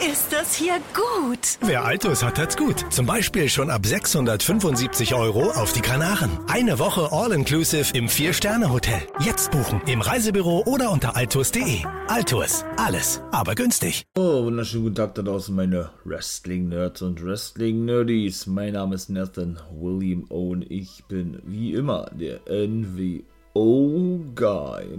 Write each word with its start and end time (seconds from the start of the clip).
ist 0.00 0.32
das 0.32 0.54
hier 0.54 0.80
gut. 0.94 1.58
Wer 1.60 1.84
Altus 1.84 2.22
hat, 2.22 2.38
hat's 2.38 2.56
gut. 2.56 2.86
Zum 2.90 3.04
Beispiel 3.04 3.50
schon 3.50 3.68
ab 3.70 3.84
675 3.84 5.14
Euro 5.14 5.50
auf 5.50 5.72
die 5.72 5.82
Kanaren. 5.82 6.30
Eine 6.46 6.78
Woche 6.78 7.12
All-Inclusive 7.12 7.94
im 7.94 8.08
Vier-Sterne-Hotel. 8.08 9.02
Jetzt 9.20 9.50
buchen 9.50 9.82
im 9.86 10.00
Reisebüro 10.00 10.62
oder 10.64 10.90
unter 10.90 11.16
altus.de. 11.16 11.84
Altus, 12.08 12.64
alles, 12.76 13.20
aber 13.30 13.54
günstig. 13.54 14.04
Oh, 14.16 14.44
wunderschönen 14.44 14.84
guten 14.84 14.96
Tag 14.96 15.14
da 15.16 15.22
draußen, 15.22 15.54
meine 15.54 15.90
Wrestling-Nerds 16.04 17.02
und 17.02 17.22
Wrestling-Nerdies. 17.22 18.46
Mein 18.46 18.72
Name 18.72 18.94
ist 18.94 19.10
Nathan 19.10 19.60
William 19.70 20.24
Owen. 20.30 20.64
Ich 20.66 21.04
bin 21.08 21.42
wie 21.44 21.74
immer 21.74 22.10
der 22.12 22.40
NWO-Guy. 22.48 23.24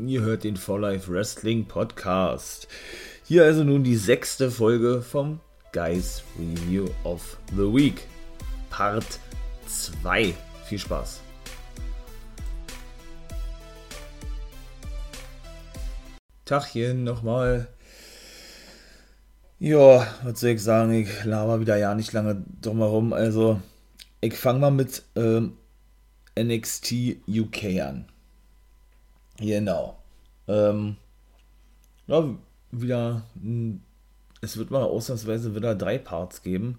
Ihr 0.05 0.21
hört 0.21 0.43
den 0.43 0.57
For 0.57 0.79
Life 0.79 1.11
Wrestling 1.11 1.65
Podcast. 1.65 2.68
Hier 3.23 3.43
also 3.43 3.63
nun 3.63 3.83
die 3.83 3.95
sechste 3.95 4.51
Folge 4.51 5.01
vom 5.01 5.39
Guys 5.71 6.23
Review 6.37 6.89
of 7.04 7.37
the 7.51 7.73
Week. 7.73 8.07
Part 8.69 9.19
2. 9.68 10.33
Viel 10.65 10.79
Spaß. 10.79 11.21
Tachchen 16.46 17.04
nochmal. 17.04 17.68
Ja, 19.60 20.07
was 20.24 20.39
soll 20.39 20.49
ich 20.49 20.63
sagen? 20.63 20.91
Ich 20.93 21.24
laber 21.24 21.60
wieder 21.60 21.77
ja 21.77 21.93
nicht 21.93 22.11
lange 22.13 22.43
drum 22.61 22.79
herum. 22.79 23.13
Also, 23.13 23.61
ich 24.19 24.35
fange 24.35 24.60
mal 24.60 24.71
mit 24.71 25.04
ähm, 25.15 25.57
NXT 26.38 27.18
UK 27.27 27.79
an. 27.82 28.05
Genau. 29.38 29.97
Ähm, 30.47 30.97
ja, 32.08 32.35
wieder, 32.72 33.23
es 34.42 34.58
wird 34.58 34.72
mal 34.72 34.84
ausnahmsweise 34.84 35.56
wieder 35.56 35.75
drei 35.75 35.98
Parts 35.98 36.44
geben. 36.44 36.78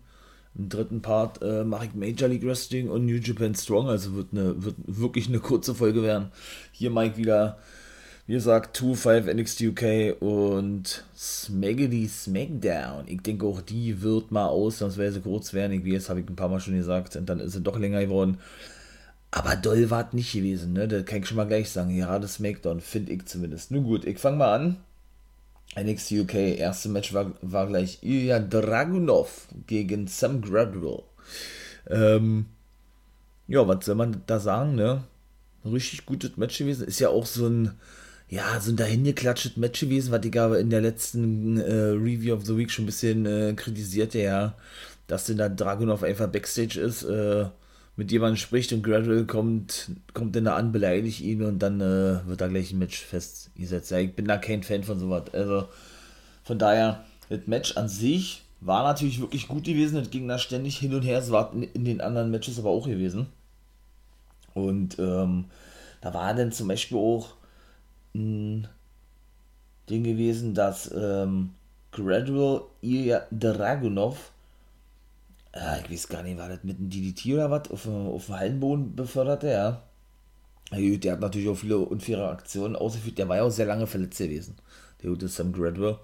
Im 0.54 0.68
dritten 0.68 1.00
Part 1.00 1.40
äh, 1.42 1.64
mache 1.64 1.86
ich 1.86 1.94
Major 1.94 2.28
League 2.28 2.44
Wrestling 2.44 2.90
und 2.90 3.06
New 3.06 3.16
Japan 3.16 3.54
Strong, 3.54 3.88
also 3.88 4.14
wird, 4.14 4.28
eine, 4.32 4.62
wird 4.62 4.76
wirklich 4.86 5.28
eine 5.28 5.38
kurze 5.38 5.74
Folge 5.74 6.02
werden. 6.02 6.30
Hier 6.72 6.90
Mike 6.90 7.16
wieder, 7.16 7.58
wie 8.26 8.34
gesagt, 8.34 8.78
2-5 8.78 9.32
NXT 9.32 9.62
UK 9.62 10.20
und 10.20 11.04
Smaggedy 11.16 12.06
Smackdown. 12.06 13.04
Ich 13.06 13.22
denke 13.22 13.46
auch 13.46 13.62
die 13.62 14.02
wird 14.02 14.30
mal 14.30 14.46
ausnahmsweise 14.46 15.22
kurz 15.22 15.54
werden. 15.54 15.72
Ich 15.72 15.90
weiß, 15.90 16.10
habe 16.10 16.20
ich 16.20 16.28
ein 16.28 16.36
paar 16.36 16.50
Mal 16.50 16.60
schon 16.60 16.76
gesagt 16.76 17.16
und 17.16 17.26
dann 17.30 17.40
ist 17.40 17.52
sie 17.52 17.62
doch 17.62 17.78
länger 17.78 18.02
geworden. 18.02 18.38
Aber 19.30 19.56
doll 19.56 19.88
war 19.88 20.08
es 20.08 20.12
nicht 20.12 20.34
gewesen, 20.34 20.74
ne? 20.74 20.86
Das 20.86 21.06
kann 21.06 21.20
ich 21.20 21.26
schon 21.26 21.38
mal 21.38 21.46
gleich 21.46 21.70
sagen. 21.70 21.98
Das 21.98 22.34
Smackdown, 22.34 22.82
finde 22.82 23.12
ich 23.12 23.24
zumindest. 23.24 23.70
Nun 23.70 23.84
gut, 23.84 24.04
ich 24.04 24.18
fange 24.18 24.36
mal 24.36 24.54
an 24.54 24.76
NXT 25.76 26.12
UK, 26.12 26.34
erste 26.58 26.88
Match 26.88 27.14
war, 27.14 27.32
war 27.40 27.66
gleich 27.66 27.98
Ilya 28.02 28.40
Dragunov 28.40 29.48
gegen 29.66 30.06
Sam 30.06 30.42
Gradwell. 30.42 31.02
Ähm, 31.88 32.46
ja, 33.48 33.66
was 33.66 33.84
soll 33.84 33.94
man 33.94 34.22
da 34.26 34.38
sagen, 34.38 34.74
ne? 34.74 35.04
Richtig 35.64 36.06
gutes 36.06 36.36
Match 36.36 36.58
gewesen. 36.58 36.86
Ist 36.86 37.00
ja 37.00 37.08
auch 37.08 37.26
so 37.26 37.46
ein, 37.46 37.72
ja, 38.28 38.60
so 38.60 38.70
ein 38.72 38.76
dahingeklatschtes 38.76 39.56
Match 39.56 39.80
gewesen, 39.80 40.12
was 40.12 40.24
ich 40.24 40.38
aber 40.38 40.58
in 40.58 40.70
der 40.70 40.80
letzten 40.80 41.58
äh, 41.58 41.90
Review 41.90 42.34
of 42.34 42.44
the 42.44 42.56
Week 42.56 42.70
schon 42.70 42.84
ein 42.84 42.86
bisschen 42.86 43.26
äh, 43.26 43.54
kritisierte, 43.54 44.18
ja, 44.20 44.54
dass 45.06 45.26
denn 45.26 45.38
da 45.38 45.48
Dragunov 45.48 46.02
einfach 46.02 46.28
Backstage 46.28 46.80
ist, 46.80 47.02
äh, 47.04 47.46
mit 47.96 48.10
jemandem 48.10 48.36
spricht 48.36 48.72
und 48.72 48.82
Gradwell 48.82 49.26
kommt, 49.26 49.90
kommt 50.14 50.34
dann 50.34 50.44
da 50.44 50.56
an, 50.56 50.72
beleidigt 50.72 51.20
ihn 51.20 51.42
und 51.42 51.58
dann 51.58 51.80
äh, 51.80 52.26
wird 52.26 52.40
da 52.40 52.48
gleich 52.48 52.72
ein 52.72 52.78
Match 52.78 53.00
festgesetzt. 53.00 53.90
Ja, 53.90 53.98
ich 53.98 54.14
bin 54.14 54.26
da 54.26 54.38
kein 54.38 54.62
Fan 54.62 54.82
von 54.82 54.98
sowas. 54.98 55.24
Also 55.32 55.68
von 56.44 56.58
daher, 56.58 57.04
das 57.28 57.46
Match 57.46 57.76
an 57.76 57.88
sich 57.88 58.42
war 58.60 58.84
natürlich 58.84 59.20
wirklich 59.20 59.46
gut 59.46 59.64
gewesen. 59.64 59.96
Das 59.96 60.10
ging 60.10 60.26
da 60.26 60.38
ständig 60.38 60.78
hin 60.78 60.94
und 60.94 61.02
her. 61.02 61.18
Es 61.18 61.30
war 61.30 61.52
in 61.52 61.84
den 61.84 62.00
anderen 62.00 62.30
Matches 62.30 62.58
aber 62.58 62.70
auch 62.70 62.86
gewesen. 62.86 63.26
Und 64.54 64.98
ähm, 64.98 65.46
da 66.00 66.14
war 66.14 66.34
dann 66.34 66.52
zum 66.52 66.68
Beispiel 66.68 66.98
auch 66.98 67.34
ein 68.14 68.68
Ding 69.88 70.04
gewesen, 70.04 70.54
dass 70.54 70.90
ähm, 70.94 71.50
Gradual 71.90 72.62
Ilya 72.80 73.26
Dragunov 73.30 74.32
äh, 75.52 75.80
ich 75.84 75.90
weiß 75.90 76.08
gar 76.08 76.22
nicht, 76.22 76.38
war 76.38 76.48
das 76.48 76.64
mit 76.64 76.78
einem 76.78 76.90
DDT 76.90 77.34
oder 77.34 77.50
was, 77.50 77.70
auf, 77.70 77.86
auf 77.86 78.26
dem 78.26 78.34
Hallenboden 78.36 78.96
beförderte, 78.96 79.48
ja. 79.48 79.82
Der 80.74 81.12
hat 81.12 81.20
natürlich 81.20 81.48
auch 81.48 81.56
viele 81.56 81.78
unfaire 81.78 82.30
Aktionen 82.30 82.76
ausgeführt. 82.76 83.18
Der 83.18 83.28
war 83.28 83.36
ja 83.36 83.42
auch 83.42 83.50
sehr 83.50 83.66
lange 83.66 83.86
verletzt 83.86 84.18
gewesen. 84.18 84.56
Der 85.02 85.10
gute 85.10 85.28
Sam 85.28 85.52
Gradwell. 85.52 85.98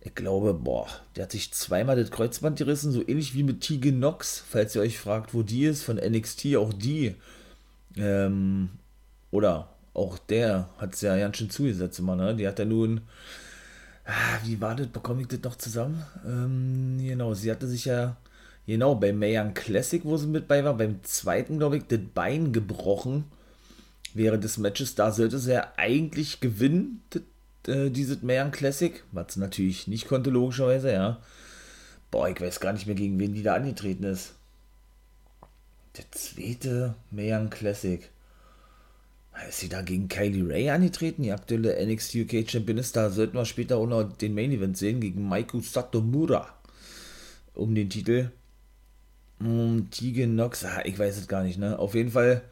Ich 0.00 0.14
glaube, 0.14 0.54
boah, 0.54 0.86
der 1.16 1.24
hat 1.24 1.32
sich 1.32 1.52
zweimal 1.52 1.96
das 1.96 2.10
Kreuzband 2.10 2.58
gerissen, 2.58 2.92
so 2.92 3.02
ähnlich 3.06 3.34
wie 3.34 3.42
mit 3.42 3.60
Tegan 3.60 3.96
Knox, 3.96 4.42
falls 4.48 4.74
ihr 4.74 4.82
euch 4.82 4.98
fragt, 4.98 5.34
wo 5.34 5.42
die 5.42 5.64
ist, 5.64 5.82
von 5.82 5.96
NXT, 5.96 6.56
auch 6.56 6.72
die. 6.72 7.14
Ähm, 7.96 8.70
oder 9.30 9.68
auch 9.94 10.18
der 10.18 10.68
hat 10.78 10.94
es 10.94 11.00
ja 11.00 11.16
ganz 11.16 11.36
schön 11.36 11.50
zugesetzt 11.50 11.98
immer, 11.98 12.16
ne? 12.16 12.34
Die 12.34 12.46
hat 12.46 12.58
ja 12.58 12.64
nun, 12.64 13.02
ah, 14.04 14.38
wie 14.44 14.60
war 14.60 14.74
das, 14.74 14.88
bekomme 14.88 15.22
ich 15.22 15.28
das 15.28 15.40
noch 15.42 15.56
zusammen? 15.56 16.04
Ähm, 16.26 16.98
genau, 17.00 17.32
sie 17.34 17.50
hatte 17.50 17.66
sich 17.66 17.86
ja 17.86 18.16
Genau, 18.66 18.94
bei 18.94 19.12
Mayan 19.12 19.52
Classic, 19.52 20.02
wo 20.04 20.16
sie 20.16 20.26
mit 20.26 20.48
bei 20.48 20.64
war, 20.64 20.74
beim 20.74 21.02
zweiten, 21.04 21.58
glaube 21.58 21.76
ich, 21.76 21.86
das 21.86 22.00
Bein 22.14 22.52
gebrochen 22.52 23.24
während 24.14 24.42
des 24.42 24.56
Matches. 24.56 24.94
Da 24.94 25.12
sollte 25.12 25.38
sie 25.38 25.52
ja 25.52 25.72
eigentlich 25.76 26.40
gewinnen, 26.40 27.02
das, 27.10 27.22
äh, 27.68 27.90
dieses 27.90 28.22
Mayan 28.22 28.52
Classic, 28.52 29.04
was 29.12 29.34
sie 29.34 29.40
natürlich 29.40 29.86
nicht 29.86 30.08
konnte, 30.08 30.30
logischerweise, 30.30 30.92
ja. 30.92 31.20
Boah, 32.10 32.28
ich 32.28 32.40
weiß 32.40 32.60
gar 32.60 32.72
nicht 32.72 32.86
mehr, 32.86 32.94
gegen 32.94 33.18
wen 33.18 33.34
die 33.34 33.42
da 33.42 33.54
angetreten 33.54 34.04
ist. 34.04 34.34
Der 35.96 36.10
zweite 36.10 36.94
Mayan 37.10 37.50
Classic. 37.50 38.08
Ist 39.48 39.60
sie 39.60 39.68
da 39.68 39.82
gegen 39.82 40.08
Kylie 40.08 40.48
Ray 40.48 40.70
angetreten, 40.70 41.22
die 41.24 41.32
aktuelle 41.32 41.84
NXT 41.84 42.14
UK 42.14 42.48
Champion 42.48 42.78
ist? 42.78 42.96
Da 42.96 43.10
sollten 43.10 43.36
wir 43.36 43.44
später 43.44 43.76
auch 43.76 43.86
noch 43.86 44.04
den 44.04 44.34
Main 44.34 44.52
Event 44.52 44.78
sehen 44.78 45.00
gegen 45.00 45.28
Maiku 45.28 45.60
Satomura 45.60 46.54
um 47.54 47.74
den 47.74 47.90
Titel. 47.90 48.30
Hm, 49.40 49.88
Tegan 49.90 50.34
Nox, 50.36 50.64
ah, 50.64 50.82
ich 50.84 50.98
weiß 50.98 51.18
es 51.18 51.28
gar 51.28 51.42
nicht, 51.42 51.58
ne? 51.58 51.78
Auf 51.78 51.94
jeden 51.94 52.10
Fall 52.10 52.42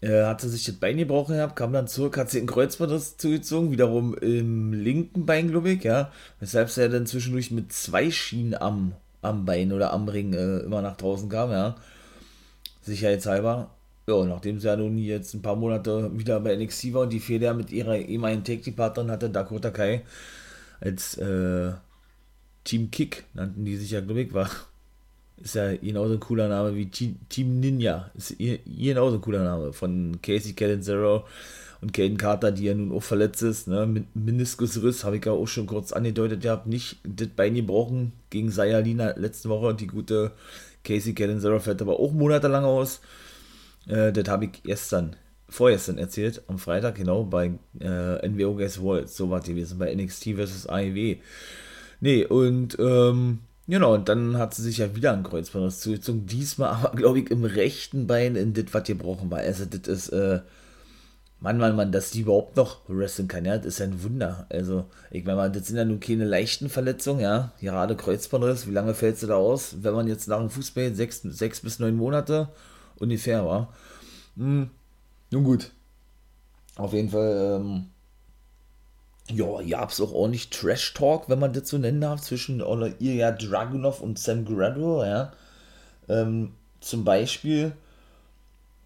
äh, 0.00 0.24
hat 0.24 0.40
sie 0.40 0.48
sich 0.48 0.64
das 0.64 0.76
Bein 0.76 0.98
gebrochen 0.98 1.36
gehabt, 1.36 1.56
kam 1.56 1.72
dann 1.72 1.88
zurück, 1.88 2.16
hat 2.18 2.30
sie 2.30 2.40
ein 2.40 2.46
Kreuzband 2.46 3.02
zugezogen, 3.18 3.70
wiederum 3.70 4.14
im 4.18 4.72
linken 4.72 5.26
Bein, 5.26 5.50
glaube 5.50 5.70
ich, 5.70 5.84
ja. 5.84 6.12
Weshalb 6.40 6.70
sie 6.70 6.82
ja 6.82 6.88
dann 6.88 7.06
zwischendurch 7.06 7.50
mit 7.50 7.72
zwei 7.72 8.10
Schienen 8.10 8.54
am, 8.54 8.92
am 9.22 9.44
Bein 9.44 9.72
oder 9.72 9.92
am 9.92 10.08
Ring 10.08 10.32
äh, 10.34 10.58
immer 10.58 10.82
nach 10.82 10.96
draußen 10.96 11.28
kam, 11.28 11.50
ja. 11.50 11.76
Sicherheitshalber. 12.82 13.70
Ja, 14.08 14.24
nachdem 14.24 14.60
sie 14.60 14.68
ja 14.68 14.76
nun 14.76 14.98
jetzt 14.98 15.34
ein 15.34 15.42
paar 15.42 15.56
Monate 15.56 16.16
wieder 16.16 16.38
bei 16.40 16.54
NXT 16.56 16.94
war 16.94 17.02
und 17.02 17.12
die 17.12 17.20
Fehler 17.20 17.54
mit 17.54 17.72
ihrer 17.72 17.96
ehemaligen 17.98 18.44
Take-Partnerin 18.44 19.10
hatte, 19.10 19.30
Dakota 19.30 19.70
Kai, 19.70 20.04
als 20.80 21.18
äh, 21.18 21.72
Team 22.64 22.90
Kick 22.90 23.24
nannten 23.34 23.64
die 23.64 23.76
sich 23.76 23.90
ja, 23.92 24.00
glaube 24.00 24.22
ich, 24.22 24.32
war 24.34 24.48
ist 25.38 25.54
ja 25.54 25.74
genauso 25.76 26.14
ein 26.14 26.20
cooler 26.20 26.48
Name 26.48 26.74
wie 26.74 26.86
Team 26.86 27.60
Ninja. 27.60 28.10
Ist 28.14 28.36
genauso 28.38 29.16
ein 29.16 29.20
cooler 29.20 29.44
Name. 29.44 29.72
Von 29.72 30.18
Casey 30.22 30.54
Catanzaro 30.54 31.24
und 31.80 31.92
Caden 31.92 32.16
Carter, 32.16 32.52
die 32.52 32.64
ja 32.64 32.74
nun 32.74 32.92
auch 32.92 33.02
verletzt 33.02 33.42
ist. 33.42 33.68
Ne? 33.68 34.04
Meniskusriss, 34.14 35.04
habe 35.04 35.18
ich 35.18 35.24
ja 35.24 35.32
auch 35.32 35.46
schon 35.46 35.66
kurz 35.66 35.92
angedeutet. 35.92 36.44
Ihr 36.44 36.50
habt 36.50 36.66
nicht 36.66 36.98
das 37.04 37.28
Bein 37.28 37.54
gebrochen 37.54 38.12
gegen 38.30 38.50
Sayalina 38.50 39.14
letzte 39.16 39.48
Woche. 39.48 39.74
Die 39.74 39.86
gute 39.86 40.32
Casey 40.84 41.14
Catanzaro 41.14 41.60
fällt 41.60 41.82
aber 41.82 42.00
auch 42.00 42.12
monatelang 42.12 42.64
aus. 42.64 43.00
Äh, 43.86 44.12
das 44.12 44.28
habe 44.28 44.46
ich 44.46 44.62
gestern, 44.62 45.16
vorgestern 45.48 45.98
erzählt, 45.98 46.42
am 46.48 46.58
Freitag, 46.58 46.94
genau, 46.94 47.24
bei 47.24 47.52
äh, 47.80 48.28
NWO 48.28 48.54
Guess 48.54 48.80
World. 48.80 49.10
So 49.10 49.28
war 49.30 49.40
gewesen, 49.40 49.78
bei 49.78 49.94
NXT 49.94 50.34
vs. 50.36 50.66
AEW. 50.66 51.16
Nee, 52.00 52.24
und 52.24 52.76
ähm, 52.78 53.40
Genau, 53.68 53.94
und 53.94 54.08
dann 54.08 54.38
hat 54.38 54.54
sie 54.54 54.62
sich 54.62 54.78
ja 54.78 54.94
wieder 54.94 55.12
ein 55.12 55.24
Kreuzband 55.24 55.72
zugezogen. 55.72 56.26
Diesmal 56.26 56.70
aber, 56.70 56.96
glaube 56.96 57.18
ich, 57.20 57.30
im 57.30 57.44
rechten 57.44 58.06
Bein 58.06 58.36
in 58.36 58.54
das, 58.54 58.66
was 58.72 58.84
gebrochen 58.84 59.30
war. 59.30 59.40
Also, 59.40 59.64
das 59.64 59.88
ist, 59.88 60.08
äh, 60.10 60.40
Mann, 61.40 61.58
Mann, 61.58 61.76
Mann, 61.76 61.92
dass 61.92 62.10
die 62.10 62.20
überhaupt 62.20 62.56
noch 62.56 62.80
wrestlen 62.88 63.28
kann, 63.28 63.44
ja, 63.44 63.56
das 63.58 63.66
ist 63.66 63.80
ein 63.82 64.02
Wunder. 64.02 64.46
Also, 64.50 64.86
ich 65.10 65.24
meine 65.24 65.36
mal, 65.36 65.52
das 65.52 65.66
sind 65.66 65.76
ja 65.76 65.84
nun 65.84 66.00
keine 66.00 66.24
leichten 66.24 66.68
Verletzungen, 66.68 67.20
ja. 67.20 67.52
Gerade 67.60 67.96
Kreuzbandriss, 67.96 68.66
wie 68.68 68.72
lange 68.72 68.94
fällt 68.94 69.18
sie 69.18 69.26
da 69.26 69.34
aus? 69.34 69.76
Wenn 69.82 69.94
man 69.94 70.06
jetzt 70.08 70.28
nach 70.28 70.38
dem 70.38 70.50
Fußball 70.50 70.94
sechs, 70.94 71.22
sechs 71.22 71.60
bis 71.60 71.78
neun 71.78 71.96
Monate 71.96 72.48
ungefähr 72.98 73.44
war. 73.44 73.74
Hm, 74.36 74.70
nun 75.30 75.44
gut. 75.44 75.72
Auf 76.76 76.92
jeden 76.92 77.10
Fall, 77.10 77.60
ähm, 77.60 77.86
ja, 79.30 79.62
gab 79.68 79.90
es 79.90 80.00
auch 80.00 80.12
ordentlich 80.12 80.50
Trash-Talk, 80.50 81.28
wenn 81.28 81.38
man 81.38 81.52
das 81.52 81.68
so 81.68 81.78
nennen 81.78 82.00
darf, 82.00 82.20
zwischen 82.20 82.60
Ilya 82.60 83.32
Dragunov 83.32 84.00
und 84.00 84.18
Sam 84.18 84.44
Gradwell, 84.44 85.08
ja. 85.08 85.32
Ähm, 86.08 86.52
zum 86.80 87.04
Beispiel 87.04 87.72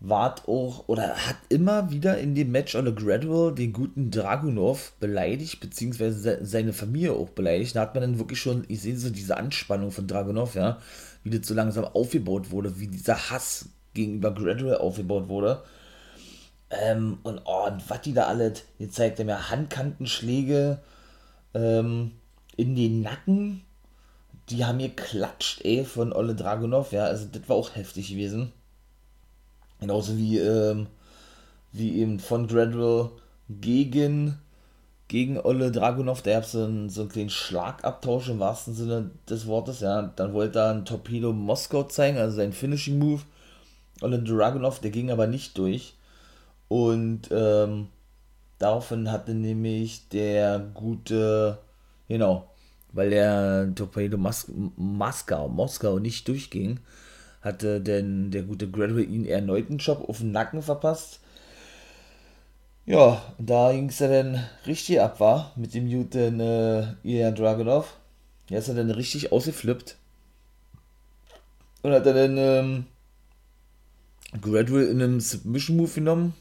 wart 0.00 0.48
auch 0.48 0.88
oder 0.88 1.14
hat 1.14 1.36
immer 1.50 1.90
wieder 1.90 2.16
in 2.18 2.34
dem 2.34 2.50
Match 2.50 2.74
on 2.74 2.86
the 2.86 2.94
Gradual 2.94 3.54
den 3.54 3.72
guten 3.74 4.10
Dragunov 4.10 4.92
beleidigt, 4.98 5.60
beziehungsweise 5.60 6.38
seine 6.42 6.72
Familie 6.72 7.12
auch 7.12 7.28
beleidigt. 7.28 7.76
Da 7.76 7.82
hat 7.82 7.94
man 7.94 8.02
dann 8.02 8.18
wirklich 8.18 8.40
schon, 8.40 8.64
ich 8.68 8.80
sehe 8.80 8.96
so 8.96 9.10
diese 9.10 9.36
Anspannung 9.36 9.90
von 9.90 10.06
Dragunov, 10.06 10.54
ja, 10.54 10.78
wie 11.22 11.30
das 11.30 11.46
so 11.46 11.54
langsam 11.54 11.84
aufgebaut 11.84 12.50
wurde, 12.50 12.80
wie 12.80 12.86
dieser 12.86 13.30
Hass 13.30 13.68
gegenüber 13.92 14.32
Gradual 14.32 14.78
aufgebaut 14.78 15.28
wurde. 15.28 15.62
Ähm, 16.70 17.18
und, 17.24 17.42
oh, 17.44 17.66
und 17.66 17.88
was 17.90 18.00
die 18.02 18.14
da 18.14 18.26
alles, 18.26 18.62
jetzt 18.78 18.94
zeigt 18.94 19.18
er 19.18 19.24
mir 19.24 19.50
Handkantenschläge 19.50 20.78
ähm, 21.54 22.12
in 22.56 22.76
den 22.76 23.02
Nacken. 23.02 23.62
Die 24.48 24.64
haben 24.64 24.78
hier 24.78 24.90
klatscht, 24.90 25.64
ey, 25.64 25.84
von 25.84 26.12
Olle 26.12 26.34
Dragunov, 26.34 26.92
ja, 26.92 27.04
also 27.04 27.26
das 27.30 27.48
war 27.48 27.56
auch 27.56 27.74
heftig 27.74 28.08
gewesen. 28.08 28.52
Genauso 29.80 30.16
wie, 30.16 30.38
ähm, 30.38 30.86
wie 31.72 31.98
eben 31.98 32.18
von 32.18 32.46
Gradual 32.46 33.10
gegen, 33.48 34.38
gegen 35.08 35.38
Olle 35.38 35.72
Dragunov, 35.72 36.22
der 36.22 36.38
hat 36.38 36.46
so 36.46 36.64
einen, 36.64 36.90
so 36.90 37.02
einen 37.02 37.10
kleinen 37.10 37.30
Schlagabtausch 37.30 38.28
im 38.28 38.40
wahrsten 38.40 38.74
Sinne 38.74 39.10
des 39.28 39.46
Wortes, 39.46 39.80
ja. 39.80 40.02
Dann 40.16 40.32
wollte 40.34 40.58
er 40.60 40.70
ein 40.70 40.84
Torpedo 40.84 41.32
Moskau 41.32 41.84
zeigen, 41.84 42.18
also 42.18 42.36
sein 42.36 42.52
Finishing 42.52 42.98
Move. 42.98 43.22
Olle 44.02 44.20
Dragunov, 44.20 44.80
der 44.80 44.90
ging 44.90 45.10
aber 45.10 45.26
nicht 45.26 45.56
durch. 45.58 45.94
Und 46.70 47.22
ähm, 47.32 47.88
daraufhin 48.60 49.10
hatte 49.10 49.34
nämlich 49.34 50.08
der 50.10 50.60
gute, 50.60 51.58
genau, 52.06 52.48
weil 52.92 53.10
der 53.10 53.74
Torpedo 53.74 54.16
Moskau, 54.16 55.48
Moskau 55.48 55.98
nicht 55.98 56.28
durchging, 56.28 56.78
hatte 57.42 57.80
denn 57.80 58.30
der 58.30 58.44
gute 58.44 58.70
Gradwell 58.70 59.10
ihn 59.10 59.26
erneut 59.26 59.68
einen 59.68 59.78
Job 59.78 60.08
auf 60.08 60.18
den 60.18 60.30
Nacken 60.30 60.62
verpasst. 60.62 61.18
Ja, 62.86 63.20
da 63.38 63.72
ging 63.72 63.88
es 63.88 63.98
ja 63.98 64.06
dann 64.06 64.44
richtig 64.64 65.00
ab, 65.00 65.18
war 65.18 65.50
mit 65.56 65.74
dem 65.74 65.90
guten 65.90 66.38
äh, 66.38 66.94
Ilya 67.02 67.32
Dragunov. 67.32 67.96
Er 68.48 68.60
ist 68.60 68.68
er 68.68 68.76
dann 68.76 68.92
richtig 68.92 69.32
ausgeflippt. 69.32 69.96
Und 71.82 71.90
hat 71.90 72.06
er 72.06 72.14
dann 72.14 72.36
ähm, 72.38 72.86
Gradwell 74.40 74.86
in 74.86 75.02
einem 75.02 75.18
Submission 75.18 75.76
Move 75.76 75.90
genommen. 75.90 76.34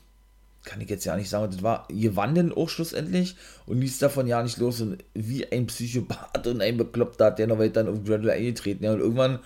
Kann 0.66 0.82
ich 0.82 0.90
jetzt 0.90 1.06
ja 1.06 1.16
nicht 1.16 1.30
sagen, 1.30 1.52
das 1.52 1.64
war 1.64 1.88
gewann 1.90 2.36
dann 2.36 2.52
auch 2.52 2.70
schlussendlich 2.70 3.36
und 3.66 3.80
ließ 3.80 4.00
davon 4.00 4.28
ja 4.28 4.44
nicht 4.44 4.58
los. 4.58 4.82
Und 4.82 5.04
wie 5.14 5.50
ein 5.52 5.68
Psychopath 5.68 6.48
und 6.48 6.62
ein 6.62 6.78
Bekloppter 6.78 7.26
hat 7.26 7.40
der 7.40 7.48
noch 7.48 7.60
weiter 7.60 7.88
auf 7.88 8.04
Gradwell 8.04 8.32
eingetreten. 8.32 8.84
Ja, 8.84 8.94
und 8.94 9.00
irgendwann 9.00 9.40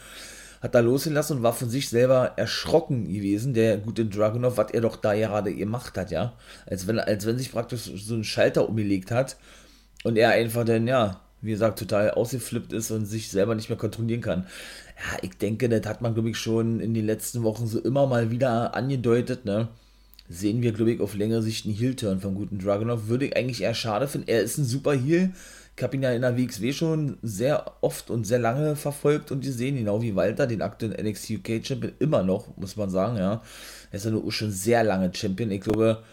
hat 0.64 0.76
da 0.76 0.80
losgelassen 0.80 1.38
und 1.38 1.44
war 1.44 1.54
von 1.54 1.70
sich 1.70 1.90
selber 1.90 2.34
erschrocken 2.38 3.04
gewesen, 3.04 3.54
der 3.54 3.78
gute 3.78 4.06
Dragunov, 4.06 4.58
was 4.58 4.72
er 4.72 4.82
doch 4.82 4.96
da 4.96 5.14
gerade 5.14 5.54
gemacht 5.54 5.98
hat, 5.98 6.10
ja. 6.10 6.34
Als 6.66 6.88
wenn, 6.88 7.00
als 7.00 7.26
wenn 7.26 7.38
sich 7.38 7.52
praktisch 7.52 7.92
so 7.96 8.16
ein 8.16 8.24
Schalter 8.24 8.68
umgelegt 8.68 9.12
hat 9.12 9.36
und 10.06 10.18
er 10.18 10.30
einfach 10.32 10.64
dann, 10.64 10.88
ja, 10.88 11.20
wie 11.42 11.52
gesagt, 11.52 11.80
total 11.80 12.12
ausgeflippt 12.12 12.72
ist 12.72 12.90
und 12.92 13.06
sich 13.06 13.30
selber 13.30 13.54
nicht 13.56 13.68
mehr 13.68 13.78
kontrollieren 13.78 14.22
kann. 14.22 14.48
Ja, 14.98 15.20
ich 15.22 15.38
denke, 15.38 15.68
das 15.68 15.86
hat 15.86 16.02
man, 16.02 16.14
glaube 16.14 16.30
ich, 16.30 16.38
schon 16.38 16.80
in 16.80 16.94
den 16.94 17.06
letzten 17.06 17.44
Wochen 17.44 17.68
so 17.68 17.80
immer 17.80 18.08
mal 18.08 18.32
wieder 18.32 18.74
angedeutet, 18.74 19.44
ne. 19.44 19.68
Sehen 20.34 20.62
wir, 20.62 20.72
glaube 20.72 20.92
ich, 20.92 21.00
auf 21.00 21.16
längere 21.16 21.42
Sicht 21.42 21.66
einen 21.66 21.76
Heel-Turn 21.76 22.20
vom 22.20 22.36
guten 22.36 22.60
Dragunov. 22.60 23.08
Würde 23.08 23.26
ich 23.28 23.38
eigentlich 23.38 23.62
eher 23.62 23.74
schade 23.74 24.08
finden. 24.08 24.28
Er 24.28 24.42
ist 24.42 24.58
ein 24.58 24.66
super 24.66 24.94
Heel 24.94 25.32
ich 25.76 25.84
habe 25.84 25.96
ihn 25.96 26.04
ja 26.04 26.12
in 26.12 26.22
der 26.22 26.38
WXW 26.38 26.72
schon 26.72 27.18
sehr 27.24 27.66
oft 27.82 28.12
und 28.12 28.26
sehr 28.26 28.38
lange 28.38 28.76
verfolgt 28.76 29.32
und 29.32 29.44
gesehen, 29.44 29.76
genau 29.76 30.02
wie 30.02 30.16
Walter, 30.16 30.46
den 30.46 30.62
aktuellen 30.62 31.04
NXT 31.04 31.32
UK 31.32 31.66
Champion, 31.66 31.94
immer 32.00 32.24
noch, 32.24 32.56
muss 32.58 32.76
man 32.76 32.92
sagen, 32.92 33.18
ja. 33.18 33.42
Er 33.92 33.98
ist 33.98 34.06
ja 34.06 34.12
nur 34.12 34.32
schon 34.32 34.52
sehr 34.52 34.84
lange 34.84 35.12
Champion. 35.14 35.50
Ich 35.50 35.62
glaube, 35.62 36.04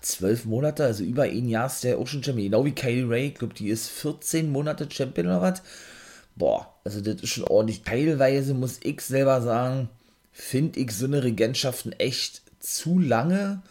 zwölf 0.00 0.44
Monate, 0.44 0.84
also 0.84 1.02
über 1.02 1.24
ein 1.24 1.48
Jahr 1.48 1.66
ist 1.66 1.82
der 1.82 1.98
auch 1.98 2.06
schon 2.06 2.22
Champion. 2.22 2.46
Genau 2.46 2.64
wie 2.64 2.72
Kylie 2.72 3.08
Ray, 3.08 3.26
ich 3.28 3.34
glaube, 3.34 3.54
die 3.54 3.68
ist 3.68 3.88
14 3.88 4.50
Monate 4.50 4.88
Champion 4.88 5.26
oder 5.26 5.42
was. 5.42 5.62
Boah, 6.36 6.72
also 6.84 7.00
das 7.00 7.22
ist 7.22 7.30
schon 7.30 7.44
ordentlich. 7.44 7.82
Teilweise 7.82 8.54
muss 8.54 8.78
ich 8.82 9.00
selber 9.00 9.42
sagen, 9.42 9.88
finde 10.30 10.78
ich 10.78 10.92
so 10.92 11.06
eine 11.06 11.24
Regentschaften 11.24 11.92
echt 11.92 12.42
zu 12.74 12.98
lange 12.98 13.62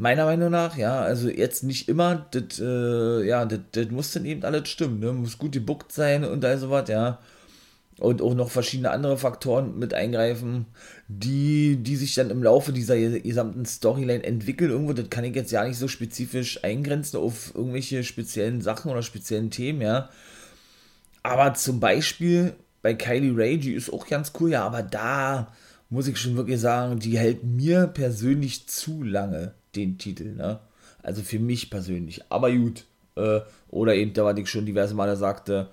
Meiner 0.00 0.24
Meinung 0.24 0.50
nach, 0.50 0.78
ja, 0.78 1.02
also 1.02 1.28
jetzt 1.28 1.62
nicht 1.62 1.86
immer, 1.86 2.26
das, 2.30 2.58
äh, 2.58 3.22
ja, 3.26 3.44
das 3.44 3.90
muss 3.90 4.12
dann 4.14 4.24
eben 4.24 4.42
alles 4.44 4.70
stimmen, 4.70 4.98
ne? 4.98 5.12
Muss 5.12 5.36
gut 5.36 5.52
gebuckt 5.52 5.92
sein 5.92 6.24
und 6.24 6.42
all 6.42 6.56
sowas, 6.56 6.88
ja. 6.88 7.18
Und 7.98 8.22
auch 8.22 8.32
noch 8.34 8.50
verschiedene 8.50 8.92
andere 8.92 9.18
Faktoren 9.18 9.78
mit 9.78 9.92
eingreifen, 9.92 10.64
die, 11.08 11.76
die 11.76 11.96
sich 11.96 12.14
dann 12.14 12.30
im 12.30 12.42
Laufe 12.42 12.72
dieser 12.72 12.96
gesamten 12.96 13.66
Storyline 13.66 14.24
entwickeln. 14.24 14.70
Irgendwo, 14.70 14.94
das 14.94 15.10
kann 15.10 15.24
ich 15.24 15.34
jetzt 15.34 15.52
ja 15.52 15.66
nicht 15.66 15.76
so 15.76 15.86
spezifisch 15.86 16.64
eingrenzen 16.64 17.18
auf 17.18 17.54
irgendwelche 17.54 18.02
speziellen 18.02 18.62
Sachen 18.62 18.90
oder 18.90 19.02
speziellen 19.02 19.50
Themen, 19.50 19.82
ja. 19.82 20.08
Aber 21.22 21.52
zum 21.52 21.78
Beispiel 21.78 22.54
bei 22.80 22.94
Kylie 22.94 23.36
Ray, 23.36 23.58
die 23.58 23.74
ist 23.74 23.92
auch 23.92 24.06
ganz 24.06 24.32
cool, 24.40 24.52
ja, 24.52 24.64
aber 24.64 24.82
da 24.82 25.52
muss 25.90 26.06
ich 26.06 26.16
schon 26.16 26.36
wirklich 26.36 26.60
sagen, 26.60 26.98
die 27.00 27.18
hält 27.18 27.44
mir 27.44 27.88
persönlich 27.88 28.68
zu 28.68 29.02
lange 29.02 29.52
den 29.74 29.98
Titel, 29.98 30.34
ne? 30.34 30.60
Also 31.02 31.22
für 31.22 31.38
mich 31.38 31.70
persönlich. 31.70 32.22
Aber 32.28 32.52
gut. 32.52 32.84
Äh, 33.16 33.40
oder 33.68 33.94
eben, 33.94 34.12
da 34.12 34.24
war 34.24 34.36
ich 34.36 34.48
schon 34.48 34.66
diverse 34.66 34.94
Male 34.94 35.16
sagte, 35.16 35.68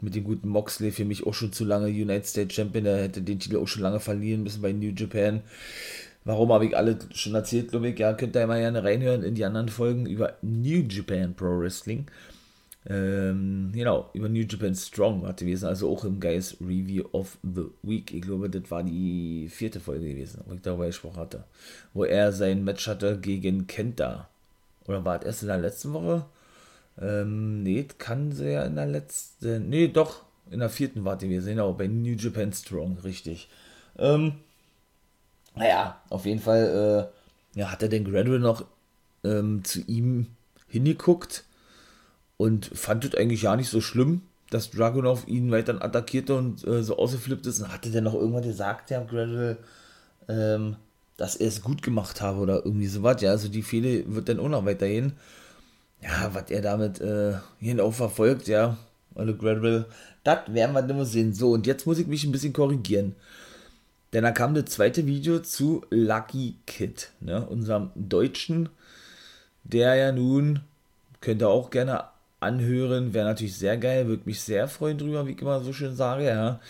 mit 0.00 0.14
dem 0.14 0.24
guten 0.24 0.48
Moxley 0.48 0.92
für 0.92 1.04
mich 1.04 1.26
auch 1.26 1.34
schon 1.34 1.52
zu 1.52 1.64
lange 1.64 1.88
United 1.88 2.26
States 2.26 2.54
Champion, 2.54 2.84
der 2.84 3.02
hätte 3.02 3.22
den 3.22 3.38
Titel 3.38 3.58
auch 3.58 3.68
schon 3.68 3.82
lange 3.82 4.00
verlieren 4.00 4.42
müssen 4.42 4.62
bei 4.62 4.72
New 4.72 4.92
Japan. 4.96 5.42
Warum 6.24 6.52
habe 6.52 6.66
ich 6.66 6.76
alle 6.76 6.98
schon 7.12 7.34
erzählt, 7.34 7.70
glaube 7.70 7.88
ich. 7.88 7.98
Ja, 7.98 8.12
könnt 8.12 8.36
ihr 8.36 8.46
mal 8.46 8.60
gerne 8.60 8.84
reinhören 8.84 9.22
in 9.22 9.34
die 9.34 9.44
anderen 9.44 9.68
Folgen 9.68 10.06
über 10.06 10.34
New 10.42 10.84
Japan 10.88 11.34
Pro 11.34 11.58
Wrestling. 11.58 12.06
Ähm, 12.86 13.72
genau, 13.74 14.08
über 14.14 14.28
New 14.28 14.44
Japan 14.48 14.74
Strong 14.74 15.22
war 15.22 15.34
gewesen, 15.34 15.66
also 15.66 15.90
auch 15.90 16.04
im 16.04 16.18
Guys 16.18 16.56
Review 16.60 17.04
of 17.12 17.36
the 17.42 17.66
Week. 17.82 18.12
Ich 18.14 18.22
glaube, 18.22 18.48
das 18.48 18.70
war 18.70 18.82
die 18.82 19.48
vierte 19.50 19.80
Folge 19.80 20.08
gewesen, 20.08 20.42
wo 20.46 20.54
ich 20.54 20.62
darüber 20.62 20.86
gesprochen 20.86 21.18
hatte. 21.18 21.44
Wo 21.92 22.04
er 22.04 22.32
sein 22.32 22.64
Match 22.64 22.86
hatte 22.88 23.18
gegen 23.18 23.66
Kenta. 23.66 24.28
Oder 24.86 25.04
war 25.04 25.20
es 25.20 25.26
erst 25.26 25.42
in 25.42 25.48
der 25.48 25.58
letzten 25.58 25.92
Woche? 25.92 26.24
Ähm, 26.98 27.62
nee, 27.62 27.86
kann 27.98 28.32
sie 28.32 28.52
ja 28.52 28.64
in 28.64 28.76
der 28.76 28.86
letzten. 28.86 29.68
Nee, 29.68 29.88
doch, 29.88 30.22
in 30.50 30.60
der 30.60 30.70
vierten 30.70 31.04
war 31.04 31.16
es 31.16 31.22
gewesen, 31.22 31.50
genau, 31.50 31.74
bei 31.74 31.86
New 31.86 32.14
Japan 32.14 32.52
Strong, 32.52 32.98
richtig. 33.04 33.48
Ähm, 33.98 34.34
naja, 35.54 36.00
auf 36.08 36.24
jeden 36.24 36.40
Fall, 36.40 37.10
äh, 37.54 37.58
ja, 37.58 37.70
hat 37.70 37.82
er 37.82 37.88
den 37.88 38.10
Gradual 38.10 38.38
noch 38.38 38.64
ähm, 39.22 39.62
zu 39.64 39.80
ihm 39.82 40.28
hingeguckt 40.68 41.44
und 42.40 42.70
fand 42.72 43.04
es 43.04 43.14
eigentlich 43.14 43.42
ja 43.42 43.54
nicht 43.54 43.68
so 43.68 43.82
schlimm, 43.82 44.22
dass 44.48 44.70
Dragunov 44.70 45.28
ihn 45.28 45.50
weiter 45.50 45.84
attackierte 45.84 46.34
und 46.34 46.66
äh, 46.66 46.82
so 46.82 46.96
ausgeflippt 46.96 47.46
ist. 47.46 47.60
Und 47.60 47.70
hatte 47.70 47.90
der 47.90 48.00
noch 48.00 48.14
irgendwann 48.14 48.42
gesagt, 48.42 48.88
ja, 48.88 49.04
Gradual, 49.04 49.58
ähm, 50.26 50.76
dass 51.18 51.36
er 51.36 51.48
es 51.48 51.60
gut 51.60 51.82
gemacht 51.82 52.22
habe 52.22 52.38
oder 52.40 52.64
irgendwie 52.64 52.86
sowas. 52.86 53.20
Ja, 53.20 53.32
also 53.32 53.48
die 53.48 53.60
Fehler 53.60 54.04
wird 54.06 54.30
dann 54.30 54.40
auch 54.40 54.48
noch 54.48 54.64
weitergehen. 54.64 55.12
Ja, 56.00 56.30
was 56.32 56.50
er 56.50 56.62
damit 56.62 56.98
äh, 57.02 57.34
hinauf 57.58 57.96
verfolgt, 57.96 58.48
ja, 58.48 58.78
also 59.14 59.36
Gradual, 59.36 59.84
das 60.24 60.38
werden 60.48 60.72
wir 60.72 60.80
dann 60.80 61.04
sehen. 61.04 61.34
So, 61.34 61.50
und 61.50 61.66
jetzt 61.66 61.86
muss 61.86 61.98
ich 61.98 62.06
mich 62.06 62.24
ein 62.24 62.32
bisschen 62.32 62.54
korrigieren. 62.54 63.16
Denn 64.14 64.24
da 64.24 64.30
kam 64.30 64.54
das 64.54 64.64
zweite 64.64 65.04
Video 65.04 65.40
zu 65.40 65.84
Lucky 65.90 66.54
Kid, 66.66 67.10
ne, 67.20 67.44
unserem 67.44 67.90
Deutschen, 67.94 68.70
der 69.64 69.94
ja 69.96 70.10
nun, 70.10 70.60
könnt 71.20 71.42
ihr 71.42 71.50
auch 71.50 71.68
gerne 71.68 72.04
anhören. 72.40 73.14
Wäre 73.14 73.26
natürlich 73.26 73.56
sehr 73.56 73.76
geil, 73.76 74.08
würde 74.08 74.22
mich 74.26 74.40
sehr 74.40 74.68
freuen 74.68 74.98
drüber, 74.98 75.26
wie 75.26 75.32
ich 75.32 75.40
immer 75.40 75.60
so 75.60 75.72
schön 75.72 75.94
sage, 75.94 76.26
ja. 76.26 76.60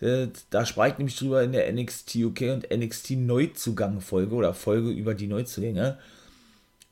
Äh, 0.00 0.28
da 0.50 0.66
sprach 0.66 0.88
ich 0.88 0.98
nämlich 0.98 1.16
drüber 1.16 1.42
in 1.42 1.52
der 1.52 1.72
NXT 1.72 2.16
UK 2.16 2.40
und 2.52 2.70
NXT 2.70 3.12
Neuzugang 3.12 4.00
Folge 4.00 4.34
oder 4.34 4.52
Folge 4.52 4.90
über 4.90 5.14
die 5.14 5.28
Neuzugänge. 5.28 5.98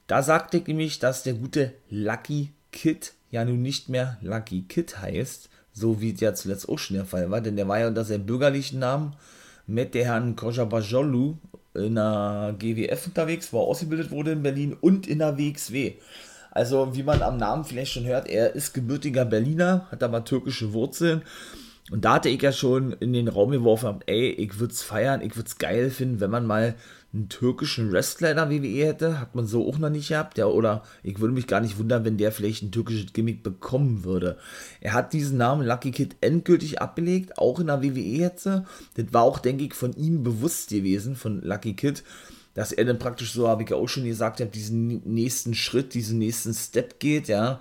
Da 0.06 0.22
sagte 0.22 0.58
ich 0.58 0.66
nämlich, 0.66 0.98
dass 0.98 1.22
der 1.22 1.34
gute 1.34 1.72
Lucky 1.90 2.50
Kid 2.70 3.12
ja 3.30 3.44
nun 3.44 3.62
nicht 3.62 3.88
mehr 3.88 4.18
Lucky 4.22 4.64
Kid 4.68 5.00
heißt, 5.00 5.48
so 5.72 6.00
wie 6.00 6.12
es 6.12 6.20
ja 6.20 6.34
zuletzt 6.34 6.68
auch 6.68 6.78
schon 6.78 6.96
der 6.96 7.06
Fall 7.06 7.30
war, 7.30 7.40
denn 7.40 7.56
der 7.56 7.68
war 7.68 7.80
ja 7.80 7.88
unter 7.88 8.04
seinem 8.04 8.26
bürgerlichen 8.26 8.78
Namen 8.78 9.14
mit 9.66 9.94
der 9.94 10.06
Herrn 10.06 10.36
Kojabajolu 10.36 11.36
in 11.74 11.94
der 11.94 12.54
GWF 12.58 13.06
unterwegs, 13.06 13.52
wo 13.52 13.60
er 13.60 13.68
ausgebildet 13.68 14.10
wurde 14.10 14.32
in 14.32 14.42
Berlin 14.42 14.76
und 14.78 15.06
in 15.06 15.20
der 15.20 15.38
WXW. 15.38 15.94
Also, 16.52 16.94
wie 16.94 17.02
man 17.02 17.22
am 17.22 17.38
Namen 17.38 17.64
vielleicht 17.64 17.92
schon 17.92 18.04
hört, 18.04 18.28
er 18.28 18.54
ist 18.54 18.74
gebürtiger 18.74 19.24
Berliner, 19.24 19.86
hat 19.90 20.02
aber 20.02 20.24
türkische 20.24 20.74
Wurzeln 20.74 21.22
Und 21.90 22.04
da 22.04 22.14
hatte 22.14 22.28
ich 22.28 22.42
ja 22.42 22.52
schon 22.52 22.92
in 22.92 23.14
den 23.14 23.28
Raum 23.28 23.50
geworfen, 23.50 24.00
ey, 24.06 24.30
ich 24.30 24.60
würde 24.60 24.72
es 24.72 24.82
feiern, 24.82 25.22
ich 25.22 25.34
würde 25.36 25.48
es 25.48 25.58
geil 25.58 25.90
finden, 25.90 26.20
wenn 26.20 26.30
man 26.30 26.46
mal 26.46 26.74
einen 27.14 27.28
türkischen 27.28 27.92
Wrestler 27.92 28.30
in 28.30 28.36
der 28.36 28.50
WWE 28.50 28.86
hätte. 28.86 29.20
Hat 29.20 29.34
man 29.34 29.46
so 29.46 29.68
auch 29.68 29.78
noch 29.78 29.90
nicht 29.90 30.08
gehabt. 30.08 30.38
Ja, 30.38 30.46
oder 30.46 30.82
ich 31.02 31.20
würde 31.20 31.34
mich 31.34 31.46
gar 31.46 31.60
nicht 31.60 31.78
wundern, 31.78 32.04
wenn 32.04 32.16
der 32.16 32.32
vielleicht 32.32 32.62
ein 32.62 32.70
türkisches 32.70 33.12
Gimmick 33.12 33.42
bekommen 33.42 34.04
würde. 34.04 34.38
Er 34.80 34.94
hat 34.94 35.12
diesen 35.12 35.36
Namen 35.38 35.66
Lucky 35.66 35.90
Kid 35.90 36.16
endgültig 36.20 36.80
abgelegt, 36.80 37.38
auch 37.38 37.60
in 37.60 37.66
der 37.66 37.82
WWE 37.82 38.00
jetzt. 38.00 38.46
Das 38.46 38.64
war 39.10 39.22
auch, 39.22 39.38
denke 39.38 39.64
ich, 39.64 39.74
von 39.74 39.92
ihm 39.94 40.22
bewusst 40.22 40.70
gewesen, 40.70 41.16
von 41.16 41.42
Lucky 41.42 41.74
Kid, 41.74 42.02
dass 42.54 42.72
er 42.72 42.84
dann 42.84 42.98
praktisch 42.98 43.32
so, 43.32 43.48
habe 43.48 43.62
ich 43.62 43.70
ja 43.70 43.76
auch 43.76 43.88
schon 43.88 44.04
gesagt, 44.04 44.40
habe, 44.40 44.50
diesen 44.50 45.02
nächsten 45.04 45.54
Schritt, 45.54 45.94
diesen 45.94 46.18
nächsten 46.18 46.52
Step 46.52 46.98
geht, 46.98 47.28
ja, 47.28 47.60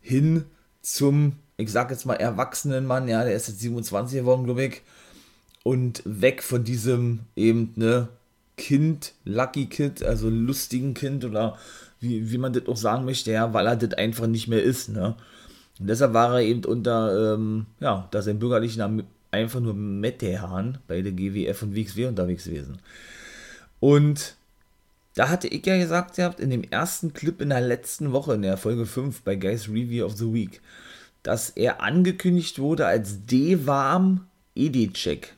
hin 0.00 0.44
zum, 0.82 1.36
ich 1.56 1.70
sag 1.70 1.90
jetzt 1.90 2.06
mal, 2.06 2.14
erwachsenen 2.14 2.86
Mann, 2.86 3.08
ja, 3.08 3.24
der 3.24 3.34
ist 3.34 3.48
jetzt 3.48 3.60
27 3.60 4.20
geworden, 4.20 4.44
glaube 4.44 4.64
ich, 4.64 4.82
und 5.62 6.02
weg 6.04 6.42
von 6.42 6.64
diesem 6.64 7.20
eben, 7.34 7.72
ne, 7.76 8.08
Kind, 8.56 9.12
Lucky 9.24 9.66
Kid, 9.66 10.02
also 10.02 10.30
lustigen 10.30 10.94
Kind 10.94 11.24
oder 11.24 11.58
wie, 12.00 12.30
wie 12.30 12.38
man 12.38 12.52
das 12.52 12.66
auch 12.68 12.76
sagen 12.76 13.04
möchte, 13.04 13.32
ja, 13.32 13.52
weil 13.52 13.66
er 13.66 13.76
das 13.76 13.94
einfach 13.94 14.26
nicht 14.26 14.48
mehr 14.48 14.62
ist, 14.62 14.88
ne. 14.88 15.14
Und 15.78 15.88
deshalb 15.88 16.14
war 16.14 16.34
er 16.34 16.40
eben 16.40 16.64
unter, 16.64 17.34
ähm, 17.34 17.66
ja, 17.80 18.08
da 18.10 18.22
sein 18.22 18.38
bürgerlichen 18.38 18.78
Name 18.78 19.04
einfach 19.30 19.60
nur 19.60 19.74
Mettehan 19.74 20.78
bei 20.88 21.02
der 21.02 21.12
GWF 21.12 21.62
und 21.62 21.74
WXW 21.74 22.06
unterwegs 22.06 22.44
gewesen. 22.44 22.78
Und 23.80 24.36
da 25.14 25.28
hatte 25.28 25.48
ich 25.48 25.64
ja 25.64 25.78
gesagt, 25.78 26.18
ihr 26.18 26.24
habt 26.24 26.40
in 26.40 26.50
dem 26.50 26.62
ersten 26.62 27.12
Clip 27.12 27.40
in 27.40 27.48
der 27.48 27.60
letzten 27.60 28.12
Woche, 28.12 28.34
in 28.34 28.42
der 28.42 28.56
Folge 28.56 28.86
5 28.86 29.22
bei 29.22 29.36
Guys 29.36 29.68
Review 29.68 30.04
of 30.04 30.16
the 30.16 30.32
Week, 30.32 30.60
dass 31.22 31.50
er 31.50 31.82
angekündigt 31.82 32.58
wurde 32.58 32.86
als 32.86 33.26
D-Warm 33.26 34.26
Edi-Check. 34.54 35.34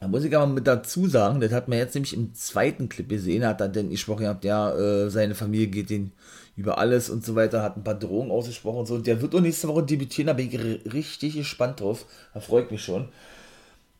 Da 0.00 0.08
muss 0.08 0.24
ich 0.24 0.36
aber 0.36 0.46
mit 0.46 0.66
dazu 0.66 1.06
sagen, 1.06 1.40
das 1.40 1.52
hat 1.52 1.68
man 1.68 1.78
jetzt 1.78 1.94
nämlich 1.94 2.14
im 2.14 2.34
zweiten 2.34 2.88
Clip 2.88 3.08
gesehen, 3.08 3.46
hat 3.46 3.60
er 3.60 3.68
denn 3.68 3.90
gesprochen 3.90 4.22
gehabt, 4.22 4.44
ja, 4.44 4.74
äh, 4.74 5.08
seine 5.08 5.34
Familie 5.34 5.68
geht 5.68 5.90
den 5.90 6.12
über 6.56 6.78
alles 6.78 7.10
und 7.10 7.24
so 7.24 7.34
weiter, 7.34 7.62
hat 7.62 7.76
ein 7.76 7.84
paar 7.84 7.98
Drohungen 7.98 8.30
ausgesprochen 8.30 8.80
und 8.80 8.86
so. 8.86 8.94
Und 8.94 9.06
der 9.06 9.20
wird 9.20 9.34
auch 9.34 9.40
nächste 9.40 9.68
Woche 9.68 9.82
debütieren, 9.82 10.26
da 10.26 10.32
bin 10.34 10.48
ich 10.48 10.92
richtig 10.92 11.36
gespannt 11.36 11.80
drauf. 11.80 12.06
Da 12.32 12.40
freut 12.40 12.70
mich 12.70 12.82
schon. 12.82 13.08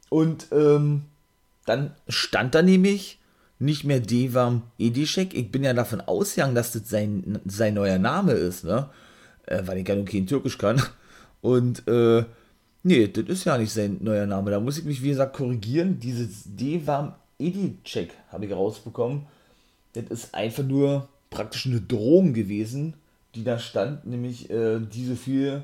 Und 0.08 0.46
ähm, 0.52 1.02
dann 1.64 1.94
stand 2.08 2.54
da 2.54 2.62
nämlich 2.62 3.18
nicht 3.58 3.84
mehr 3.84 4.00
Devam 4.00 4.62
Edishek. 4.78 5.34
Ich 5.34 5.50
bin 5.50 5.64
ja 5.64 5.72
davon 5.72 6.00
ausgegangen, 6.00 6.54
dass 6.54 6.72
das 6.72 6.88
sein, 6.88 7.38
sein 7.44 7.74
neuer 7.74 7.98
Name 7.98 8.32
ist, 8.32 8.64
ne? 8.64 8.88
Äh, 9.46 9.62
weil 9.64 9.78
ich 9.78 9.88
ja 9.88 9.94
nur 9.94 10.04
kein 10.04 10.26
Türkisch 10.26 10.58
kann. 10.58 10.82
Und, 11.40 11.86
äh, 11.88 12.24
nee, 12.82 13.08
das 13.08 13.24
ist 13.26 13.44
ja 13.44 13.58
nicht 13.58 13.72
sein 13.72 13.98
neuer 14.00 14.26
Name. 14.26 14.50
Da 14.50 14.60
muss 14.60 14.78
ich 14.78 14.84
mich, 14.84 15.02
wie 15.02 15.10
gesagt, 15.10 15.36
korrigieren. 15.36 16.00
Dieses 16.00 16.42
Devam 16.44 17.14
Edishek 17.38 18.12
habe 18.28 18.46
ich 18.46 18.52
rausbekommen. 18.52 19.26
Das 19.92 20.04
ist 20.06 20.34
einfach 20.34 20.64
nur 20.64 21.08
praktisch 21.30 21.66
eine 21.66 21.80
Drohung 21.80 22.32
gewesen, 22.32 22.94
die 23.34 23.44
da 23.44 23.58
stand, 23.58 24.06
nämlich 24.06 24.50
äh, 24.50 24.80
diese 24.80 25.16
viel 25.16 25.62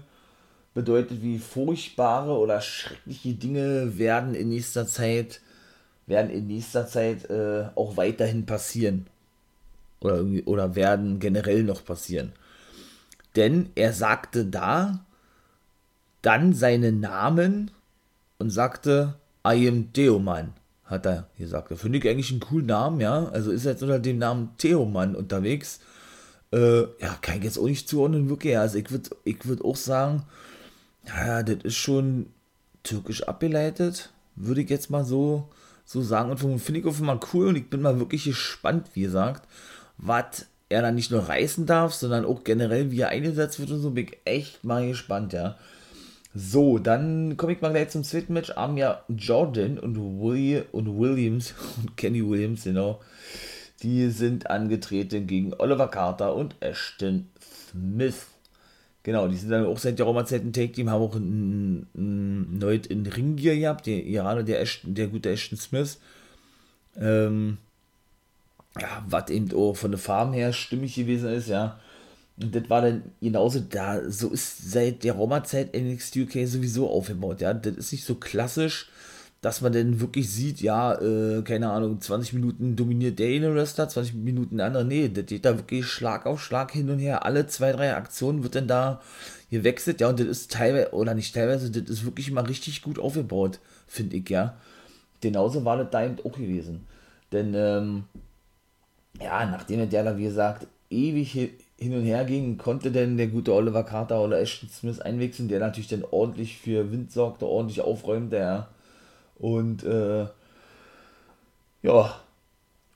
bedeutet 0.75 1.23
wie 1.23 1.39
furchtbare 1.39 2.37
oder 2.39 2.61
schreckliche 2.61 3.35
Dinge 3.35 3.99
werden 3.99 4.35
in 4.35 4.49
nächster 4.49 4.87
Zeit 4.87 5.41
werden 6.11 6.31
in 6.31 6.47
nächster 6.47 6.87
Zeit 6.87 7.31
äh, 7.31 7.69
auch 7.75 7.97
weiterhin 7.97 8.45
passieren. 8.45 9.07
Oder, 10.01 10.25
oder 10.45 10.75
werden 10.75 11.19
generell 11.19 11.63
noch 11.63 11.85
passieren. 11.85 12.33
Denn 13.37 13.71
er 13.75 13.93
sagte 13.93 14.45
da 14.45 15.05
dann 16.23 16.53
seinen 16.53 17.01
Namen 17.01 17.71
und 18.39 18.51
sagte, 18.51 19.15
I 19.47 19.69
am 19.69 19.93
Theoman, 19.93 20.53
hat 20.85 21.07
er 21.07 21.29
gesagt. 21.39 21.73
Finde 21.79 21.99
ich 21.99 22.09
eigentlich 22.09 22.31
einen 22.31 22.41
coolen 22.41 22.67
Namen, 22.67 23.01
ja. 23.01 23.27
Also 23.29 23.53
ist 23.53 23.65
er 23.65 23.73
jetzt 23.73 23.83
unter 23.83 23.99
dem 23.99 24.19
Namen 24.19 24.51
Theoman 24.59 25.15
unterwegs. 25.15 25.81
Äh, 26.53 26.81
ja, 26.81 27.17
kann 27.23 27.39
ich 27.39 27.45
jetzt 27.45 27.59
auch 27.59 27.67
nicht 27.67 27.89
zuordnen, 27.89 28.29
wirklich. 28.29 28.59
Also 28.59 28.79
ich 28.79 28.91
würde 28.91 29.11
ich 29.25 29.47
würd 29.47 29.65
auch 29.65 29.77
sagen, 29.77 30.25
ja, 31.07 31.43
das 31.43 31.65
ist 31.65 31.77
schon 31.77 32.27
türkisch 32.83 33.23
abgeleitet, 33.23 34.13
würde 34.35 34.63
ich 34.63 34.71
jetzt 34.71 34.91
mal 34.91 35.05
so 35.05 35.49
so 35.91 36.03
sagen. 36.03 36.31
Und 36.31 36.59
finde 36.61 36.81
ich 36.81 36.87
auch 36.87 36.99
mal 37.01 37.19
cool 37.33 37.49
und 37.49 37.57
ich 37.57 37.69
bin 37.69 37.83
mal 37.83 37.99
wirklich 37.99 38.25
gespannt, 38.25 38.91
wie 38.95 39.03
gesagt, 39.03 39.49
was 39.99 40.47
er 40.69 40.83
dann 40.83 40.95
nicht 40.95 41.11
nur 41.11 41.29
reißen 41.29 41.67
darf, 41.67 41.93
sondern 41.95 42.25
auch 42.25 42.45
generell, 42.45 42.93
wie 42.93 43.01
er 43.01 43.09
eingesetzt 43.09 43.59
wird 43.59 43.73
und 43.73 43.81
so, 43.81 43.91
bin 43.91 44.07
ich 44.07 44.19
echt 44.25 44.63
mal 44.63 44.87
gespannt, 44.87 45.33
ja. 45.33 45.57
So, 46.33 46.79
dann 46.79 47.37
komme 47.37 47.55
ich 47.55 47.61
mal 47.61 47.73
gleich 47.73 47.89
zum 47.89 48.05
zweiten 48.05 48.35
Match. 48.35 48.53
Amia 48.57 49.03
Jordan 49.09 49.81
und, 49.81 49.97
William, 49.97 50.63
und 50.71 50.97
Williams 50.97 51.55
und 51.83 51.97
Kenny 51.97 52.29
Williams, 52.29 52.63
genau. 52.63 53.01
Die 53.83 54.11
sind 54.11 54.49
angetreten 54.49 55.27
gegen 55.27 55.55
Oliver 55.55 55.89
Carter 55.89 56.37
und 56.37 56.55
Ashton 56.61 57.29
Smith. 57.71 58.30
Genau, 59.03 59.29
die 59.29 59.37
sind 59.37 59.51
dann 59.51 59.65
auch 59.65 59.79
seit 59.79 59.99
der 59.99 60.07
Roma-Zeit 60.07 60.43
ein 60.43 60.53
Take-Team, 60.53 60.91
haben 60.91 61.03
auch 61.03 61.15
ein, 61.15 61.87
ein, 61.95 62.61
ein 62.63 62.81
in 62.89 63.07
Ringgear 63.07 63.57
gehabt, 63.57 63.87
der 63.87 64.05
Iraner, 64.05 64.43
der, 64.43 64.61
Ashton, 64.61 64.95
der 64.95 65.09
gute 65.09 65.31
Ashton 65.31 65.57
Smith. 65.57 65.99
Ähm, 66.97 67.57
ja, 68.79 69.05
was 69.09 69.31
eben 69.31 69.53
auch 69.55 69.75
von 69.75 69.91
der 69.91 69.99
Farm 69.99 70.33
her 70.33 70.53
stimmig 70.53 70.95
gewesen 70.95 71.31
ist, 71.31 71.49
ja. 71.49 71.81
Und 72.41 72.55
das 72.55 72.69
war 72.69 72.83
dann 72.83 73.03
genauso 73.21 73.61
da, 73.61 74.09
so 74.11 74.31
ist 74.31 74.71
seit 74.71 75.03
der 75.03 75.15
Roma-Zeit 75.15 75.75
NXT 75.75 76.17
UK 76.17 76.47
sowieso 76.47 76.91
aufgebaut, 76.91 77.41
ja. 77.41 77.55
Das 77.55 77.77
ist 77.77 77.93
nicht 77.93 78.05
so 78.05 78.17
klassisch, 78.17 78.90
dass 79.41 79.63
man 79.63 79.73
dann 79.73 80.01
wirklich 80.01 80.31
sieht, 80.31 80.61
ja, 80.61 80.95
äh, 81.01 81.43
keine 81.43 81.71
Ahnung, 81.71 82.01
20 82.01 82.35
Minuten 82.35 82.77
dominiert 82.77 83.19
der 83.19 83.29
eine 83.29 83.55
Wrestler, 83.55 83.89
20 83.89 84.15
Minuten 84.15 84.59
der 84.59 84.67
andere. 84.67 84.85
Nee, 84.85 85.09
das 85.09 85.27
geht 85.27 85.47
da 85.47 85.57
wirklich 85.57 85.87
Schlag 85.87 86.27
auf 86.27 86.43
Schlag 86.43 86.73
hin 86.73 86.91
und 86.91 86.99
her. 86.99 87.25
Alle 87.25 87.47
zwei, 87.47 87.73
drei 87.73 87.95
Aktionen 87.95 88.43
wird 88.43 88.55
dann 88.55 88.69
da 88.69 89.01
gewechselt, 89.51 90.01
ja, 90.01 90.09
und 90.09 90.21
das 90.21 90.27
ist 90.27 90.53
teilweise, 90.53 90.93
oder 90.93 91.15
nicht 91.15 91.35
teilweise, 91.35 91.71
das 91.71 91.89
ist 91.89 92.05
wirklich 92.05 92.31
mal 92.31 92.45
richtig 92.45 92.83
gut 92.83 92.99
aufgebaut, 92.99 93.61
finde 93.87 94.17
ich, 94.17 94.29
ja. 94.29 94.57
Genauso 95.23 95.65
war 95.65 95.79
das 95.79 95.91
da 95.91 96.05
eben 96.05 96.19
auch 96.21 96.37
gewesen. 96.37 96.87
Denn, 97.33 97.55
ähm, 97.55 98.05
ja, 99.21 99.47
nachdem 99.47 99.89
der 99.89 100.05
da, 100.05 100.19
wie 100.19 100.25
gesagt, 100.25 100.67
ewig 100.91 101.33
hin 101.33 101.95
und 101.95 102.05
her 102.05 102.25
ging, 102.25 102.59
konnte 102.59 102.91
denn 102.91 103.17
der 103.17 103.29
gute 103.29 103.55
Oliver 103.55 103.85
Carter 103.85 104.23
oder 104.23 104.39
Ashton 104.39 104.69
Smith 104.69 105.01
einwechseln, 105.01 105.49
der 105.49 105.61
natürlich 105.61 105.89
dann 105.89 106.05
ordentlich 106.11 106.59
für 106.59 106.93
Wind 106.93 107.11
sorgte, 107.11 107.47
ordentlich 107.47 107.81
aufräumte, 107.81 108.37
ja 108.37 108.69
und 109.41 109.83
äh, 109.85 110.27
ja, 111.83 112.21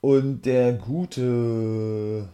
und 0.00 0.42
der 0.42 0.74
gute 0.74 2.28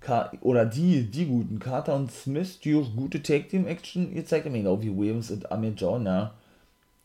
Ka 0.00 0.30
oder 0.42 0.66
die, 0.66 1.04
die 1.10 1.26
guten 1.26 1.58
Carter 1.58 1.94
und 1.96 2.12
Smith, 2.12 2.60
die 2.60 2.74
auch 2.74 2.94
gute 2.94 3.22
Tag 3.22 3.48
Team 3.48 3.66
Action 3.66 4.14
gezeigt 4.14 4.46
haben, 4.46 4.54
genau 4.54 4.82
wie 4.82 4.94
Williams 4.96 5.30
und 5.30 5.50
Amir 5.50 5.72
John, 5.76 6.04
ja, 6.06 6.34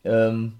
ähm, 0.03 0.53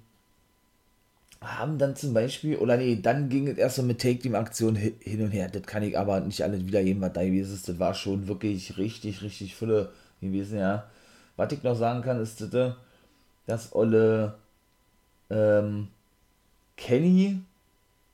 haben 1.42 1.78
dann 1.78 1.96
zum 1.96 2.14
Beispiel, 2.14 2.58
oder 2.58 2.78
nee, 2.78 3.00
dann 3.02 3.30
ging 3.30 3.48
es 3.48 3.58
erst 3.58 3.76
so 3.76 3.84
mit 3.84 4.02
Take 4.02 4.20
Team 4.20 4.36
Aktion 4.36 4.76
hin 4.76 5.22
und 5.22 5.32
her. 5.32 5.50
Das 5.50 5.64
kann 5.64 5.84
ich 5.84 5.98
aber 5.98 6.20
nicht 6.22 6.44
alles 6.44 6.66
wiedergeben, 6.66 7.02
was 7.02 7.14
da 7.14 7.24
gewesen 7.24 7.54
ist. 7.54 7.70
Das 7.70 7.80
war 7.80 7.94
schon 7.94 8.28
wirklich 8.28 8.78
richtig, 8.78 9.22
richtig 9.22 9.56
Fülle 9.56 9.92
gewesen, 10.22 10.60
ja. 10.60 10.90
Was 11.36 11.52
ich 11.54 11.62
noch 11.64 11.76
sagen 11.76 12.02
kann, 12.02 12.20
ist, 12.20 12.44
dass 13.46 13.76
Olle 13.76 14.36
ähm, 15.30 15.88
Kenny 16.76 17.40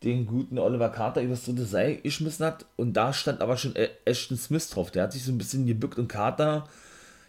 den 0.03 0.25
guten 0.25 0.57
Oliver 0.59 0.89
Carter 0.89 1.21
übers 1.21 1.45
dritte 1.45 1.65
Seil 1.65 1.97
geschmissen 1.97 2.45
hat 2.45 2.65
und 2.75 2.93
da 2.93 3.13
stand 3.13 3.41
aber 3.41 3.57
schon 3.57 3.75
Ashton 4.05 4.37
Smith 4.37 4.69
drauf. 4.69 4.91
Der 4.91 5.03
hat 5.03 5.13
sich 5.13 5.23
so 5.23 5.31
ein 5.31 5.37
bisschen 5.37 5.65
gebückt 5.65 5.97
und 5.97 6.09
Carter 6.09 6.67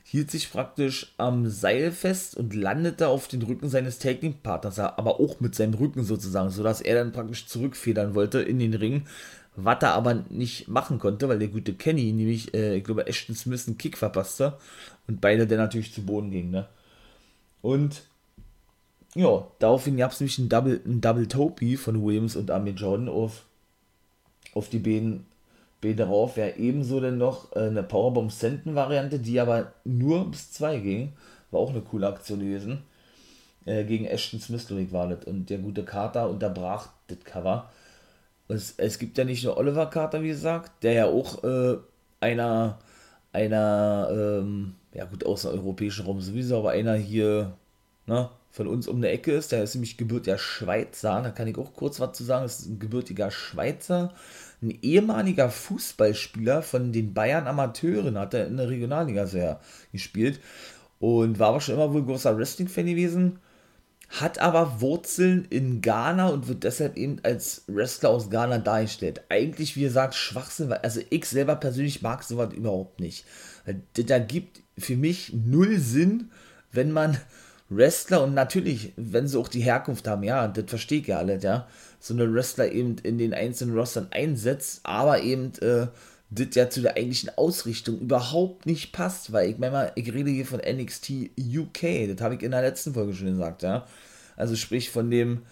hielt 0.03 0.31
sich 0.31 0.53
praktisch 0.53 1.15
am 1.17 1.49
Seil 1.49 1.91
fest 1.91 2.37
und 2.37 2.55
landete 2.55 3.09
auf 3.09 3.27
den 3.27 3.43
Rücken 3.43 3.69
seines 3.69 3.99
Technikpartners, 3.99 4.79
aber 4.79 5.19
auch 5.19 5.41
mit 5.41 5.55
seinem 5.55 5.75
Rücken 5.75 6.05
sozusagen, 6.05 6.51
sodass 6.51 6.81
er 6.81 6.97
dann 6.97 7.13
praktisch 7.13 7.47
zurückfedern 7.47 8.15
wollte 8.15 8.41
in 8.41 8.59
den 8.59 8.75
Ring, 8.75 9.07
was 9.57 9.83
er 9.83 9.95
aber 9.95 10.25
nicht 10.29 10.69
machen 10.69 10.99
konnte, 10.99 11.29
weil 11.29 11.39
der 11.39 11.49
gute 11.49 11.75
Kenny 11.75 12.13
nämlich, 12.13 12.53
äh, 12.55 12.77
ich 12.77 12.85
glaube, 12.85 13.07
Ashton 13.07 13.35
Smith 13.35 13.67
einen 13.67 13.79
Kick 13.79 13.97
verpasste 13.97 14.59
und 15.07 15.21
beide 15.21 15.47
dann 15.47 15.59
natürlich 15.59 15.95
zu 15.95 16.03
Boden 16.03 16.31
gingen, 16.31 16.51
ne? 16.51 16.69
Und 17.63 18.03
ja, 19.15 19.47
daraufhin 19.61 19.97
gab 19.97 20.13
es 20.13 20.21
nämlich 20.21 20.39
ein 20.39 20.49
Double, 20.49 20.81
ein 20.85 21.01
Double 21.01 21.29
Topi 21.29 21.77
von 21.77 22.03
Williams 22.05 22.37
und 22.37 22.51
Amir 22.51 22.75
Jordan 22.75 23.09
auf, 23.09 23.45
auf 24.55 24.69
die 24.69 24.79
beiden 24.79 25.27
darauf. 25.83 26.37
Wäre 26.37 26.57
ebenso 26.57 27.01
dann 27.01 27.19
noch 27.19 27.55
äh, 27.55 27.61
eine 27.61 27.83
Powerbomb 27.83 28.33
Senten 28.33 28.75
Variante, 28.75 29.19
die 29.19 29.39
aber 29.39 29.73
nur 29.85 30.31
bis 30.31 30.53
2 30.53 30.79
ging. 30.79 31.13
War 31.51 31.61
auch 31.61 31.71
eine 31.71 31.83
coole 31.83 32.09
Aktion 32.09 32.41
gewesen. 32.41 32.83
Äh, 33.67 33.85
gegen 33.85 34.07
Ashton 34.07 34.41
Smith, 34.41 34.67
war 34.93 35.09
das. 35.09 35.25
Und 35.27 35.51
der 35.51 35.59
gute 35.59 35.85
Carter 35.85 36.29
unterbrach 36.29 36.89
das 37.07 37.19
Cover. 37.25 37.71
Es, 38.49 38.75
es 38.77 38.99
gibt 38.99 39.17
ja 39.17 39.25
nicht 39.25 39.45
nur 39.45 39.57
Oliver 39.57 39.87
Carter, 39.87 40.23
wie 40.23 40.29
gesagt, 40.29 40.83
der 40.83 40.93
ja 40.93 41.07
auch 41.07 41.45
äh, 41.45 41.77
einer, 42.21 42.79
einer, 43.33 44.09
ähm, 44.11 44.75
ja 44.93 45.05
gut, 45.07 45.25
aus 45.25 45.43
dem 45.43 45.53
europäischen 45.53 46.05
Raum 46.05 46.21
sowieso, 46.21 46.59
aber 46.59 46.71
einer 46.71 46.95
hier 46.95 47.55
ne, 48.07 48.29
von 48.55 48.69
uns 48.69 48.87
um 48.87 48.99
eine 48.99 49.09
Ecke 49.09 49.33
ist. 49.33 49.51
Der 49.51 49.65
ist 49.65 49.75
nämlich 49.75 49.97
gebürtiger 49.97 50.39
Schweizer. 50.39 51.21
Da 51.23 51.31
kann 51.31 51.49
ich 51.49 51.59
auch 51.59 51.75
kurz 51.75 51.99
was 51.99 52.17
zu 52.17 52.23
sagen. 52.23 52.45
Das 52.45 52.61
ist 52.61 52.67
ein 52.67 52.79
gebürtiger 52.79 53.33
Schweizer. 53.33 54.15
Ein 54.63 54.79
ehemaliger 54.81 55.51
Fußballspieler 55.51 56.63
von 56.63 56.93
den 56.93 57.15
Bayern 57.15 57.49
Amateuren 57.49 58.17
hat 58.17 58.33
er 58.33 58.47
in 58.47 58.57
der 58.57 58.69
Regionalliga 58.69 59.27
sehr 59.27 59.61
gespielt. 59.91 60.39
Und 61.01 61.41
war 61.41 61.49
aber 61.49 61.61
schon 61.61 61.75
immer 61.75 61.93
wohl 61.93 62.05
großer 62.05 62.39
Wrestling-Fan 62.39 62.87
gewesen. 62.87 63.41
Hat 64.09 64.39
aber 64.39 64.81
Wurzeln 64.81 65.47
in 65.51 65.81
Ghana 65.81 66.29
und 66.29 66.47
wird 66.47 66.63
deshalb 66.63 66.97
eben 66.97 67.17
als 67.25 67.65
Wrestler 67.67 68.11
aus 68.11 68.31
Ghana 68.31 68.59
dargestellt. 68.59 69.23
Eigentlich, 69.31 69.75
wie 69.75 69.83
gesagt, 69.83 70.15
Schwachsinn. 70.15 70.73
Also 70.73 71.01
ich 71.11 71.25
selber 71.25 71.57
persönlich 71.57 72.03
mag 72.03 72.23
sowas 72.23 72.55
überhaupt 72.55 73.01
nicht. 73.01 73.25
Da 73.95 74.21
gibt 74.21 74.61
für 74.79 74.95
mich 74.95 75.33
null 75.33 75.81
Sinn, 75.81 76.31
wenn 76.71 76.93
man 76.93 77.19
Wrestler 77.77 78.23
und 78.23 78.35
natürlich, 78.35 78.93
wenn 78.97 79.29
sie 79.29 79.39
auch 79.39 79.49
die 79.49 79.61
Herkunft 79.61 80.07
haben, 80.09 80.23
ja, 80.23 80.49
das 80.49 80.65
verstehe 80.69 81.01
ich 81.01 81.07
ja 81.07 81.19
alles, 81.19 81.43
ja, 81.43 81.67
so 82.01 82.15
eine 82.15 82.33
Wrestler 82.33 82.71
eben 82.71 82.97
in 82.99 83.19
den 83.19 83.35
einzelnen 83.35 83.77
Rostern 83.77 84.09
einsetzt, 84.11 84.81
aber 84.85 85.23
eben 85.23 85.53
äh, 85.61 85.87
das 86.31 86.55
ja 86.55 86.69
zu 86.71 86.83
der 86.83 86.97
eigentlichen 86.97 87.31
Ausrichtung 87.37 87.99
überhaupt 87.99 88.67
nicht 88.67 88.93
passt, 88.93 89.33
weil 89.33 89.51
ich 89.51 89.59
meine 89.59 89.73
mal, 89.73 89.93
ich 89.95 90.13
rede 90.13 90.31
hier 90.31 90.47
von 90.47 90.61
NXT 90.61 91.31
UK, 91.39 92.09
das 92.09 92.21
habe 92.21 92.35
ich 92.35 92.43
in 92.43 92.51
der 92.51 92.63
letzten 92.63 92.95
Folge 92.95 93.15
schon 93.15 93.29
gesagt, 93.29 93.63
ja, 93.63 93.87
also 94.37 94.57
sprich 94.57 94.91
von 94.91 95.11
dem 95.11 95.43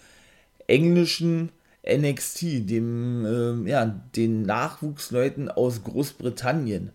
englischen 0.67 1.49
NXT, 1.85 2.69
dem, 2.69 3.25
äh, 3.25 3.69
ja, 3.69 3.85
den 4.15 4.43
Nachwuchsleuten 4.43 5.49
aus 5.49 5.83
Großbritannien. 5.83 6.91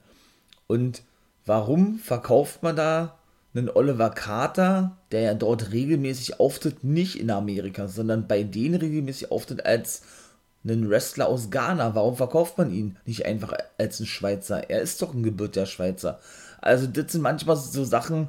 Und 0.66 1.02
warum 1.44 1.98
verkauft 1.98 2.62
man 2.62 2.76
da 2.76 3.17
einen 3.54 3.70
Oliver 3.70 4.10
Carter, 4.10 4.98
der 5.10 5.22
ja 5.22 5.34
dort 5.34 5.72
regelmäßig 5.72 6.38
auftritt, 6.38 6.84
nicht 6.84 7.18
in 7.18 7.30
Amerika, 7.30 7.88
sondern 7.88 8.26
bei 8.26 8.42
denen 8.42 8.76
regelmäßig 8.76 9.30
auftritt 9.30 9.64
als 9.64 10.02
einen 10.64 10.90
Wrestler 10.90 11.28
aus 11.28 11.50
Ghana. 11.50 11.94
Warum 11.94 12.16
verkauft 12.16 12.58
man 12.58 12.72
ihn 12.72 12.96
nicht 13.06 13.24
einfach 13.26 13.54
als 13.78 14.00
ein 14.00 14.06
Schweizer? 14.06 14.68
Er 14.68 14.82
ist 14.82 15.00
doch 15.00 15.14
ein 15.14 15.22
gebürtiger 15.22 15.66
Schweizer. 15.66 16.20
Also 16.60 16.86
das 16.86 17.12
sind 17.12 17.22
manchmal 17.22 17.56
so 17.56 17.84
Sachen, 17.84 18.28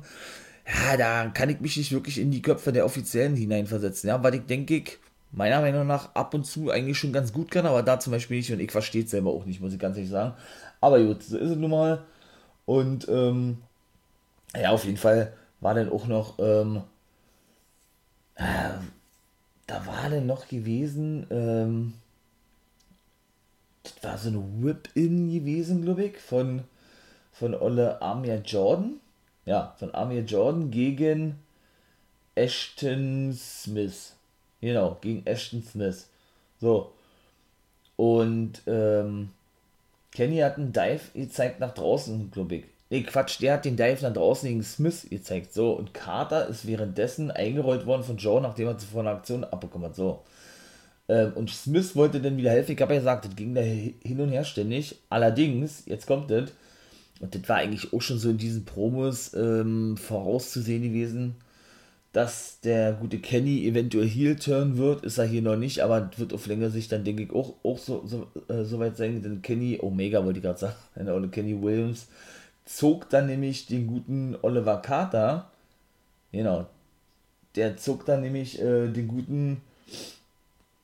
ja, 0.65 0.97
da 0.97 1.29
kann 1.29 1.49
ich 1.49 1.59
mich 1.59 1.77
nicht 1.77 1.91
wirklich 1.91 2.19
in 2.19 2.31
die 2.31 2.41
Köpfe 2.41 2.71
der 2.71 2.85
Offiziellen 2.85 3.35
hineinversetzen, 3.35 4.07
ja, 4.07 4.23
weil 4.23 4.35
ich 4.35 4.45
denke, 4.45 4.75
ich 4.75 4.99
meiner 5.31 5.61
Meinung 5.61 5.85
nach 5.85 6.15
ab 6.15 6.33
und 6.33 6.45
zu 6.45 6.71
eigentlich 6.71 6.97
schon 6.97 7.13
ganz 7.13 7.33
gut 7.33 7.51
kann, 7.51 7.65
aber 7.65 7.83
da 7.83 7.99
zum 7.99 8.11
Beispiel 8.11 8.38
nicht 8.38 8.51
und 8.51 8.59
ich 8.59 8.71
verstehe 8.71 9.03
es 9.03 9.11
selber 9.11 9.31
auch 9.31 9.45
nicht, 9.45 9.61
muss 9.61 9.73
ich 9.73 9.79
ganz 9.79 9.95
ehrlich 9.97 10.11
sagen. 10.11 10.33
Aber 10.81 11.01
gut, 11.03 11.23
so 11.23 11.38
ist 11.38 11.51
es 11.51 11.57
nun 11.57 11.71
mal. 11.71 12.03
Und 12.65 13.07
ähm, 13.09 13.57
ja, 14.56 14.72
auf 14.72 14.86
jeden 14.86 14.98
Fall 14.98 15.34
war 15.60 15.74
dann 15.74 15.91
auch 15.91 16.08
noch, 16.08 16.39
ähm, 16.39 16.84
äh, 18.36 18.72
da 19.68 19.86
war 19.86 20.10
dann 20.10 20.25
noch 20.25 20.48
gewesen, 20.48 21.27
ähm, 21.29 21.94
das 23.84 24.03
war 24.03 24.18
so 24.18 24.29
eine 24.29 24.44
Whip-In 24.63 25.32
gewesen, 25.32 25.84
glaube 25.84 26.06
ich, 26.06 26.18
von, 26.18 26.63
von 27.32 27.53
Olle 27.53 28.01
Amir 28.01 28.41
Jordan. 28.44 29.00
Ja, 29.46 29.75
von 29.79 29.94
Amir 29.96 30.24
Jordan 30.24 30.70
gegen 30.70 31.39
Ashton 32.36 33.34
Smith. 33.34 34.13
Genau, 34.62 34.98
gegen 35.01 35.25
Ashton 35.25 35.63
Smith. 35.63 36.08
So. 36.60 36.94
Und 37.96 38.62
ähm, 38.68 39.32
Kenny 40.12 40.38
hat 40.38 40.58
einen 40.58 40.74
Dive 40.74 41.01
gezeigt 41.13 41.60
nach 41.60 41.74
draußen, 41.74 42.32
glaube 42.32 42.56
ich. 42.56 42.65
Nee, 42.89 43.03
Quatsch, 43.03 43.39
der 43.39 43.53
hat 43.53 43.65
den 43.65 43.77
Dive 43.77 44.01
nach 44.01 44.13
draußen 44.13 44.50
gegen 44.50 44.63
Smith 44.63 45.08
gezeigt. 45.10 45.53
So, 45.53 45.74
und 45.74 45.93
Carter 45.93 46.48
ist 46.48 46.65
währenddessen 46.65 47.29
eingerollt 47.29 47.86
worden 47.86 48.03
von 48.03 48.17
Joe, 48.17 48.41
nachdem 48.41 48.67
er 48.67 48.77
zuvor 48.77 49.01
eine 49.01 49.12
Aktion 49.12 49.43
abbekommen 49.43 49.89
hat. 49.89 49.96
So. 49.96 50.24
Ähm, 51.08 51.34
und 51.36 51.51
Smith 51.51 51.96
wollte 51.96 52.19
dann 52.19 52.38
wieder 52.38 52.51
helfen. 52.51 52.72
Ich 52.72 52.81
habe 52.81 52.93
ja 52.93 53.00
gesagt, 53.00 53.25
das 53.25 53.36
ging 53.36 53.53
da 53.53 53.62
hin 53.62 54.19
und 54.19 54.29
her 54.29 54.43
ständig. 54.43 54.96
Allerdings, 55.10 55.84
jetzt 55.86 56.08
kommt 56.08 56.31
das, 56.31 56.51
und 57.19 57.36
das 57.36 57.48
war 57.50 57.58
eigentlich 57.58 57.93
auch 57.93 58.01
schon 58.01 58.17
so 58.17 58.29
in 58.29 58.38
diesen 58.38 58.65
Promos 58.65 59.34
ähm, 59.34 59.98
vorauszusehen 59.98 60.84
gewesen, 60.84 61.36
dass 62.12 62.60
der 62.62 62.93
gute 62.93 63.19
Kenny 63.19 63.67
eventuell 63.67 64.08
Heel 64.08 64.36
turn 64.36 64.77
wird, 64.77 65.03
ist 65.03 65.19
er 65.19 65.25
hier 65.25 65.43
noch 65.43 65.58
nicht, 65.58 65.81
aber 65.81 66.10
wird 66.17 66.34
auf 66.34 66.48
längere 66.48 66.72
Sicht 66.72 66.91
dann, 66.91 67.03
denke 67.03 67.24
ich, 67.24 67.31
auch, 67.31 67.55
auch 67.63 67.77
so, 67.77 68.03
so, 68.05 68.27
äh, 68.48 68.63
so 68.63 68.79
weit 68.79 68.98
sein, 68.98 69.22
denn 69.22 69.41
Kenny, 69.43 69.77
Omega 69.79 70.24
wollte 70.25 70.39
ich 70.39 70.43
gerade 70.43 70.60
sagen, 70.60 70.75
oder 70.96 71.27
Kenny 71.27 71.62
Williams, 71.62 72.08
zog 72.69 73.09
dann 73.09 73.25
nämlich 73.25 73.65
den 73.65 73.88
guten 73.88 74.38
Oliver 74.43 74.81
Carter, 74.81 75.49
genau, 76.31 76.67
der 77.55 77.77
zog 77.77 78.05
dann 78.05 78.21
nämlich 78.21 78.61
äh, 78.61 78.88
den 78.88 79.07
guten 79.07 79.61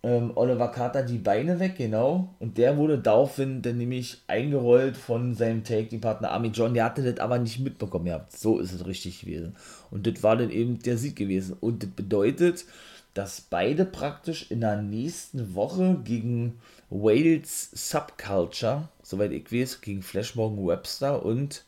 ähm, 0.01 0.31
Oliver 0.33 0.69
Carter 0.69 1.03
die 1.03 1.19
Beine 1.19 1.60
weg, 1.60 1.75
genau, 1.77 2.33
und 2.39 2.57
der 2.57 2.77
wurde 2.77 2.97
daraufhin 2.97 3.62
dann 3.62 3.77
nämlich 3.77 4.23
eingerollt 4.25 4.97
von 4.97 5.36
seinem 5.36 5.63
Take-Partner 5.63 6.31
Army 6.31 6.47
John, 6.47 6.73
der 6.73 6.86
hatte 6.86 7.03
das 7.03 7.19
aber 7.19 7.38
nicht 7.38 7.60
mitbekommen, 7.60 8.07
ja, 8.07 8.25
so 8.29 8.57
ist 8.57 8.73
es 8.73 8.88
richtig 8.88 9.21
gewesen. 9.21 9.55
Und 9.91 10.07
das 10.07 10.23
war 10.23 10.36
dann 10.36 10.49
eben 10.49 10.79
der 10.79 10.97
Sieg 10.97 11.15
gewesen. 11.15 11.55
Und 11.62 11.83
das 11.83 11.91
bedeutet, 11.91 12.65
dass 13.13 13.41
beide 13.41 13.86
praktisch 13.86 14.49
in 14.49 14.62
der 14.62 14.81
nächsten 14.81 15.53
Woche 15.53 16.01
gegen 16.03 16.60
Wales 16.89 17.69
Subculture, 17.73 18.89
soweit 19.03 19.31
ich 19.31 19.51
weiß, 19.51 19.81
gegen 19.81 20.01
Flash 20.01 20.36
Morgan 20.36 20.65
Webster 20.67 21.23
und 21.23 21.63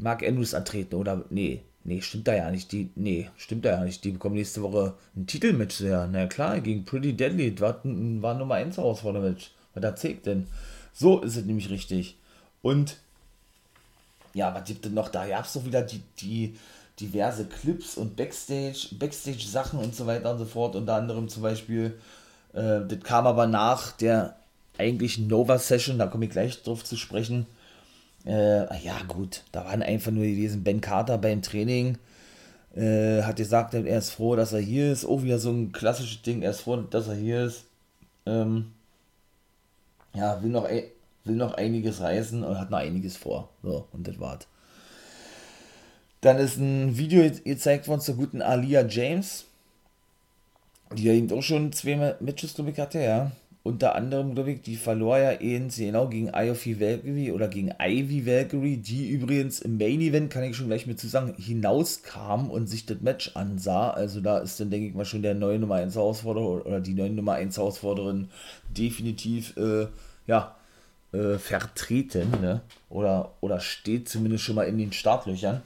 Mark 0.00 0.22
Andrews 0.22 0.54
antreten 0.54 0.94
oder 0.94 1.24
nee, 1.30 1.62
nee, 1.84 2.00
stimmt 2.00 2.28
da 2.28 2.34
ja 2.34 2.50
nicht. 2.50 2.72
Die, 2.72 2.90
nee, 2.94 3.28
stimmt 3.36 3.64
da 3.64 3.70
ja 3.70 3.84
nicht. 3.84 4.04
Die 4.04 4.12
bekommen 4.12 4.36
nächste 4.36 4.62
Woche 4.62 4.94
ein 5.16 5.26
Titelmatch. 5.26 5.80
Ja, 5.80 6.06
na 6.06 6.26
klar, 6.26 6.60
gegen 6.60 6.84
Pretty 6.84 7.12
Deadly. 7.12 7.58
War, 7.60 7.80
war 7.84 8.34
Nummer 8.34 8.54
1 8.54 8.76
Herausforderungsmatch. 8.76 9.52
Was 9.74 9.84
erzählt 9.84 10.26
denn? 10.26 10.46
So 10.92 11.20
ist 11.20 11.36
es 11.36 11.44
nämlich 11.44 11.70
richtig. 11.70 12.16
Und 12.62 12.96
ja, 14.34 14.54
was 14.54 14.64
gibt 14.64 14.84
denn 14.84 14.94
noch? 14.94 15.08
Da 15.08 15.26
gab 15.26 15.44
es 15.44 15.52
doch 15.52 15.64
wieder 15.64 15.82
die, 15.82 16.02
die 16.20 16.56
diverse 16.98 17.46
Clips 17.46 17.96
und 17.96 18.16
Backstage, 18.16 18.88
Backstage-Sachen 18.98 19.78
und 19.78 19.94
so 19.94 20.06
weiter 20.06 20.32
und 20.32 20.38
so 20.38 20.44
fort. 20.44 20.76
Unter 20.76 20.94
anderem 20.94 21.28
zum 21.28 21.42
Beispiel, 21.42 21.98
äh, 22.52 22.80
das 22.86 23.00
kam 23.02 23.26
aber 23.26 23.46
nach 23.46 23.92
der 23.92 24.36
eigentlichen 24.78 25.28
Nova-Session, 25.28 25.98
da 25.98 26.06
komme 26.06 26.24
ich 26.24 26.30
gleich 26.30 26.62
drauf 26.62 26.84
zu 26.84 26.96
sprechen 26.96 27.46
äh, 28.26 28.84
ja, 28.84 29.02
gut, 29.08 29.44
da 29.52 29.64
waren 29.64 29.82
einfach 29.82 30.10
nur 30.10 30.24
gewesen. 30.24 30.62
Ben 30.62 30.80
Carter 30.80 31.18
beim 31.18 31.42
Training 31.42 31.98
äh, 32.74 33.22
hat 33.22 33.36
gesagt, 33.36 33.74
er 33.74 33.98
ist 33.98 34.10
froh, 34.10 34.36
dass 34.36 34.52
er 34.52 34.60
hier 34.60 34.92
ist. 34.92 35.04
Oh, 35.04 35.22
wieder 35.22 35.38
so 35.38 35.50
ein 35.50 35.72
klassisches 35.72 36.22
Ding, 36.22 36.42
er 36.42 36.50
ist 36.50 36.60
froh, 36.60 36.76
dass 36.76 37.08
er 37.08 37.14
hier 37.14 37.44
ist. 37.44 37.64
Ähm, 38.26 38.72
ja, 40.14 40.42
will 40.42 40.50
noch, 40.50 40.68
will 40.68 41.36
noch 41.36 41.54
einiges 41.54 42.00
reißen 42.00 42.44
und 42.44 42.58
hat 42.58 42.70
noch 42.70 42.78
einiges 42.78 43.16
vor. 43.16 43.48
So, 43.62 43.86
und 43.92 44.06
das 44.06 44.18
war's. 44.20 44.46
Dann 46.20 46.36
ist 46.36 46.58
ein 46.58 46.98
Video 46.98 47.28
gezeigt 47.44 47.88
worden 47.88 48.02
zur 48.02 48.16
guten 48.16 48.42
Alia 48.42 48.86
James, 48.86 49.46
die 50.94 51.04
ja 51.04 51.12
eben 51.14 51.32
auch 51.32 51.42
schon 51.42 51.72
zwei 51.72 52.16
Matches, 52.20 52.54
glaube 52.54 52.72
ich, 52.72 52.78
hatte, 52.78 53.00
ja 53.00 53.32
unter 53.62 53.94
anderem, 53.94 54.34
glaube 54.34 54.52
ich, 54.52 54.62
die 54.62 54.76
verlor 54.76 55.18
ja 55.18 55.38
eben 55.38 55.68
genau 55.68 56.08
gegen 56.08 56.30
Ivy 56.34 56.80
Valkyrie 56.80 57.30
oder 57.32 57.46
gegen 57.48 57.72
Ivy 57.78 58.24
Valkyrie, 58.24 58.78
die 58.78 59.10
übrigens 59.10 59.60
im 59.60 59.76
Main 59.76 60.00
Event, 60.00 60.30
kann 60.30 60.44
ich 60.44 60.56
schon 60.56 60.68
gleich 60.68 60.86
mit 60.86 60.98
zu 60.98 61.08
sagen, 61.08 61.34
hinauskam 61.36 62.50
und 62.50 62.68
sich 62.68 62.86
das 62.86 63.00
Match 63.02 63.32
ansah. 63.34 63.90
Also 63.90 64.22
da 64.22 64.38
ist 64.38 64.58
dann, 64.60 64.70
denke 64.70 64.88
ich 64.88 64.94
mal, 64.94 65.04
schon 65.04 65.20
der 65.20 65.34
neue 65.34 65.58
Nummer 65.58 65.74
1 65.74 65.94
Herausforderer 65.94 66.64
oder 66.64 66.80
die 66.80 66.94
neue 66.94 67.10
Nummer 67.10 67.34
1 67.34 67.58
Herausforderin 67.58 68.30
definitiv, 68.70 69.54
äh, 69.58 69.88
ja, 70.26 70.56
äh, 71.12 71.36
vertreten, 71.36 72.30
ne? 72.40 72.62
Oder, 72.88 73.34
oder 73.40 73.60
steht 73.60 74.08
zumindest 74.08 74.44
schon 74.44 74.54
mal 74.54 74.68
in 74.68 74.78
den 74.78 74.92
Startlöchern. 74.92 75.60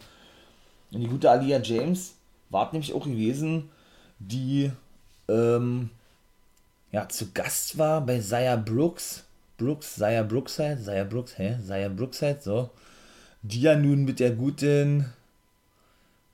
Und 0.91 1.01
die 1.01 1.07
gute 1.07 1.31
Alia 1.31 1.61
James 1.63 2.15
war 2.51 2.73
nämlich 2.73 2.93
auch 2.93 3.05
gewesen, 3.05 3.71
die, 4.19 4.73
ähm, 5.29 5.91
ja, 6.95 7.09
zu 7.09 7.33
Gast 7.33 7.77
war 7.77 8.07
bei 8.07 8.21
Zaya 8.21 8.55
Brooks. 8.55 9.25
Brooks, 9.59 9.97
Zaya 9.97 10.23
Brookside, 10.23 10.79
Zaya 10.81 11.03
Brooks, 11.03 11.37
hä? 11.37 11.59
Zaya 11.67 11.89
Brookside, 11.89 12.39
so. 12.41 12.71
Die 13.43 13.63
ja 13.63 13.75
nun 13.75 14.05
mit 14.05 14.21
der 14.21 14.31
guten, 14.31 15.07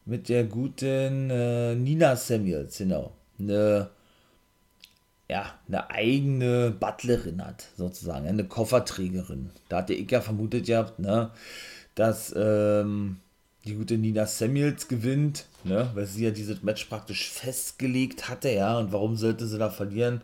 mit 0.04 0.28
der 0.28 0.44
guten 0.44 1.30
äh, 1.30 1.74
Nina 1.74 2.14
Samuels, 2.14 2.76
genau. 2.76 3.12
Eine, 3.38 3.88
ja, 5.30 5.46
eine 5.66 5.88
eigene 5.88 6.72
Butlerin 6.78 7.42
hat, 7.42 7.66
sozusagen, 7.78 8.26
eine 8.26 8.44
Kofferträgerin. 8.44 9.50
Da 9.70 9.78
hatte 9.78 9.94
ich 9.94 10.10
ja 10.10 10.20
vermutet 10.20 10.66
gehabt, 10.66 10.98
ne, 10.98 11.30
dass 11.94 12.34
ähm, 12.36 13.16
die 13.64 13.76
gute 13.76 13.96
Nina 13.96 14.26
Samuels 14.26 14.88
gewinnt, 14.88 15.46
ne, 15.64 15.90
weil 15.94 16.04
sie 16.04 16.24
ja 16.24 16.30
dieses 16.30 16.62
Match 16.62 16.84
praktisch 16.84 17.30
festgelegt 17.30 18.28
hatte, 18.28 18.50
ja, 18.50 18.78
und 18.78 18.92
warum 18.92 19.16
sollte 19.16 19.46
sie 19.46 19.56
da 19.56 19.70
verlieren? 19.70 20.20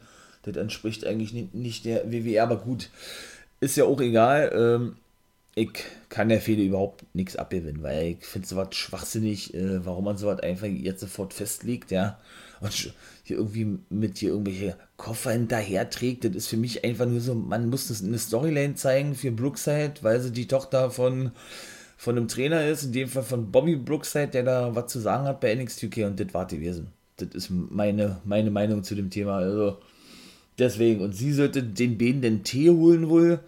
Das 0.46 0.56
entspricht 0.56 1.06
eigentlich 1.06 1.32
nicht, 1.52 1.84
der 1.84 2.10
WWE, 2.10 2.42
aber 2.42 2.56
gut, 2.56 2.90
ist 3.60 3.76
ja 3.76 3.84
auch 3.84 4.00
egal. 4.00 4.52
Ähm, 4.54 4.96
ich 5.54 5.70
kann 6.10 6.28
der 6.28 6.40
Fehde 6.40 6.62
überhaupt 6.62 7.04
nichts 7.14 7.36
abgewinnen, 7.36 7.82
weil 7.82 8.16
ich 8.18 8.26
finde 8.26 8.46
sowas 8.46 8.74
schwachsinnig, 8.74 9.54
äh, 9.54 9.84
warum 9.84 10.04
man 10.04 10.18
sowas 10.18 10.40
einfach 10.40 10.66
jetzt 10.66 11.00
sofort 11.00 11.32
festlegt, 11.32 11.90
ja. 11.90 12.18
Und 12.60 12.72
hier 12.72 13.36
irgendwie 13.36 13.78
mit 13.90 14.18
hier 14.18 14.30
irgendwelche 14.30 14.76
Koffer 14.96 15.32
hinterher 15.32 15.88
trägt, 15.90 16.24
das 16.24 16.34
ist 16.34 16.48
für 16.48 16.56
mich 16.56 16.84
einfach 16.84 17.06
nur 17.06 17.20
so, 17.20 17.34
man 17.34 17.68
muss 17.68 18.02
eine 18.02 18.18
Storyline 18.18 18.74
zeigen 18.74 19.14
für 19.14 19.30
Brookside, 19.30 19.94
weil 20.02 20.20
sie 20.20 20.30
die 20.30 20.46
Tochter 20.46 20.90
von, 20.90 21.32
von 21.96 22.16
einem 22.16 22.28
Trainer 22.28 22.66
ist, 22.66 22.84
in 22.84 22.92
dem 22.92 23.08
Fall 23.08 23.22
von 23.22 23.50
Bobby 23.50 23.76
Brookside, 23.76 24.28
der 24.28 24.42
da 24.42 24.74
was 24.74 24.92
zu 24.92 25.00
sagen 25.00 25.26
hat 25.26 25.40
bei 25.40 25.54
NXT 25.54 25.84
UK 25.84 25.96
und 26.06 26.20
das 26.20 26.32
war 26.34 26.46
gewesen. 26.46 26.88
Das 27.16 27.28
ist 27.30 27.50
meine, 27.50 28.20
meine 28.24 28.50
Meinung 28.50 28.84
zu 28.84 28.94
dem 28.94 29.10
Thema, 29.10 29.38
also 29.38 29.78
deswegen. 30.58 31.00
Und 31.00 31.14
sie 31.14 31.32
sollte 31.32 31.62
den 31.62 31.98
Bänen 31.98 32.22
den 32.22 32.44
Tee 32.44 32.70
holen 32.70 33.08
wohl, 33.08 33.40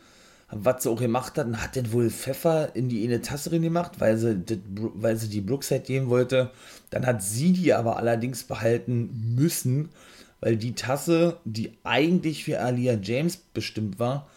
was 0.51 0.83
sie 0.83 0.91
auch 0.91 0.99
gemacht 0.99 1.37
hat, 1.37 1.47
und 1.47 1.63
hat 1.63 1.77
dann 1.77 1.93
wohl 1.93 2.11
Pfeffer 2.11 2.75
in 2.75 2.89
die 2.89 3.05
eine 3.05 3.21
Tasse 3.21 3.51
drin 3.51 3.63
gemacht, 3.63 3.93
weil 3.99 4.17
sie, 4.17 4.39
das, 4.45 4.59
weil 4.95 5.17
sie 5.17 5.29
die 5.29 5.41
Brookside 5.41 5.81
geben 5.81 6.09
wollte. 6.09 6.51
Dann 6.91 7.07
hat 7.07 7.23
sie 7.23 7.53
die 7.53 7.75
aber 7.75 7.97
allerdings 7.97 8.45
behalten 8.45 9.35
müssen, 9.37 9.91
weil 10.41 10.57
die 10.57 10.75
Tasse, 10.75 11.39
die 11.45 11.73
eigentlich 11.85 12.45
für 12.45 12.61
Alia 12.61 12.99
James 13.01 13.37
bestimmt 13.37 13.99
war, 13.99 14.29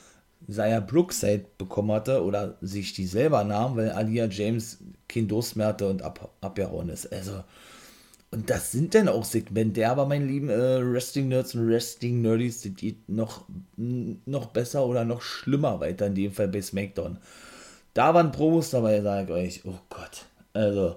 ja 0.48 0.80
Brookside 0.80 1.46
bekommen 1.58 1.92
hatte 1.92 2.24
oder 2.24 2.58
sich 2.62 2.94
die 2.94 3.06
selber 3.06 3.44
nahm, 3.44 3.76
weil 3.76 3.92
Alia 3.92 4.26
James 4.26 4.80
kein 5.08 5.28
Durst 5.28 5.56
mehr 5.56 5.68
hatte 5.68 5.88
und 5.88 6.02
ab, 6.02 6.32
abgehauen 6.42 6.90
ist. 6.90 7.12
Also, 7.12 7.44
und 8.34 8.50
das 8.50 8.72
sind 8.72 8.96
dann 8.96 9.10
auch 9.10 9.26
Segmente, 9.26 9.88
aber 9.90 10.06
mein 10.06 10.26
lieben 10.26 10.50
äh, 10.50 10.82
Wrestling 10.82 11.28
Nerds 11.28 11.54
und 11.54 11.68
Wrestling 11.68 12.22
Nerdies, 12.22 12.62
die 12.62 12.74
geht 12.74 13.10
noch, 13.10 13.44
noch 13.76 14.46
besser 14.48 14.86
oder 14.86 15.04
noch 15.04 15.22
schlimmer 15.22 15.82
weiter, 15.82 16.08
in 16.08 16.16
dem 16.16 16.32
Fall 16.32 16.48
bei 16.48 16.62
SmackDown. 16.62 17.18
Da 17.94 18.14
waren 18.14 18.32
Promos 18.32 18.70
dabei, 18.70 19.02
sage 19.02 19.38
ich 19.38 19.66
euch, 19.66 19.66
oh 19.66 19.80
Gott, 19.90 20.26
also, 20.54 20.96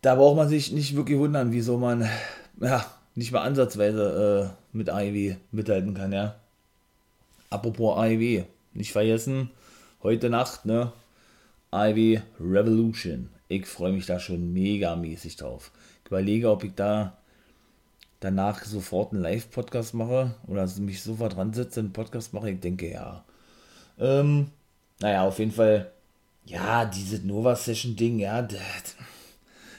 da 0.00 0.14
braucht 0.14 0.36
man 0.36 0.48
sich 0.48 0.72
nicht 0.72 0.96
wirklich 0.96 1.18
wundern, 1.18 1.52
wieso 1.52 1.76
man, 1.76 2.08
ja, 2.60 2.86
nicht 3.14 3.32
mal 3.32 3.42
ansatzweise 3.42 4.54
äh, 4.54 4.76
mit 4.76 4.88
AEW 4.88 5.36
mithalten 5.52 5.92
kann, 5.92 6.12
ja. 6.12 6.36
Apropos 7.50 7.98
AEW, 7.98 8.44
nicht 8.72 8.92
vergessen, 8.92 9.50
heute 10.02 10.30
Nacht, 10.30 10.64
ne, 10.64 10.92
AEW 11.72 12.22
Revolution 12.40 13.28
ich 13.56 13.66
freue 13.66 13.92
mich 13.92 14.06
da 14.06 14.18
schon 14.20 14.52
megamäßig 14.52 15.36
drauf. 15.36 15.72
Ich 16.04 16.10
überlege, 16.10 16.50
ob 16.50 16.64
ich 16.64 16.74
da 16.74 17.16
danach 18.20 18.64
sofort 18.64 19.12
einen 19.12 19.22
Live-Podcast 19.22 19.94
mache 19.94 20.34
oder 20.46 20.66
mich 20.78 21.02
sofort 21.02 21.36
dran 21.36 21.52
setze, 21.52 21.80
einen 21.80 21.92
Podcast 21.92 22.32
mache. 22.32 22.50
Ich 22.50 22.60
denke 22.60 22.90
ja. 22.90 23.24
Ähm, 23.98 24.48
naja, 25.00 25.24
auf 25.24 25.38
jeden 25.38 25.52
Fall, 25.52 25.92
ja, 26.46 26.84
dieses 26.86 27.22
Nova-Session-Ding, 27.22 28.18
ja, 28.18 28.42
das, 28.42 28.60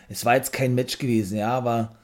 es 0.10 0.26
war 0.26 0.36
jetzt 0.36 0.54
kein 0.54 0.76
Match 0.76 1.00
gewesen, 1.00 1.38
ja, 1.38 1.50
aber 1.50 1.96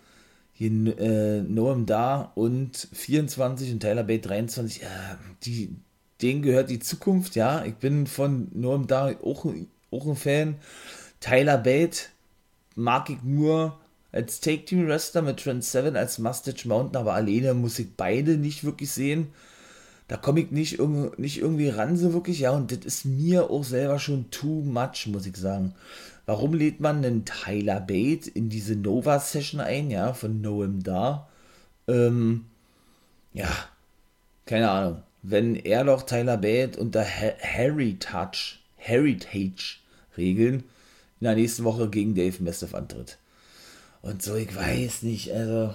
hier 0.53 0.69
äh, 0.99 1.41
Noam 1.41 1.85
da 1.85 2.31
und 2.35 2.87
24 2.93 3.73
und 3.73 3.79
Tyler 3.79 4.03
Bate 4.03 4.27
23, 4.27 4.83
äh, 4.83 4.85
die, 5.43 5.75
denen 6.21 6.41
gehört 6.41 6.69
die 6.69 6.79
Zukunft, 6.79 7.35
ja. 7.35 7.65
Ich 7.65 7.75
bin 7.75 8.07
von 8.07 8.47
Noam 8.53 8.87
da 8.87 9.11
auch, 9.23 9.45
auch 9.91 10.07
ein 10.07 10.15
Fan. 10.15 10.55
Tyler 11.21 11.57
Bate 11.57 12.09
mag 12.75 13.09
ich 13.09 13.23
nur 13.23 13.79
als 14.11 14.41
Take-Team-Wrestler 14.41 15.21
mit 15.21 15.39
Trent 15.39 15.63
Seven 15.63 15.95
als 15.95 16.19
Mustache 16.19 16.67
Mountain, 16.67 16.97
aber 16.97 17.13
alleine 17.13 17.53
muss 17.53 17.79
ich 17.79 17.95
beide 17.95 18.37
nicht 18.37 18.65
wirklich 18.65 18.91
sehen. 18.91 19.27
Da 20.09 20.17
komme 20.17 20.41
ich 20.41 20.51
nicht, 20.51 20.79
irg 20.79 21.17
nicht 21.17 21.39
irgendwie 21.39 21.69
ran, 21.69 21.95
so 21.95 22.11
wirklich, 22.11 22.39
ja, 22.39 22.51
und 22.51 22.71
das 22.71 22.79
ist 22.83 23.05
mir 23.05 23.49
auch 23.49 23.63
selber 23.63 23.97
schon 23.97 24.29
too 24.29 24.61
much, 24.63 25.07
muss 25.07 25.25
ich 25.25 25.37
sagen. 25.37 25.73
Warum 26.25 26.53
lädt 26.53 26.81
man 26.81 26.97
einen 26.97 27.23
Tyler 27.23 27.79
Bate 27.79 28.29
in 28.29 28.49
diese 28.49 28.75
Nova-Session 28.75 29.61
ein, 29.61 29.89
ja, 29.89 30.13
von 30.13 30.41
Noam 30.41 30.83
Da? 30.83 31.29
Ähm, 31.87 32.45
ja, 33.31 33.49
keine 34.45 34.69
Ahnung. 34.69 35.03
Wenn 35.23 35.55
er 35.55 35.85
doch 35.85 36.01
Tyler 36.03 36.37
Bate 36.37 36.77
unter 36.79 37.03
Heritage, 37.03 38.57
Heritage 38.75 39.77
Regeln 40.17 40.63
in 41.21 41.25
der 41.25 41.35
nächsten 41.35 41.63
Woche 41.63 41.89
gegen 41.89 42.15
Dave 42.15 42.43
Mastiff 42.43 42.73
antritt. 42.73 43.17
Und 44.01 44.21
so, 44.23 44.35
ich 44.35 44.55
weiß 44.55 45.03
nicht, 45.03 45.31
also, 45.31 45.73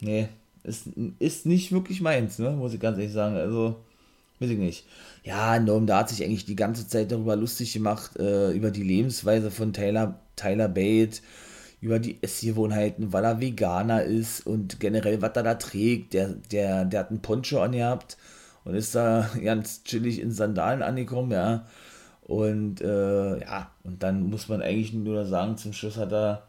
nee, 0.00 0.28
ist, 0.64 0.88
ist 1.20 1.46
nicht 1.46 1.72
wirklich 1.72 2.00
meins, 2.00 2.38
ne, 2.38 2.50
muss 2.50 2.74
ich 2.74 2.80
ganz 2.80 2.98
ehrlich 2.98 3.12
sagen, 3.12 3.36
also, 3.36 3.76
weiß 4.40 4.50
ich 4.50 4.58
nicht. 4.58 4.86
Ja, 5.22 5.58
Norm, 5.60 5.86
da 5.86 5.98
hat 5.98 6.08
sich 6.08 6.24
eigentlich 6.24 6.44
die 6.44 6.56
ganze 6.56 6.88
Zeit 6.88 7.12
darüber 7.12 7.36
lustig 7.36 7.72
gemacht, 7.72 8.18
äh, 8.18 8.50
über 8.50 8.72
die 8.72 8.82
Lebensweise 8.82 9.50
von 9.52 9.72
Tyler, 9.72 10.20
Tyler 10.34 10.68
Bate, 10.68 11.20
über 11.80 11.98
die 11.98 12.22
Essgewohnheiten, 12.22 13.12
weil 13.12 13.24
er 13.24 13.40
Veganer 13.40 14.02
ist 14.02 14.46
und 14.46 14.80
generell, 14.80 15.22
was 15.22 15.36
er 15.36 15.42
da 15.44 15.54
trägt. 15.54 16.14
Der, 16.14 16.30
der, 16.50 16.84
der 16.84 17.00
hat 17.00 17.10
einen 17.10 17.22
Poncho 17.22 17.62
angehabt 17.62 18.16
und 18.64 18.74
ist 18.74 18.94
da 18.94 19.30
ganz 19.42 19.84
chillig 19.84 20.20
in 20.20 20.32
Sandalen 20.32 20.82
angekommen, 20.82 21.30
ja. 21.30 21.66
Und 22.30 22.80
äh, 22.80 23.40
ja, 23.40 23.72
und 23.82 24.04
dann 24.04 24.30
muss 24.30 24.46
man 24.46 24.62
eigentlich 24.62 24.92
nur 24.92 25.26
sagen, 25.26 25.56
zum 25.56 25.72
Schluss 25.72 25.96
hat 25.96 26.12
er, 26.12 26.44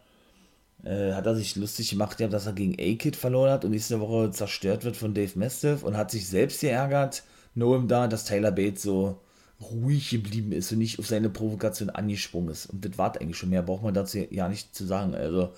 äh, 0.84 1.14
hat 1.14 1.26
er 1.26 1.36
sich 1.36 1.56
lustig 1.56 1.90
gemacht, 1.90 2.20
dass 2.20 2.46
er 2.46 2.54
gegen 2.54 2.74
A-Kid 2.74 3.16
verloren 3.16 3.50
hat 3.50 3.66
und 3.66 3.72
nächste 3.72 4.00
Woche 4.00 4.30
zerstört 4.30 4.84
wird 4.84 4.96
von 4.96 5.16
Dave 5.16 5.40
Mastiff 5.40 5.82
und 5.82 5.98
hat 5.98 6.12
sich 6.12 6.30
selbst 6.30 6.62
geärgert, 6.62 7.24
Noam 7.56 7.88
da, 7.88 8.08
dass 8.08 8.26
Tyler 8.26 8.52
Bates 8.52 8.84
so 8.84 9.22
ruhig 9.60 10.12
geblieben 10.12 10.52
ist 10.52 10.72
und 10.72 10.78
nicht 10.78 11.00
auf 11.00 11.08
seine 11.08 11.32
Provokation 11.32 11.90
angesprungen 11.90 12.52
ist. 12.52 12.68
Und 12.68 12.86
das 12.86 13.00
war 13.00 13.20
eigentlich 13.20 13.38
schon 13.38 13.50
mehr, 13.50 13.64
braucht 13.64 13.82
man 13.82 13.96
dazu 13.96 14.20
ja 14.30 14.48
nicht 14.50 14.76
zu 14.76 14.86
sagen. 14.86 15.16
Also, 15.16 15.52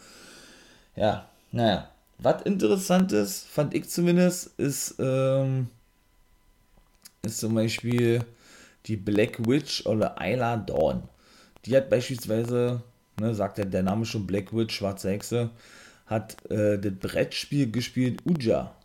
ja, 0.96 1.28
naja. 1.52 1.90
Was 2.20 2.44
interessantes, 2.44 3.44
fand 3.44 3.74
ich 3.74 3.90
zumindest, 3.90 4.58
ist, 4.58 4.96
ähm, 5.00 5.68
ist 7.24 7.40
zum 7.40 7.56
Beispiel 7.56 8.24
die 8.86 8.98
Black 8.98 9.48
Witch 9.48 9.86
oder 9.86 10.16
Isla 10.20 10.58
Dawn. 10.58 11.04
Die 11.66 11.76
hat 11.76 11.90
beispielsweise, 11.90 12.82
ne, 13.20 13.34
sagt 13.34 13.58
ja 13.58 13.66
der 13.66 13.84
Name 13.84 14.06
schon 14.06 14.28
Black 14.28 14.54
Witch, 14.56 14.76
schwarze 14.76 15.12
Hexe, 15.12 15.50
hat 16.06 16.50
äh, 16.52 16.78
das 16.78 16.94
Brettspiel 16.94 17.72
gespielt 17.72 18.22
Uja. 18.26 18.76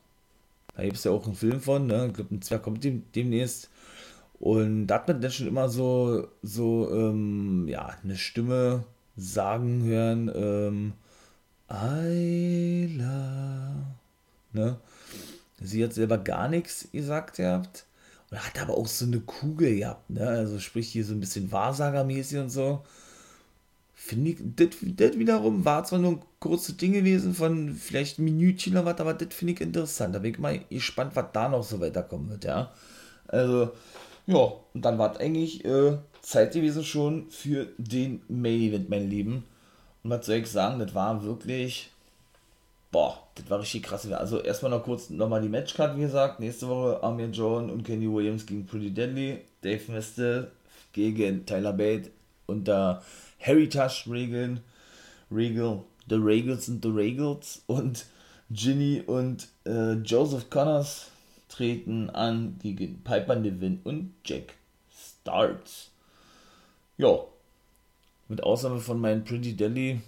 Da 0.77 0.85
gibt 0.85 0.97
es 0.97 1.05
ja 1.05 1.11
auch 1.11 1.27
einen 1.27 1.35
Film 1.35 1.61
von, 1.61 1.87
ne? 1.87 2.07
Ich 2.07 2.15
glaube, 2.15 2.35
ein 2.37 2.43
Zwerg 2.43 2.63
kommt 2.63 2.85
dem, 2.85 3.03
demnächst. 3.15 3.69
Und 4.39 4.87
da 4.87 4.95
hat 4.97 5.09
man 5.09 5.21
dann 5.21 5.33
schon 5.33 5.49
immer 5.49 5.69
so, 5.69 6.29
so, 6.43 6.89
ähm, 6.93 7.67
ja, 7.69 7.97
eine 8.05 8.17
Stimme 8.17 8.85
sagen 9.17 9.83
hören, 9.83 10.31
ähm, 10.33 10.93
Ayla, 11.67 13.09
ne? 14.53 14.77
Sie 15.61 15.83
hat 15.83 15.93
selber 15.93 16.19
gar 16.19 16.49
nichts 16.49 16.89
gesagt 16.93 17.37
gehabt. 17.37 17.85
Und 18.31 18.45
hat 18.45 18.61
aber 18.61 18.77
auch 18.77 18.87
so 18.87 19.07
eine 19.07 19.21
Kugel 19.21 19.77
gehabt, 19.77 20.11
ne? 20.11 20.27
Also 20.27 20.59
sprich 20.59 20.89
hier 20.89 21.05
so 21.05 21.15
ein 21.15 21.21
bisschen 21.21 21.51
Wahrsagermäßig 21.51 22.39
und 22.39 22.51
so. 22.51 22.85
Finde 23.95 24.31
ich, 24.31 24.37
das, 24.57 25.19
wiederum 25.19 25.65
war 25.65 25.85
zwar 25.85 25.99
nur 25.99 26.13
ein 26.13 26.23
kurzes 26.39 26.77
Ding 26.77 26.93
gewesen 26.93 27.35
von 27.35 27.75
vielleicht 27.75 28.19
ein 28.19 28.25
Minütchen 28.25 28.75
oder 28.75 28.85
was, 28.85 29.01
aber 29.01 29.15
das 29.15 29.35
finde 29.35 29.55
ich 29.55 29.61
interessant. 29.61 30.15
Da 30.15 30.19
bin 30.21 30.33
ich 30.33 30.39
mal 30.39 30.61
gespannt, 30.71 31.13
was 31.15 31.27
da 31.33 31.49
noch 31.49 31.65
so 31.65 31.81
weiterkommen 31.81 32.31
wird, 32.31 32.45
ja. 32.45 32.73
Also, 33.27 33.73
ja, 34.27 34.53
und 34.75 34.83
dann 34.83 34.99
war 34.99 35.13
es 35.13 35.21
eigentlich 35.21 35.65
äh, 35.65 35.99
Zeit 36.23 36.53
gewesen 36.53 36.85
schon 36.85 37.31
für 37.31 37.69
den 37.79 38.23
Main 38.29 38.61
Event, 38.61 38.89
mein 38.91 39.09
Lieben. 39.09 39.45
Und 40.03 40.11
was 40.11 40.27
soll 40.27 40.37
ich 40.37 40.47
sagen, 40.49 40.79
das 40.79 40.95
war 40.95 41.23
wirklich 41.25 41.91
boah, 42.91 43.23
das 43.35 43.49
war 43.51 43.61
richtig 43.61 43.83
krass. 43.83 44.11
Also 44.11 44.41
erstmal 44.41 44.71
noch 44.71 44.85
kurz 44.85 45.11
nochmal 45.11 45.43
die 45.43 45.49
Matchcard, 45.49 45.97
wie 45.97 46.03
gesagt. 46.03 46.41
Nächste 46.41 46.69
Woche 46.69 47.03
Amir 47.03 47.29
John 47.29 47.71
und 47.71 47.85
Kenny 47.85 48.11
Williams 48.11 48.47
gegen 48.47 48.67
Pretty 48.67 48.91
Deadly. 48.91 49.39
Dave 49.63 49.93
Meste 49.93 50.51
gegen 50.93 51.47
Tyler 51.47 51.73
Bate 51.73 52.11
unter 52.47 53.03
Heritage-Regeln. 53.39 54.61
Regal, 55.31 55.83
The 56.09 56.17
Regals 56.17 56.67
sind 56.67 56.83
The 56.85 56.91
Regals. 56.91 57.63
Und 57.67 58.07
Ginny 58.51 59.03
und 59.07 59.49
äh, 59.67 59.93
Joseph 59.95 60.49
Connors 60.49 61.11
treten 61.49 62.09
an 62.11 62.59
gegen 62.63 63.03
Piper 63.05 63.37
Nevin 63.37 63.81
und 63.85 64.15
Jack 64.25 64.55
Starts. 64.91 65.91
Ja, 66.97 67.19
mit 68.29 68.43
Ausnahme 68.43 68.81
von 68.81 69.01
meinen 69.01 69.25
Pretty 69.25 69.55
Deadly 69.55 70.01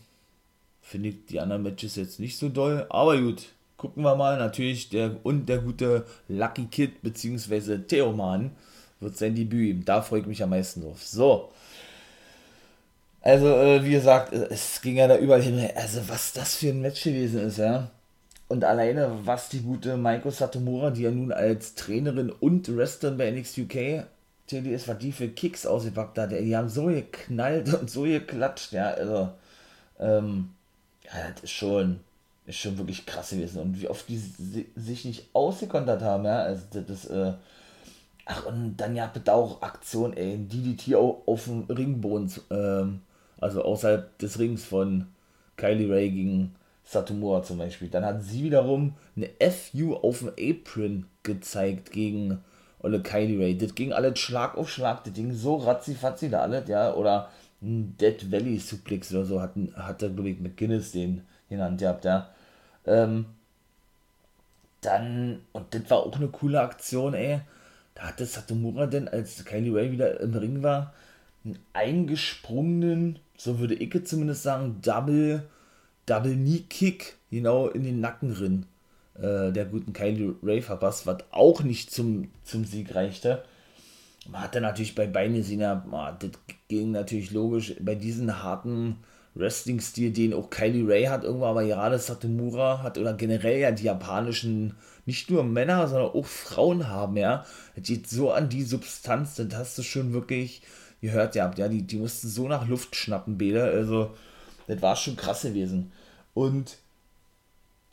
finde 0.91 1.11
ich 1.11 1.27
die 1.27 1.39
anderen 1.39 1.63
Matches 1.63 1.95
jetzt 1.95 2.19
nicht 2.19 2.37
so 2.37 2.49
doll. 2.49 2.85
Aber 2.91 3.17
gut, 3.21 3.47
gucken 3.77 4.03
wir 4.03 4.17
mal. 4.17 4.39
Natürlich 4.39 4.89
der 4.89 5.17
und 5.23 5.47
der 5.49 5.59
gute 5.59 6.05
Lucky 6.29 6.67
Kid 6.67 7.01
bzw. 7.03 7.79
Theoman 7.79 8.51
wird 8.99 9.17
sein 9.17 9.37
Debüt. 9.37 9.89
Da 9.89 10.03
freue 10.03 10.21
ich 10.21 10.27
mich 10.27 10.43
am 10.43 10.51
meisten 10.51 10.83
drauf. 10.83 11.03
So. 11.07 11.51
Also, 13.23 13.47
äh, 13.47 13.85
wie 13.85 13.93
gesagt, 13.93 14.33
es 14.33 14.81
ging 14.83 14.97
ja 14.97 15.07
da 15.07 15.17
überall 15.17 15.43
hin. 15.43 15.65
Also, 15.77 16.01
was 16.09 16.33
das 16.33 16.57
für 16.57 16.71
ein 16.71 16.81
Match 16.81 17.05
gewesen 17.05 17.43
ist, 17.43 17.59
ja. 17.59 17.89
Und 18.49 18.65
alleine, 18.65 19.13
was 19.25 19.49
die 19.49 19.61
gute 19.61 19.97
Maiko 19.97 20.31
Satomura, 20.31 20.91
die 20.91 21.03
ja 21.03 21.13
nun 21.13 21.31
als 21.31 21.77
Trainerin 21.77 22.31
und 22.31 22.75
Wrestlerin 22.77 23.17
bei 23.17 23.31
NXT 23.31 23.59
UK 23.59 24.07
TDS, 24.49 24.89
was 24.89 24.99
die 24.99 25.13
für 25.13 25.29
Kicks 25.29 25.67
ausgepackt 25.67 26.19
hat, 26.19 26.33
die 26.33 26.57
haben 26.57 26.69
so 26.69 26.87
geknallt 26.87 27.73
und 27.75 27.89
so 27.89 28.03
geklatscht, 28.03 28.73
ja, 28.73 28.89
also, 28.91 29.29
ähm, 30.01 30.51
ja, 31.13 31.31
das 31.33 31.45
ist 31.45 31.51
schon, 31.51 32.01
ist 32.47 32.59
schon 32.59 32.79
wirklich 32.79 33.07
krass 33.07 33.31
gewesen. 33.31 33.61
Und 33.61 33.81
wie 33.81 33.89
oft 33.89 34.09
die 34.09 34.19
sich 34.77 35.05
nicht 35.05 35.29
ausgekontert 35.33 36.03
haben, 36.03 36.25
ja, 36.25 36.43
also 36.43 36.65
das, 36.87 37.07
äh, 37.07 37.33
ach, 38.27 38.47
und 38.47 38.77
dann 38.77 38.97
ja 38.97 39.07
bitte 39.07 39.33
auch 39.33 39.63
Aktion, 39.63 40.17
ey, 40.17 40.39
DDT 40.39 40.95
auf, 40.95 41.27
auf 41.27 41.45
dem 41.45 41.65
Ringboden, 41.65 42.33
ähm, 42.51 43.01
also 43.41 43.63
außerhalb 43.63 44.19
des 44.19 44.39
Rings 44.39 44.65
von 44.65 45.07
Kylie 45.57 45.91
Ray 45.91 46.11
gegen 46.11 46.55
Satomura 46.85 47.43
zum 47.43 47.59
Beispiel. 47.59 47.89
Dann 47.89 48.05
hat 48.05 48.23
sie 48.23 48.45
wiederum 48.45 48.95
eine 49.17 49.31
FU 49.51 49.95
auf 49.95 50.21
dem 50.21 50.33
Apron 50.39 51.07
gezeigt 51.23 51.93
gegen 51.93 52.43
Olle 52.81 53.03
Kylie 53.03 53.39
Ray. 53.39 53.59
Das 53.59 53.75
ging 53.75 53.93
alles 53.93 54.19
Schlag 54.19 54.57
auf 54.57 54.71
Schlag, 54.71 55.05
das 55.05 55.13
ging 55.13 55.33
so 55.35 55.57
ratzi-fatzi 55.57 56.31
da 56.31 56.41
alles, 56.41 56.69
ja, 56.69 56.95
oder 56.95 57.29
ein 57.63 57.97
Dead 57.99 58.31
Valley 58.31 58.59
Suplex 58.59 59.13
oder 59.13 59.25
so 59.25 59.41
hat, 59.41 59.53
hat 59.75 60.03
der, 60.03 60.11
glaube 60.11 60.31
ich, 60.31 60.41
McGuinness 60.41 60.93
den 60.93 61.23
genannt 61.49 61.81
gehabt, 61.81 62.05
ja. 62.05 62.31
Ähm, 62.87 63.27
dann, 64.81 65.41
und 65.53 65.75
das 65.75 65.91
war 65.91 65.99
auch 65.99 66.17
eine 66.17 66.29
coole 66.29 66.61
Aktion, 66.61 67.15
ey. 67.15 67.41
Da 67.95 68.03
hatte 68.05 68.25
Satomura 68.25 68.87
denn, 68.87 69.09
als 69.09 69.45
Kylie 69.45 69.75
Ray 69.75 69.93
wieder 69.93 70.21
im 70.21 70.35
Ring 70.35 70.63
war, 70.63 70.95
einen 71.45 71.59
eingesprungenen, 71.73 73.19
so 73.37 73.59
würde 73.59 73.75
ich 73.75 74.07
zumindest 74.07 74.43
sagen, 74.43 74.81
Double, 74.83 75.43
Double 76.07 76.35
Knee 76.35 76.65
Kick 76.69 77.17
genau 77.31 77.69
in 77.69 77.85
den 77.85 78.01
Nacken 78.01 78.35
drin 78.35 78.67
äh, 79.21 79.53
der 79.53 79.67
guten 79.67 79.93
Kylie 79.93 80.35
Ray 80.43 80.63
verpasst, 80.63 81.07
was 81.07 81.19
auch 81.31 81.63
nicht 81.63 81.91
zum, 81.91 82.31
zum 82.45 82.65
Sieg 82.65 82.95
reichte. 82.95 83.43
Man 84.31 84.43
hat 84.43 84.55
dann 84.55 84.63
natürlich 84.63 84.95
bei 84.95 85.07
Beine 85.07 85.39
gesehen, 85.39 85.61
ja, 85.61 85.83
das 86.19 86.31
ging 86.69 86.93
natürlich 86.93 87.33
logisch 87.33 87.75
bei 87.81 87.95
diesen 87.95 88.43
harten 88.43 88.99
Wrestling-Stil, 89.35 90.13
den 90.13 90.35
auch 90.35 90.51
Kylie 90.51 90.87
Ray 90.89 91.05
hat, 91.05 91.25
irgendwo, 91.25 91.47
aber 91.47 91.65
gerade 91.65 91.99
Satomura 91.99 92.83
hat 92.83 92.99
oder 92.99 93.15
generell 93.15 93.59
ja 93.59 93.71
die 93.71 93.85
japanischen, 93.85 94.75
nicht 95.07 95.31
nur 95.31 95.45
Männer, 95.45 95.89
sondern 95.89 96.11
auch 96.11 96.27
Frauen 96.27 96.89
haben, 96.89 97.17
ja. 97.17 97.45
Das 97.75 97.85
geht 97.85 98.09
so 98.09 98.33
an 98.33 98.49
die 98.49 98.63
Substanz, 98.63 99.37
das 99.37 99.55
hast 99.55 99.79
du 99.79 99.83
schon 99.83 100.13
wirklich 100.13 100.63
gehört, 101.01 101.35
ja, 101.35 101.51
ja 101.57 101.69
die, 101.69 101.83
die 101.83 101.97
mussten 101.97 102.29
so 102.29 102.49
nach 102.49 102.69
Luft 102.69 102.95
schnappen, 102.95 103.39
Bäder, 103.39 103.65
also 103.65 104.15
das 104.67 104.83
war 104.83 104.97
schon 104.97 105.17
krass 105.17 105.43
gewesen. 105.43 105.93
Und 106.35 106.79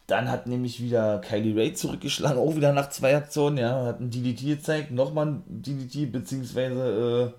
dann 0.07 0.31
hat 0.31 0.47
nämlich 0.47 0.81
wieder 0.81 1.19
Kylie 1.19 1.55
Ray 1.55 1.73
zurückgeschlagen, 1.73 2.39
auch 2.39 2.55
wieder 2.55 2.71
nach 2.71 2.89
zwei 2.89 3.15
Aktionen, 3.17 3.57
ja, 3.57 3.85
hat 3.85 3.99
ein 3.99 4.09
DDT 4.09 4.41
gezeigt, 4.45 4.91
nochmal 4.91 5.27
ein 5.27 5.43
DDT, 5.47 6.11
beziehungsweise 6.11 7.33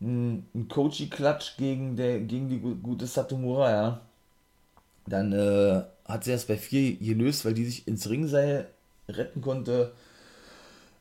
äh, 0.00 0.04
ein, 0.04 0.46
ein 0.54 0.68
Kochi-Klatsch 0.68 1.58
gegen, 1.58 1.96
gegen 1.96 2.48
die 2.48 2.58
gute 2.58 3.06
Satomura, 3.06 3.70
ja. 3.70 4.00
Dann 5.06 5.32
äh, 5.32 5.82
hat 6.06 6.24
sie 6.24 6.30
erst 6.30 6.48
bei 6.48 6.56
vier 6.56 6.96
gelöst, 6.96 7.44
weil 7.44 7.54
die 7.54 7.66
sich 7.66 7.86
ins 7.86 8.08
Ringseil 8.08 8.68
retten 9.08 9.42
konnte. 9.42 9.92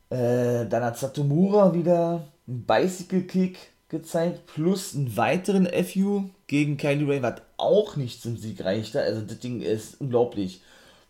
Äh, 0.10 0.66
dann 0.68 0.84
hat 0.84 0.98
Satomura 0.98 1.74
wieder 1.74 2.28
einen 2.48 2.64
Bicycle-Kick 2.64 3.58
gezeigt, 3.88 4.46
plus 4.48 4.96
einen 4.96 5.16
weiteren 5.16 5.68
FU 5.86 6.26
gegen 6.48 6.78
Kylie 6.78 7.08
Ray, 7.08 7.22
was 7.22 7.42
auch 7.58 7.96
nicht 7.96 8.22
zum 8.22 8.38
Sieg 8.38 8.64
reichte. 8.66 9.02
Also 9.02 9.22
das 9.22 9.40
Ding 9.40 9.62
ist 9.62 10.02
unglaublich. 10.02 10.62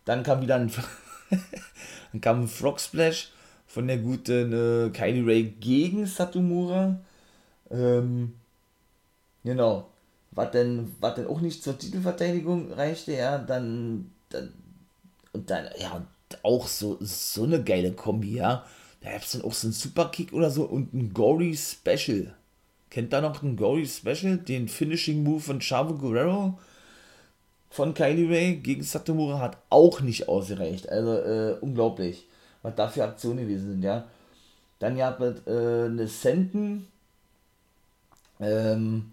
Dann 0.04 0.22
kam 0.22 0.40
wieder 0.42 0.56
ein, 0.56 0.72
dann 2.12 2.20
kam 2.20 2.42
ein 2.42 2.48
Frog 2.48 2.80
Splash 2.80 3.30
von 3.66 3.86
der 3.86 3.98
guten 3.98 4.52
äh, 4.52 4.90
Kylie 4.90 5.26
Ray 5.26 5.44
gegen 5.44 6.06
Satomura. 6.06 7.00
Ähm, 7.70 8.34
genau. 9.44 9.88
Was 10.32 10.50
denn, 10.50 10.94
was 11.00 11.14
denn 11.14 11.26
auch 11.26 11.40
nicht 11.40 11.62
zur 11.62 11.78
Titelverteidigung 11.78 12.72
reichte, 12.72 13.12
ja, 13.12 13.38
dann, 13.38 14.10
dann 14.30 14.52
und 15.32 15.48
dann, 15.50 15.68
ja, 15.78 16.06
auch 16.42 16.66
so, 16.66 16.98
so 17.00 17.44
eine 17.44 17.62
geile 17.62 17.92
Kombi, 17.92 18.36
ja. 18.36 18.64
Da 19.00 19.10
gab 19.10 19.22
es 19.22 19.32
dann 19.32 19.42
auch 19.42 19.52
so 19.52 19.66
einen 19.66 19.74
Superkick 19.74 20.32
oder 20.32 20.50
so 20.50 20.64
und 20.64 20.94
ein 20.94 21.12
Gory 21.12 21.56
Special. 21.56 22.34
Kennt 22.90 23.12
da 23.12 23.20
noch 23.20 23.42
einen 23.42 23.56
Gory 23.56 23.86
Special? 23.86 24.36
Den 24.38 24.68
Finishing 24.68 25.22
Move 25.22 25.40
von 25.40 25.60
Chavo 25.60 25.94
Guerrero? 25.94 26.58
Von 27.72 27.94
Kylie 27.94 28.28
Ray 28.28 28.56
gegen 28.56 28.82
Satomura 28.82 29.38
hat 29.38 29.56
auch 29.70 30.02
nicht 30.02 30.28
ausgereicht. 30.28 30.90
Also 30.90 31.14
äh, 31.14 31.56
unglaublich, 31.62 32.28
was 32.60 32.74
da 32.74 32.86
für 32.86 33.02
Aktionen 33.02 33.38
gewesen 33.38 33.70
sind, 33.70 33.82
ja. 33.82 34.04
Dann 34.78 34.98
gab 34.98 35.22
es 35.22 35.46
äh, 35.46 35.86
eine 35.86 36.06
Senten, 36.06 36.86
ähm, 38.40 39.12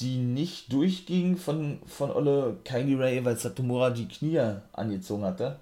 die 0.00 0.18
nicht 0.18 0.70
durchging 0.70 1.38
von, 1.38 1.78
von 1.86 2.10
Olle 2.10 2.58
Kylie 2.62 2.98
Ray, 2.98 3.24
weil 3.24 3.38
Satomura 3.38 3.88
die 3.88 4.06
Knie 4.06 4.56
angezogen 4.74 5.24
hatte. 5.24 5.58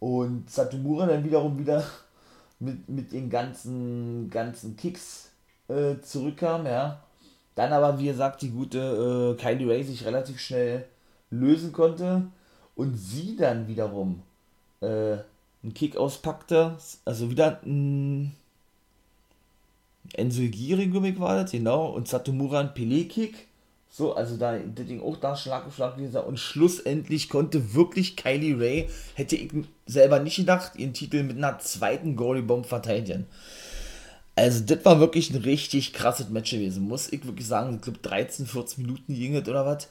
Und 0.00 0.50
Satomura 0.50 1.06
dann 1.06 1.22
wiederum 1.22 1.56
wieder 1.56 1.84
mit, 2.58 2.88
mit 2.88 3.12
den 3.12 3.30
ganzen, 3.30 4.28
ganzen 4.28 4.76
Kicks 4.76 5.30
äh, 5.68 6.00
zurückkam, 6.02 6.66
ja. 6.66 7.00
Dann 7.54 7.72
aber, 7.72 7.96
wie 8.00 8.06
gesagt, 8.06 8.42
die 8.42 8.50
gute 8.50 9.36
äh, 9.38 9.40
Kylie 9.40 9.68
Ray 9.70 9.84
sich 9.84 10.04
relativ 10.04 10.40
schnell 10.40 10.84
lösen 11.30 11.72
konnte 11.72 12.26
und 12.74 12.96
sie 12.96 13.36
dann 13.36 13.68
wiederum 13.68 14.22
äh, 14.80 15.18
einen 15.62 15.74
Kick 15.74 15.96
auspackte, 15.96 16.76
also 17.04 17.30
wieder 17.30 17.60
ein 17.64 18.34
Enzugiri 20.14 20.86
Gimmick 20.86 21.20
war 21.20 21.42
das, 21.42 21.50
genau, 21.50 21.86
und 21.86 22.08
Satomura 22.08 22.60
ein 22.60 22.74
Pele-Kick. 22.74 23.46
So, 23.90 24.14
also 24.14 24.36
da, 24.36 24.58
das 24.58 24.86
Ding 24.86 25.02
auch 25.02 25.16
da 25.16 25.34
Schlag 25.34 25.66
auf 25.66 25.74
Schlag 25.74 25.96
dieser 25.96 26.26
und 26.26 26.38
schlussendlich 26.38 27.28
konnte 27.28 27.74
wirklich 27.74 28.16
Kylie 28.16 28.58
Ray, 28.58 28.88
hätte 29.14 29.36
ich 29.36 29.50
selber 29.86 30.20
nicht 30.20 30.36
gedacht, 30.36 30.72
ihren 30.76 30.92
Titel 30.92 31.22
mit 31.22 31.36
einer 31.36 31.58
zweiten 31.58 32.14
Gory 32.14 32.42
Bomb 32.42 32.66
verteidigen. 32.66 33.26
Also, 34.36 34.62
das 34.64 34.84
war 34.84 35.00
wirklich 35.00 35.30
ein 35.30 35.42
richtig 35.42 35.92
krasses 35.92 36.28
Match 36.28 36.52
gewesen, 36.52 36.86
muss 36.86 37.12
ich 37.12 37.26
wirklich 37.26 37.46
sagen. 37.46 37.76
Ich 37.76 37.82
glaube, 37.82 37.98
13, 37.98 38.46
14 38.46 38.84
Minuten 38.84 39.14
ging 39.14 39.34
es 39.34 39.48
oder 39.48 39.66
was. 39.66 39.88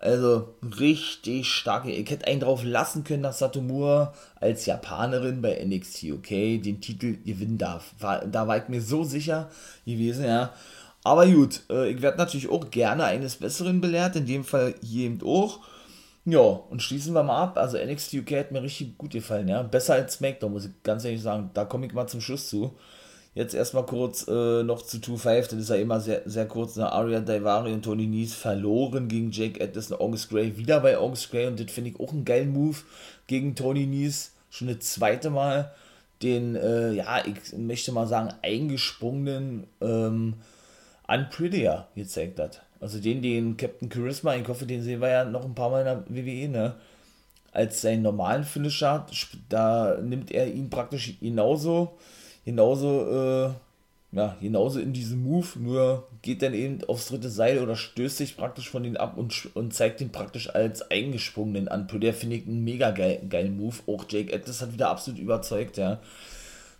Also 0.00 0.54
richtig 0.78 1.48
starke. 1.48 1.90
Ich 1.90 2.08
hätte 2.08 2.26
einen 2.28 2.40
drauf 2.40 2.62
lassen 2.62 3.02
können, 3.02 3.24
dass 3.24 3.40
Satomura 3.40 4.14
als 4.36 4.64
Japanerin 4.66 5.42
bei 5.42 5.60
NXT 5.64 6.04
UK 6.04 6.28
den 6.62 6.80
Titel 6.80 7.16
gewinnen 7.24 7.58
darf. 7.58 7.94
War, 7.98 8.24
da 8.24 8.46
war 8.46 8.58
ich 8.58 8.68
mir 8.68 8.80
so 8.80 9.02
sicher 9.02 9.50
gewesen, 9.84 10.24
ja. 10.24 10.52
Aber 11.02 11.26
gut, 11.26 11.62
äh, 11.70 11.90
ich 11.90 12.00
werde 12.02 12.18
natürlich 12.18 12.48
auch 12.48 12.70
gerne 12.70 13.04
eines 13.04 13.36
Besseren 13.36 13.80
belehrt, 13.80 14.14
in 14.14 14.26
dem 14.26 14.44
Fall 14.44 14.74
hier 14.82 15.06
eben 15.06 15.20
auch. 15.24 15.60
Ja, 16.24 16.40
und 16.40 16.82
schließen 16.82 17.14
wir 17.14 17.22
mal 17.22 17.42
ab. 17.42 17.56
Also 17.56 17.78
NXT 17.78 18.14
UK 18.14 18.32
hat 18.32 18.52
mir 18.52 18.62
richtig 18.62 18.98
gut 18.98 19.10
gefallen, 19.12 19.48
ja. 19.48 19.62
Besser 19.62 19.94
als 19.94 20.14
SmackDown, 20.14 20.52
muss 20.52 20.66
ich 20.66 20.82
ganz 20.84 21.04
ehrlich 21.04 21.22
sagen. 21.22 21.50
Da 21.54 21.64
komme 21.64 21.86
ich 21.86 21.92
mal 21.92 22.06
zum 22.06 22.20
Schluss 22.20 22.48
zu. 22.48 22.76
Jetzt 23.38 23.54
erstmal 23.54 23.86
kurz 23.86 24.26
äh, 24.26 24.64
noch 24.64 24.82
zu 24.82 24.96
2-5, 24.96 25.42
das 25.42 25.52
ist 25.52 25.70
ja 25.70 25.76
immer 25.76 26.00
sehr, 26.00 26.22
sehr 26.24 26.48
kurz. 26.48 26.74
Ne? 26.74 26.90
Aria 26.90 27.20
Daivari 27.20 27.72
und 27.72 27.84
Tony 27.84 28.08
Nies 28.08 28.34
verloren 28.34 29.06
gegen 29.06 29.30
Jake 29.30 29.62
Addison 29.62 29.96
August 30.00 30.30
Gray, 30.30 30.56
wieder 30.56 30.80
bei 30.80 30.98
August 30.98 31.30
Gray 31.30 31.46
und 31.46 31.60
das 31.60 31.70
finde 31.70 31.90
ich 31.90 32.00
auch 32.00 32.10
einen 32.10 32.24
geilen 32.24 32.52
Move 32.52 32.78
gegen 33.28 33.54
Tony 33.54 33.86
Nies. 33.86 34.32
Schon 34.50 34.66
das 34.66 34.80
zweite 34.80 35.30
Mal 35.30 35.72
den, 36.20 36.56
äh, 36.56 36.90
ja, 36.94 37.24
ich 37.24 37.56
möchte 37.56 37.92
mal 37.92 38.08
sagen, 38.08 38.34
eingesprungenen 38.42 39.68
ähm, 39.82 40.34
Unprettier 41.06 41.86
gezeigt 41.94 42.40
hat. 42.40 42.62
Also 42.80 42.98
den, 42.98 43.22
den 43.22 43.56
Captain 43.56 43.88
Charisma, 43.88 44.34
ich 44.34 44.48
hoffe, 44.48 44.66
den 44.66 44.82
sehen 44.82 45.00
wir 45.00 45.10
ja 45.10 45.24
noch 45.24 45.44
ein 45.44 45.54
paar 45.54 45.70
Mal 45.70 45.82
in 45.82 45.84
der 45.84 46.04
WWE, 46.08 46.48
ne? 46.48 46.74
Als 47.52 47.82
seinen 47.82 48.02
normalen 48.02 48.42
Finisher, 48.42 49.06
da 49.48 49.96
nimmt 50.02 50.32
er 50.32 50.52
ihn 50.52 50.70
praktisch 50.70 51.14
genauso 51.20 51.96
genauso, 52.48 53.06
äh, 53.10 54.16
ja, 54.16 54.34
genauso 54.40 54.80
in 54.80 54.94
diesem 54.94 55.22
Move, 55.22 55.46
nur 55.58 56.08
geht 56.22 56.40
dann 56.40 56.54
eben 56.54 56.82
aufs 56.84 57.08
dritte 57.08 57.28
Seil 57.28 57.58
oder 57.58 57.76
stößt 57.76 58.16
sich 58.16 58.38
praktisch 58.38 58.70
von 58.70 58.82
denen 58.82 58.96
ab 58.96 59.18
und, 59.18 59.50
und 59.54 59.74
zeigt 59.74 60.00
ihn 60.00 60.12
praktisch 60.12 60.48
als 60.54 60.90
eingesprungenen 60.90 61.68
an. 61.68 61.86
Der 61.92 62.14
finde 62.14 62.36
ich 62.36 62.46
einen 62.46 62.64
mega 62.64 62.90
geil, 62.92 63.20
geilen 63.28 63.58
Move. 63.58 63.76
Auch 63.86 64.06
Jake 64.08 64.34
Atlas 64.34 64.62
hat 64.62 64.72
wieder 64.72 64.88
absolut 64.88 65.20
überzeugt, 65.20 65.76
ja. 65.76 66.00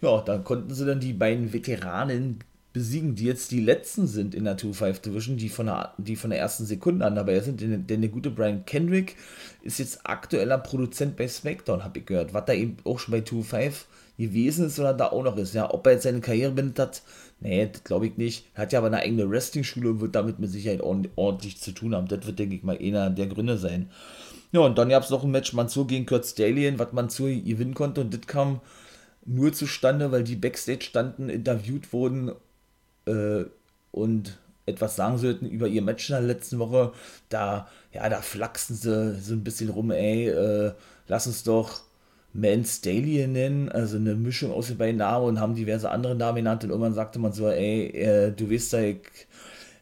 Ja, 0.00 0.22
da 0.22 0.38
konnten 0.38 0.72
sie 0.72 0.86
dann 0.86 1.00
die 1.00 1.12
beiden 1.12 1.52
Veteranen 1.52 2.38
besiegen, 2.72 3.14
die 3.14 3.24
jetzt 3.24 3.50
die 3.50 3.60
letzten 3.60 4.06
sind 4.06 4.34
in 4.34 4.44
der 4.44 4.56
2-5 4.56 5.02
Division, 5.02 5.36
die 5.36 5.50
von, 5.50 5.66
der, 5.66 5.92
die 5.98 6.16
von 6.16 6.30
der 6.30 6.38
ersten 6.38 6.64
Sekunde 6.64 7.04
an 7.04 7.14
dabei 7.14 7.40
sind. 7.40 7.60
Denn, 7.60 7.86
denn 7.86 8.00
der 8.00 8.10
gute 8.10 8.30
Brian 8.30 8.64
Kendrick 8.64 9.16
ist 9.60 9.80
jetzt 9.80 10.06
aktueller 10.06 10.56
Produzent 10.56 11.16
bei 11.16 11.28
SmackDown, 11.28 11.84
habe 11.84 11.98
ich 11.98 12.06
gehört. 12.06 12.32
Was 12.32 12.46
da 12.46 12.54
eben 12.54 12.78
auch 12.84 12.98
schon 12.98 13.12
bei 13.12 13.18
2-5 13.18 13.84
gewesen 14.18 14.66
ist 14.66 14.78
oder 14.78 14.92
da 14.92 15.06
auch 15.06 15.22
noch 15.22 15.36
ist. 15.36 15.54
Ja, 15.54 15.72
ob 15.72 15.86
er 15.86 15.92
jetzt 15.92 16.02
seine 16.02 16.20
Karriere 16.20 16.52
beendet 16.52 16.78
hat, 16.78 17.02
nee, 17.40 17.68
das 17.72 17.84
glaube 17.84 18.06
ich 18.06 18.16
nicht. 18.16 18.46
Er 18.54 18.62
hat 18.62 18.72
ja 18.72 18.80
aber 18.80 18.88
eine 18.88 18.98
eigene 18.98 19.30
Wrestling-Schule 19.30 19.90
und 19.90 20.00
wird 20.00 20.14
damit 20.14 20.38
mit 20.38 20.50
Sicherheit 20.50 20.82
ordentlich 20.82 21.60
zu 21.60 21.72
tun 21.72 21.94
haben. 21.94 22.08
Das 22.08 22.26
wird, 22.26 22.38
denke 22.38 22.56
ich 22.56 22.64
mal, 22.64 22.78
einer 22.78 23.10
der 23.10 23.28
Gründe 23.28 23.56
sein. 23.56 23.90
Ja, 24.52 24.60
und 24.60 24.76
dann 24.78 24.88
gab 24.88 25.04
es 25.04 25.10
noch 25.10 25.24
ein 25.24 25.30
Match 25.30 25.52
Mansur 25.52 25.86
gegen 25.86 26.06
Kurt 26.06 26.26
Stallion, 26.26 26.78
was 26.78 26.92
Mansur 26.92 27.28
gewinnen 27.28 27.74
konnte 27.74 28.00
und 28.00 28.12
das 28.12 28.26
kam 28.26 28.60
nur 29.24 29.52
zustande, 29.52 30.10
weil 30.10 30.24
die 30.24 30.36
Backstage 30.36 30.84
standen, 30.84 31.28
interviewt 31.28 31.92
wurden 31.92 32.32
äh, 33.06 33.44
und 33.92 34.38
etwas 34.64 34.96
sagen 34.96 35.18
sollten 35.18 35.46
über 35.46 35.66
ihr 35.68 35.82
Match 35.82 36.08
in 36.08 36.14
der 36.14 36.22
letzten 36.22 36.58
Woche, 36.58 36.92
da, 37.28 37.68
ja, 37.92 38.08
da 38.08 38.22
flachsen 38.22 38.74
sie 38.74 39.16
so 39.20 39.34
ein 39.34 39.44
bisschen 39.44 39.68
rum, 39.68 39.90
ey, 39.90 40.28
äh, 40.28 40.72
lass 41.08 41.26
uns 41.26 41.42
doch 41.44 41.82
Man 42.32 42.64
Stallion 42.64 43.32
nennen, 43.32 43.68
also 43.68 43.96
eine 43.96 44.14
Mischung 44.14 44.52
aus 44.52 44.68
den 44.68 44.78
beiden 44.78 44.98
Namen 44.98 45.24
und 45.26 45.40
haben 45.40 45.54
diverse 45.54 45.90
andere 45.90 46.14
Namen 46.14 46.36
genannt 46.36 46.64
und 46.64 46.70
irgendwann 46.70 46.94
sagte 46.94 47.18
man 47.18 47.32
so, 47.32 47.48
ey, 47.48 47.86
äh, 47.88 48.32
du 48.32 48.50
weißt 48.50 48.74
ja, 48.74 48.80
ich, 48.80 49.00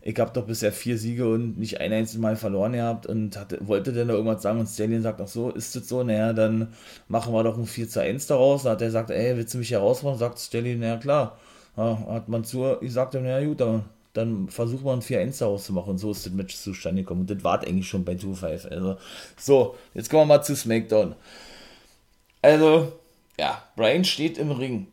ich 0.02 0.18
habe 0.20 0.30
doch 0.32 0.46
bisher 0.46 0.72
vier 0.72 0.96
Siege 0.96 1.28
und 1.28 1.58
nicht 1.58 1.80
ein 1.80 1.92
einziges 1.92 2.20
Mal 2.20 2.36
verloren 2.36 2.72
gehabt 2.72 3.06
und 3.06 3.36
hatte, 3.36 3.58
wollte 3.66 3.92
dann 3.92 4.08
da 4.08 4.14
irgendwas 4.14 4.42
sagen 4.42 4.60
und 4.60 4.68
Stallion 4.68 5.02
sagt, 5.02 5.20
ach 5.20 5.28
so, 5.28 5.50
ist 5.50 5.74
das 5.74 5.88
so? 5.88 6.04
Naja, 6.04 6.32
dann 6.32 6.68
machen 7.08 7.34
wir 7.34 7.42
doch 7.42 7.58
ein 7.58 7.66
4 7.66 7.88
zu 7.88 8.00
1 8.00 8.28
daraus. 8.28 8.62
Da 8.62 8.70
hat 8.70 8.82
er 8.82 8.88
gesagt, 8.88 9.10
ey, 9.10 9.36
willst 9.36 9.54
du 9.54 9.58
mich 9.58 9.72
herausfordern? 9.72 10.18
Sagt 10.18 10.38
Stallion, 10.38 10.78
naja, 10.80 10.96
klar. 10.98 11.38
Ja, 11.76 11.98
hat 12.08 12.28
man 12.28 12.44
zu, 12.44 12.76
ich 12.80 12.92
sagte, 12.92 13.20
naja, 13.20 13.46
gut, 13.46 13.60
dann 13.60 13.84
dann 14.16 14.48
versuchen 14.48 14.84
wir 14.84 14.92
ein 14.92 15.02
4-1 15.02 15.40
daraus 15.40 15.64
zu 15.64 15.72
machen. 15.72 15.90
Und 15.90 15.98
so 15.98 16.10
ist 16.10 16.24
das 16.24 16.32
Match 16.32 16.56
zustande 16.56 17.02
gekommen. 17.02 17.22
Und 17.22 17.30
das 17.30 17.44
war 17.44 17.60
eigentlich 17.60 17.88
schon 17.88 18.04
bei 18.04 18.14
2-5. 18.14 18.68
Also, 18.68 18.96
so, 19.36 19.74
jetzt 19.94 20.08
kommen 20.08 20.22
wir 20.22 20.36
mal 20.36 20.42
zu 20.42 20.56
SmackDown. 20.56 21.14
Also, 22.46 22.92
ja, 23.40 23.60
Brian 23.74 24.04
steht 24.04 24.38
im 24.38 24.52
Ring. 24.52 24.86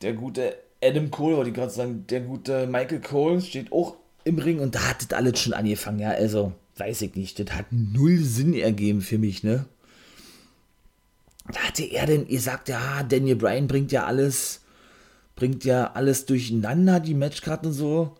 Der 0.00 0.12
gute 0.12 0.54
Adam 0.80 1.10
Cole, 1.10 1.36
wollte 1.36 1.50
ich 1.50 1.56
gerade 1.56 1.72
sagen, 1.72 2.06
der 2.08 2.20
gute 2.20 2.68
Michael 2.68 3.00
Cole 3.00 3.40
steht 3.40 3.72
auch 3.72 3.96
im 4.22 4.38
Ring 4.38 4.60
und 4.60 4.76
da 4.76 4.90
hat 4.90 5.02
das 5.02 5.18
alles 5.18 5.40
schon 5.40 5.52
angefangen, 5.52 5.98
ja, 5.98 6.10
also, 6.10 6.52
weiß 6.76 7.02
ich 7.02 7.16
nicht, 7.16 7.40
das 7.40 7.52
hat 7.56 7.66
null 7.72 8.18
Sinn 8.18 8.54
ergeben 8.54 9.00
für 9.00 9.18
mich, 9.18 9.42
ne? 9.42 9.64
Da 11.52 11.58
hatte 11.62 11.82
er 11.82 12.06
denn, 12.06 12.28
ihr 12.28 12.40
sagt 12.40 12.68
ja, 12.68 13.02
Daniel 13.02 13.34
Bryan 13.34 13.66
bringt 13.66 13.90
ja 13.90 14.04
alles, 14.04 14.60
bringt 15.34 15.64
ja 15.64 15.90
alles 15.94 16.26
durcheinander, 16.26 17.00
die 17.00 17.14
Matchkarten 17.14 17.70
und 17.70 17.74
so 17.74 18.16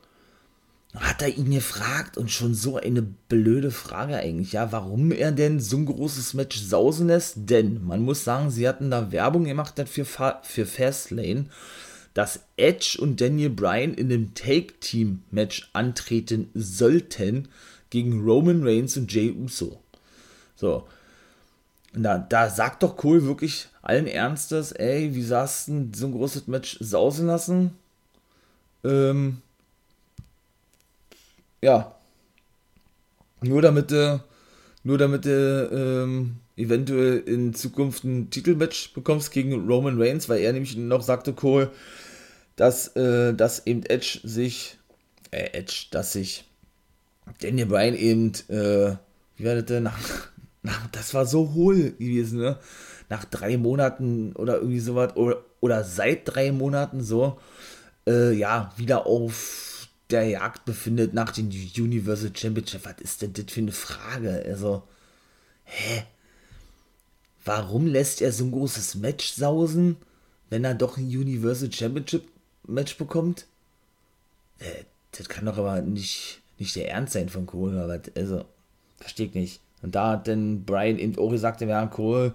hat 0.95 1.23
er 1.23 1.29
ihn 1.29 1.51
gefragt 1.51 2.17
und 2.17 2.31
schon 2.31 2.55
so 2.55 2.77
eine 2.77 3.03
blöde 3.03 3.71
Frage 3.71 4.17
eigentlich, 4.17 4.53
ja, 4.53 4.73
warum 4.73 5.13
er 5.13 5.31
denn 5.31 5.61
so 5.61 5.77
ein 5.77 5.87
großes 5.87 6.35
Match 6.35 6.59
sausen 6.59 7.07
lässt, 7.07 7.35
denn 7.37 7.85
man 7.85 8.03
muss 8.03 8.25
sagen, 8.25 8.51
sie 8.51 8.67
hatten 8.67 8.91
da 8.91 9.13
Werbung 9.13 9.45
gemacht 9.45 9.81
für, 9.87 10.05
für 10.05 10.67
Fastlane, 10.67 11.47
dass 12.13 12.41
Edge 12.57 12.99
und 13.01 13.21
Daniel 13.21 13.51
Bryan 13.51 13.95
in 13.95 14.11
einem 14.11 14.35
Take-Team-Match 14.35 15.71
antreten 15.73 16.51
sollten 16.55 17.49
gegen 17.91 18.25
Roman 18.25 18.65
Reigns 18.65 18.97
und 18.97 19.13
Jay 19.13 19.31
Uso. 19.31 19.81
So. 20.57 20.89
Na, 21.93 22.19
da 22.19 22.51
sagt 22.51 22.83
doch 22.83 22.97
Cole 22.97 23.25
wirklich 23.25 23.69
allen 23.83 24.07
Ernstes, 24.07 24.73
ey, 24.73 25.15
wie 25.15 25.23
sagst 25.23 25.69
du 25.69 25.89
so 25.95 26.07
ein 26.07 26.13
großes 26.13 26.47
Match 26.47 26.79
sausen 26.81 27.27
lassen? 27.27 27.77
Ähm, 28.85 29.39
ja, 31.63 31.95
nur 33.43 33.63
damit 33.63 33.91
du, 33.91 34.23
nur 34.85 34.99
damit 34.99 35.25
du 35.25 35.71
ähm, 35.73 36.37
eventuell 36.57 37.19
in 37.21 37.55
Zukunft 37.55 38.05
ein 38.05 38.31
Titelmatch 38.31 38.93
bekommst 38.93 39.33
gegen 39.33 39.67
Roman 39.67 40.01
Reigns, 40.01 40.29
weil 40.29 40.41
er 40.41 40.53
nämlich 40.53 40.77
noch 40.77 41.03
sagte, 41.03 41.33
Cole, 41.33 41.71
dass, 42.57 42.89
äh, 42.97 43.35
dass 43.35 43.67
eben 43.67 43.85
Edge 43.85 44.21
sich, 44.25 44.79
äh, 45.31 45.59
Edge, 45.59 45.87
dass 45.91 46.13
sich 46.13 46.45
Daniel 47.41 47.67
Bryan 47.67 47.95
eben, 47.95 48.33
äh, 48.49 48.97
wie 49.37 49.45
das 49.45 49.65
denn, 49.65 49.85
nach, 49.85 49.99
nach, 50.63 50.87
das 50.93 51.15
war 51.15 51.27
so 51.27 51.55
hohl 51.55 51.93
gewesen, 51.93 52.41
ne? 52.41 52.59
Nach 53.09 53.25
drei 53.25 53.57
Monaten 53.57 54.33
oder 54.35 54.59
irgendwie 54.59 54.79
sowas, 54.79 55.17
oder, 55.17 55.43
oder 55.61 55.83
seit 55.83 56.23
drei 56.25 56.53
Monaten 56.53 57.03
so, 57.03 57.41
äh, 58.07 58.33
ja, 58.33 58.73
wieder 58.77 59.07
auf 59.07 59.70
der 60.11 60.25
Jagd 60.25 60.65
befindet 60.65 61.15
nach 61.15 61.33
dem 61.33 61.49
Universal 61.49 62.33
Championship. 62.35 62.85
Was 62.85 63.01
ist 63.01 63.23
denn 63.23 63.33
das 63.33 63.47
für 63.49 63.61
eine 63.61 63.73
Frage? 63.73 64.45
Also, 64.47 64.83
hä? 65.65 66.05
Warum 67.45 67.87
lässt 67.87 68.21
er 68.21 68.33
so 68.33 68.45
ein 68.45 68.53
großes 68.53 68.97
Match 68.97 69.33
sausen, 69.33 69.97
wenn 70.51 70.65
er 70.65 70.75
doch 70.75 70.99
ein 70.99 71.05
Universal 71.05 71.73
Championship 71.73 72.25
Match 72.67 72.97
bekommt? 72.99 73.47
Äh, 74.59 74.85
das 75.13 75.29
kann 75.29 75.47
doch 75.47 75.59
aber 75.59 75.81
nicht, 75.81 76.41
nicht 76.59 76.77
der 76.77 76.91
Ernst 76.91 77.15
sein 77.15 77.29
von 77.29 77.47
Cole, 77.47 77.81
aber 77.83 78.01
also, 78.15 78.45
verstehe 78.99 79.27
ich 79.27 79.35
nicht. 79.35 79.61
Und 79.83 79.95
da 79.95 80.13
hat 80.13 80.29
dann 80.29 80.65
Brian 80.65 80.99
eben 80.99 81.19
auch 81.19 81.31
gesagt, 81.31 81.63
ja, 81.63 81.87
Cole, 81.87 82.35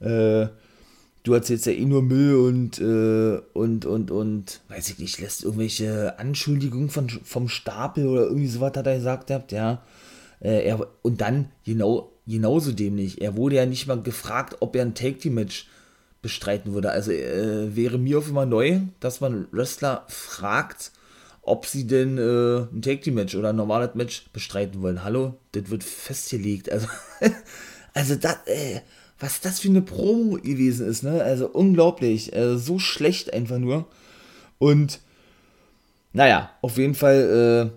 äh, 0.00 0.48
du 1.22 1.34
erzählst 1.34 1.66
ja 1.66 1.72
eh 1.72 1.84
nur 1.84 2.02
Müll 2.02 2.36
und, 2.36 2.80
äh, 2.80 3.40
und, 3.52 3.84
und, 3.84 4.10
und, 4.10 4.60
weiß 4.68 4.90
ich 4.90 4.98
nicht, 4.98 5.20
lässt 5.20 5.44
irgendwelche 5.44 6.18
Anschuldigungen 6.18 6.90
von, 6.90 7.08
vom 7.08 7.48
Stapel 7.48 8.06
oder 8.06 8.22
irgendwie 8.22 8.48
sowas 8.48 8.72
hat 8.76 8.86
er 8.86 8.96
gesagt 8.96 9.30
habt, 9.30 9.52
ja. 9.52 9.82
Äh, 10.40 10.64
er, 10.64 10.86
und 11.02 11.20
dann, 11.20 11.50
genau, 11.64 12.12
genauso 12.26 12.72
dämlich, 12.72 13.20
er 13.20 13.36
wurde 13.36 13.56
ja 13.56 13.66
nicht 13.66 13.86
mal 13.86 14.00
gefragt, 14.02 14.56
ob 14.60 14.74
er 14.76 14.82
ein 14.82 14.94
Take-Team-Match 14.94 15.68
bestreiten 16.22 16.72
würde. 16.72 16.90
Also 16.90 17.12
äh, 17.12 17.74
wäre 17.74 17.98
mir 17.98 18.18
auf 18.18 18.28
immer 18.28 18.46
neu, 18.46 18.80
dass 19.00 19.20
man 19.20 19.48
Wrestler 19.52 20.04
fragt, 20.08 20.92
ob 21.42 21.66
sie 21.66 21.86
denn 21.86 22.18
äh, 22.18 22.66
ein 22.72 22.82
Take-Team-Match 22.82 23.34
oder 23.34 23.50
ein 23.50 23.56
normales 23.56 23.94
Match 23.94 24.30
bestreiten 24.32 24.80
wollen. 24.82 25.04
Hallo, 25.04 25.38
das 25.52 25.68
wird 25.70 25.84
festgelegt. 25.84 26.70
Also, 26.70 26.86
also 27.94 28.14
das, 28.16 28.36
äh, 28.46 28.80
was 29.20 29.40
das 29.40 29.60
für 29.60 29.68
eine 29.68 29.82
Promo 29.82 30.36
gewesen 30.36 30.88
ist, 30.88 31.02
ne? 31.02 31.22
Also 31.22 31.48
unglaublich, 31.48 32.34
also 32.34 32.58
so 32.58 32.78
schlecht 32.78 33.32
einfach 33.32 33.58
nur. 33.58 33.86
Und 34.58 35.00
naja, 36.12 36.50
auf 36.62 36.78
jeden 36.78 36.94
Fall 36.94 37.70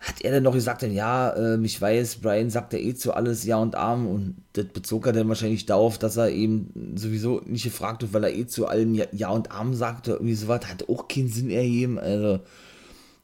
äh, 0.00 0.04
hat 0.04 0.22
er 0.22 0.32
dann 0.32 0.42
noch 0.42 0.54
gesagt, 0.54 0.82
dann, 0.82 0.92
ja, 0.92 1.30
äh, 1.30 1.58
ich 1.62 1.80
weiß, 1.80 2.16
Brian 2.16 2.50
sagt 2.50 2.72
ja 2.72 2.78
eh 2.78 2.94
zu 2.94 3.12
alles 3.12 3.44
Ja 3.44 3.58
und 3.58 3.74
Arm 3.74 4.06
und 4.06 4.36
das 4.54 4.66
bezog 4.66 5.06
er 5.06 5.12
dann 5.12 5.28
wahrscheinlich 5.28 5.66
darauf, 5.66 5.98
dass 5.98 6.16
er 6.16 6.30
eben 6.30 6.94
sowieso 6.96 7.42
nicht 7.44 7.64
gefragt 7.64 8.02
wird, 8.02 8.12
weil 8.14 8.24
er 8.24 8.34
eh 8.34 8.46
zu 8.46 8.66
allem 8.66 8.94
Ja, 8.94 9.04
ja 9.12 9.28
und 9.28 9.52
Arm 9.52 9.74
sagte, 9.74 10.12
irgendwie 10.12 10.34
sowas, 10.34 10.66
hat 10.66 10.88
auch 10.88 11.08
keinen 11.08 11.28
Sinn 11.28 11.50
ergeben, 11.50 11.98
also 11.98 12.40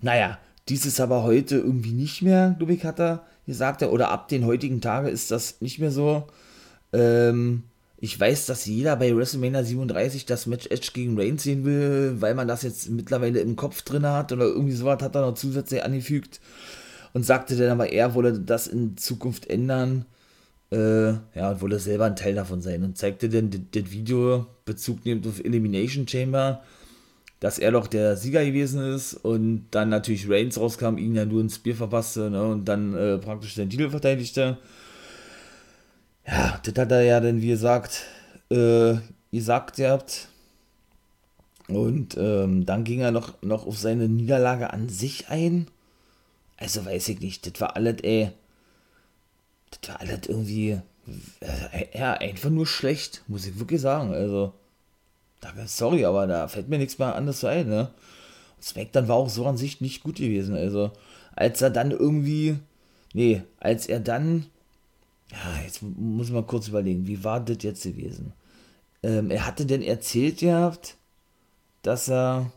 naja, 0.01 0.39
dies 0.69 0.85
ist 0.87 1.01
aber 1.01 1.23
heute 1.23 1.57
irgendwie 1.57 1.93
nicht 1.93 2.23
mehr, 2.23 2.55
glaube 2.59 2.75
ich, 2.75 2.85
hat 2.85 3.01
er 3.01 3.25
gesagt, 3.47 3.83
oder 3.83 4.11
ab 4.11 4.29
den 4.29 4.45
heutigen 4.45 4.81
Tagen 4.81 5.09
ist 5.09 5.31
das 5.31 5.61
nicht 5.61 5.79
mehr 5.79 5.91
so. 5.91 6.27
Ähm, 6.95 7.65
ich 7.99 8.19
weiß, 8.19 8.47
dass 8.47 8.67
jeder 8.67 8.97
bei 8.97 9.17
WrestleMania 9.17 9.65
37 9.65 10.27
das 10.27 10.47
Match 10.47 10.67
Edge 10.67 10.91
gegen 10.93 11.19
Reigns 11.19 11.43
sehen 11.43 11.65
will, 11.65 12.17
weil 12.21 12.35
man 12.35 12.49
das 12.49 12.63
jetzt 12.63 12.91
mittlerweile 12.91 13.41
im 13.41 13.57
Kopf 13.57 13.83
drin 13.83 14.07
hat 14.07 14.31
oder 14.31 14.45
irgendwie 14.45 14.75
sowas 14.75 15.03
hat 15.03 15.15
er 15.15 15.23
noch 15.23 15.35
zusätzlich 15.35 15.83
angefügt 15.83 16.41
und 17.13 17.25
sagte 17.25 17.57
dann 17.57 17.71
aber, 17.71 17.93
er 17.93 18.15
wolle 18.15 18.39
das 18.39 18.67
in 18.67 18.97
Zukunft 18.97 19.49
ändern. 19.49 20.05
Äh, 20.71 21.13
ja, 21.35 21.51
und 21.51 21.63
wolle 21.63 21.79
selber 21.79 22.05
ein 22.05 22.17
Teil 22.17 22.35
davon 22.35 22.61
sein 22.61 22.83
und 22.85 22.99
zeigte 22.99 23.29
dann 23.29 23.51
das 23.51 23.91
Video 23.91 24.47
Bezug 24.65 25.05
nehmend 25.05 25.27
auf 25.27 25.45
Elimination 25.45 26.09
Chamber, 26.09 26.63
dass 27.41 27.59
er 27.59 27.73
doch 27.73 27.87
der 27.87 28.17
Sieger 28.17 28.45
gewesen 28.45 28.83
ist 28.95 29.15
und 29.15 29.67
dann 29.71 29.89
natürlich 29.89 30.29
Reigns 30.29 30.59
rauskam, 30.59 30.97
ihn 30.97 31.15
ja 31.15 31.25
nur 31.25 31.41
ins 31.41 31.59
Bier 31.59 31.77
verpasste 31.77 32.31
ne, 32.31 32.45
und 32.45 32.67
dann 32.67 32.95
äh, 32.95 33.19
praktisch 33.19 33.55
den 33.55 33.71
Titel 33.71 33.91
verteidigte 33.91 34.59
ja, 36.27 36.61
das 36.63 36.75
hat 36.77 36.93
er 36.93 37.03
ja 37.03 37.21
dann, 37.21 37.43
wie 37.43 37.49
gesagt, 37.49 38.05
äh, 38.51 38.95
gesagt 39.31 39.77
gehabt. 39.77 40.29
Und 41.69 42.17
ähm, 42.19 42.67
dann 42.67 42.85
ging 42.85 43.01
er 43.01 43.11
noch, 43.11 43.41
noch 43.43 43.67
auf 43.67 43.79
seine 43.79 44.09
Niederlage 44.09 44.73
an 44.73 44.89
sich 44.89 45.29
ein. 45.29 45.67
Also 46.57 46.85
weiß 46.85 47.09
ich 47.09 47.21
nicht, 47.21 47.47
das 47.47 47.61
war 47.61 47.77
alles, 47.77 48.03
ey. 48.03 48.31
Das 49.71 49.91
war 49.91 50.01
alles 50.01 50.21
irgendwie. 50.29 50.81
Äh, 51.41 51.99
ja, 51.99 52.15
einfach 52.15 52.51
nur 52.51 52.67
schlecht, 52.67 53.23
muss 53.29 53.47
ich 53.47 53.59
wirklich 53.59 53.81
sagen. 53.81 54.13
Also, 54.13 54.53
sorry, 55.67 56.05
aber 56.05 56.27
da 56.27 56.49
fällt 56.49 56.69
mir 56.69 56.79
nichts 56.79 56.99
mehr 56.99 57.15
anderes 57.15 57.45
ein, 57.45 57.69
ne? 57.69 57.91
Und 58.57 58.65
Smackdown 58.65 59.09
war 59.09 59.17
auch 59.17 59.29
so 59.29 59.47
an 59.47 59.57
sich 59.57 59.81
nicht 59.81 60.03
gut 60.03 60.17
gewesen. 60.17 60.55
Also, 60.55 60.93
als 61.35 61.61
er 61.63 61.71
dann 61.71 61.91
irgendwie. 61.91 62.59
Nee, 63.13 63.43
als 63.61 63.87
er 63.87 64.01
dann 64.01 64.47
ja, 65.31 65.63
jetzt 65.65 65.83
muss 65.83 66.31
man 66.31 66.47
kurz 66.47 66.69
überlegen, 66.69 67.07
wie 67.07 67.25
war 67.25 67.41
das 67.41 67.63
jetzt 67.63 67.83
gewesen? 67.83 68.33
Ähm, 69.03 69.31
er 69.31 69.47
hatte 69.47 69.67
denn 69.67 69.83
erzählt 69.83 70.39
gehabt, 70.39 70.97
dass 71.83 72.09
er 72.09 72.51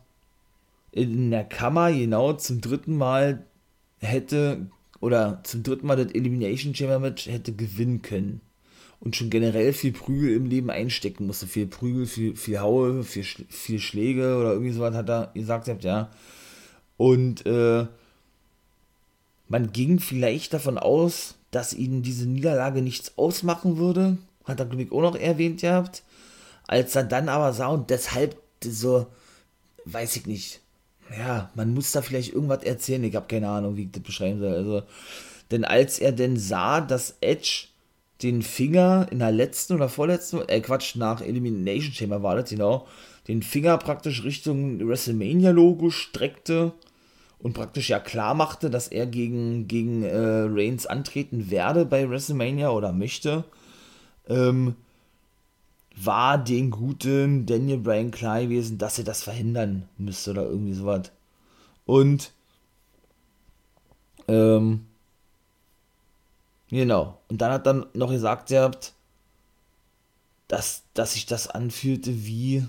in 0.91 1.31
der 1.31 1.43
Kammer 1.43 1.91
genau 1.91 2.33
zum 2.33 2.61
dritten 2.61 2.97
Mal 2.97 3.45
hätte 3.99 4.67
oder 4.99 5.41
zum 5.43 5.63
dritten 5.63 5.87
Mal 5.87 5.97
das 5.97 6.13
Elimination 6.13 6.73
Chamber 6.73 6.99
Match 6.99 7.27
hätte 7.27 7.53
gewinnen 7.53 8.01
können 8.01 8.41
und 8.99 9.15
schon 9.15 9.29
generell 9.29 9.73
viel 9.73 9.91
Prügel 9.91 10.33
im 10.33 10.45
Leben 10.45 10.69
einstecken 10.69 11.27
musste. 11.27 11.47
Viel 11.47 11.67
Prügel, 11.67 12.05
viel, 12.05 12.35
viel 12.35 12.59
Haue, 12.59 13.03
viel, 13.03 13.23
viel 13.23 13.79
Schläge 13.79 14.37
oder 14.37 14.53
irgendwie 14.53 14.71
sowas 14.71 14.95
hat 14.95 15.09
er 15.09 15.31
gesagt, 15.33 15.83
ja. 15.83 16.09
Und 16.97 17.45
äh, 17.45 17.85
man 19.47 19.71
ging 19.71 19.99
vielleicht 19.99 20.53
davon 20.53 20.77
aus, 20.77 21.36
dass 21.51 21.73
ihnen 21.73 22.03
diese 22.03 22.27
Niederlage 22.27 22.81
nichts 22.81 23.17
ausmachen 23.17 23.77
würde, 23.77 24.17
hat 24.45 24.59
er, 24.59 24.71
ich, 24.73 24.91
auch 24.91 25.01
noch 25.01 25.15
erwähnt 25.15 25.61
gehabt. 25.61 26.03
Als 26.67 26.95
er 26.95 27.03
dann 27.03 27.29
aber 27.29 27.53
sah 27.53 27.67
und 27.67 27.89
deshalb 27.89 28.37
so, 28.63 29.07
weiß 29.85 30.17
ich 30.17 30.25
nicht, 30.25 30.61
ja, 31.17 31.49
man 31.55 31.73
muss 31.73 31.91
da 31.91 32.01
vielleicht 32.01 32.33
irgendwas 32.33 32.63
erzählen. 32.63 33.03
Ich 33.03 33.15
habe 33.15 33.27
keine 33.27 33.47
Ahnung, 33.47 33.77
wie 33.77 33.83
ich 33.83 33.91
das 33.91 34.03
beschreiben 34.03 34.39
soll. 34.39 34.53
Also, 34.53 34.83
denn 35.51 35.63
als 35.63 35.99
er 35.99 36.11
denn 36.11 36.37
sah, 36.37 36.81
dass 36.81 37.15
Edge 37.21 37.67
den 38.21 38.41
Finger 38.41 39.07
in 39.11 39.19
der 39.19 39.31
letzten 39.31 39.73
oder 39.73 39.89
vorletzten, 39.89 40.41
äh 40.47 40.59
Quatsch, 40.59 40.95
nach 40.95 41.21
Elimination 41.21 41.93
Chamber 41.93 42.23
war 42.23 42.35
das, 42.35 42.49
genau, 42.49 42.87
den 43.27 43.43
Finger 43.43 43.77
praktisch 43.77 44.23
Richtung 44.23 44.85
WrestleMania-Logo 44.85 45.91
streckte 45.91 46.73
und 47.39 47.53
praktisch 47.53 47.89
ja 47.89 47.99
klar 47.99 48.33
machte, 48.33 48.69
dass 48.69 48.87
er 48.87 49.05
gegen, 49.05 49.67
gegen 49.67 50.03
äh, 50.03 50.45
Reigns 50.49 50.87
antreten 50.87 51.49
werde 51.49 51.85
bei 51.85 52.09
WrestleMania 52.09 52.69
oder 52.71 52.91
möchte, 52.91 53.45
ähm, 54.27 54.75
war 55.95 56.37
den 56.37 56.71
guten 56.71 57.45
Daniel 57.45 57.79
Bryan 57.79 58.11
klar 58.11 58.41
gewesen, 58.41 58.77
dass 58.77 58.97
er 58.97 59.03
das 59.03 59.23
verhindern 59.23 59.87
müsste 59.97 60.31
oder 60.31 60.43
irgendwie 60.43 60.73
sowas. 60.73 61.11
Und 61.85 62.31
ähm, 64.27 64.85
genau. 66.69 67.19
Und 67.29 67.41
dann 67.41 67.51
hat 67.51 67.65
dann 67.65 67.85
noch 67.93 68.09
gesagt, 68.09 68.51
ihr 68.51 68.61
habt, 68.61 68.93
dass, 70.47 70.83
dass 70.93 71.13
sich 71.13 71.25
das 71.25 71.47
anfühlte 71.47 72.25
wie 72.25 72.65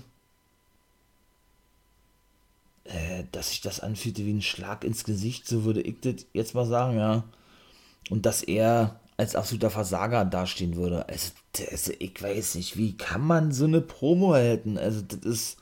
äh, 2.89 3.23
dass 3.31 3.49
sich 3.49 3.61
das 3.61 3.79
anfühlte 3.79 4.25
wie 4.25 4.33
ein 4.33 4.41
Schlag 4.41 4.83
ins 4.83 5.03
Gesicht, 5.03 5.47
so 5.47 5.63
würde 5.63 5.81
ich 5.81 6.01
das 6.01 6.25
jetzt 6.33 6.55
mal 6.55 6.65
sagen, 6.65 6.97
ja. 6.97 7.23
Und 8.09 8.25
dass 8.25 8.41
er 8.41 8.99
als 9.15 9.35
absoluter 9.35 9.69
Versager 9.69 10.25
dastehen 10.25 10.75
würde. 10.75 11.07
Also, 11.07 11.31
also, 11.69 11.93
ich 11.99 12.21
weiß 12.21 12.55
nicht, 12.55 12.77
wie 12.77 12.97
kann 12.97 13.21
man 13.21 13.51
so 13.51 13.65
eine 13.65 13.81
Promo 13.81 14.33
halten? 14.33 14.77
Also, 14.77 15.01
das 15.01 15.19
ist. 15.19 15.57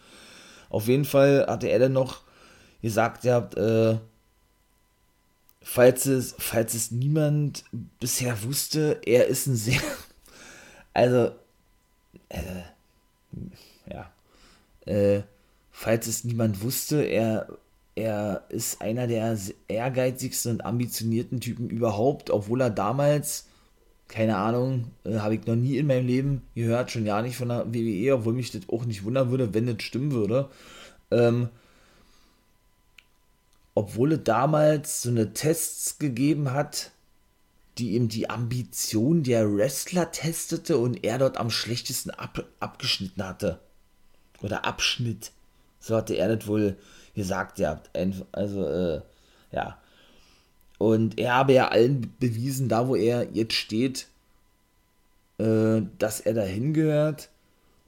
Auf 0.70 0.88
jeden 0.88 1.06
Fall 1.06 1.46
hatte 1.48 1.68
er 1.68 1.80
dann 1.80 1.94
noch 1.94 2.22
gesagt, 2.82 3.24
ihr 3.26 3.34
habt, 3.34 3.58
äh, 3.58 3.98
falls 5.62 6.06
es, 6.06 6.36
falls 6.38 6.74
es 6.74 6.92
niemand 6.92 7.64
bisher 8.00 8.42
wusste, 8.44 9.02
er 9.06 9.28
ist 9.28 9.48
ein 9.48 9.56
sehr. 9.56 9.82
Also, 10.94 11.32
äh, 12.30 12.64
ja. 13.88 14.12
Äh, 14.88 15.22
falls 15.78 16.08
es 16.08 16.24
niemand 16.24 16.64
wusste, 16.64 17.04
er, 17.04 17.48
er 17.94 18.46
ist 18.50 18.82
einer 18.82 19.06
der 19.06 19.38
ehrgeizigsten 19.68 20.54
und 20.54 20.66
ambitionierten 20.66 21.40
Typen 21.40 21.70
überhaupt, 21.70 22.32
obwohl 22.32 22.62
er 22.62 22.72
damals, 22.72 23.46
keine 24.08 24.38
Ahnung, 24.38 24.86
äh, 25.04 25.20
habe 25.20 25.36
ich 25.36 25.46
noch 25.46 25.56
nie 25.56 25.78
in 25.78 25.86
meinem 25.86 26.08
Leben 26.08 26.42
gehört, 26.56 26.90
schon 26.90 27.06
ja 27.06 27.22
nicht 27.22 27.38
von 27.38 27.50
der 27.50 27.72
WWE, 27.72 28.16
obwohl 28.16 28.34
mich 28.34 28.50
das 28.50 28.68
auch 28.70 28.86
nicht 28.86 29.04
wundern 29.04 29.30
würde, 29.30 29.54
wenn 29.54 29.68
das 29.68 29.84
stimmen 29.84 30.14
würde. 30.14 30.50
Ähm, 31.12 31.50
obwohl 33.76 34.14
es 34.14 34.24
damals 34.24 35.04
so 35.04 35.10
eine 35.10 35.34
Tests 35.34 36.00
gegeben 36.00 36.54
hat, 36.54 36.90
die 37.78 37.92
ihm 37.92 38.08
die 38.08 38.32
Ambition 38.32 39.22
der 39.22 39.56
Wrestler 39.56 40.12
testete 40.12 40.80
und 40.80 41.04
er 41.04 41.20
dort 41.20 41.38
am 41.38 41.52
schlechtesten 41.52 42.10
ab, 42.10 42.44
abgeschnitten 42.60 43.24
hatte. 43.24 43.60
Oder 44.42 44.66
Abschnitt. 44.66 45.34
So 45.80 45.96
hatte 45.96 46.16
er 46.16 46.36
das 46.36 46.48
wohl 46.48 46.78
gesagt 47.16 47.60
ja. 47.60 47.82
Also, 48.32 48.68
äh, 48.68 49.02
ja. 49.52 49.78
Und 50.78 51.18
er 51.18 51.34
habe 51.36 51.54
ja 51.54 51.70
allen 51.70 52.14
bewiesen, 52.20 52.70
da 52.70 52.88
wo 52.88 52.96
er 52.96 53.32
jetzt 53.32 53.54
steht, 53.54 54.08
äh, 55.40 55.82
dass 55.98 56.20
er 56.20 56.34
dahin 56.34 56.74
gehört 56.74 57.30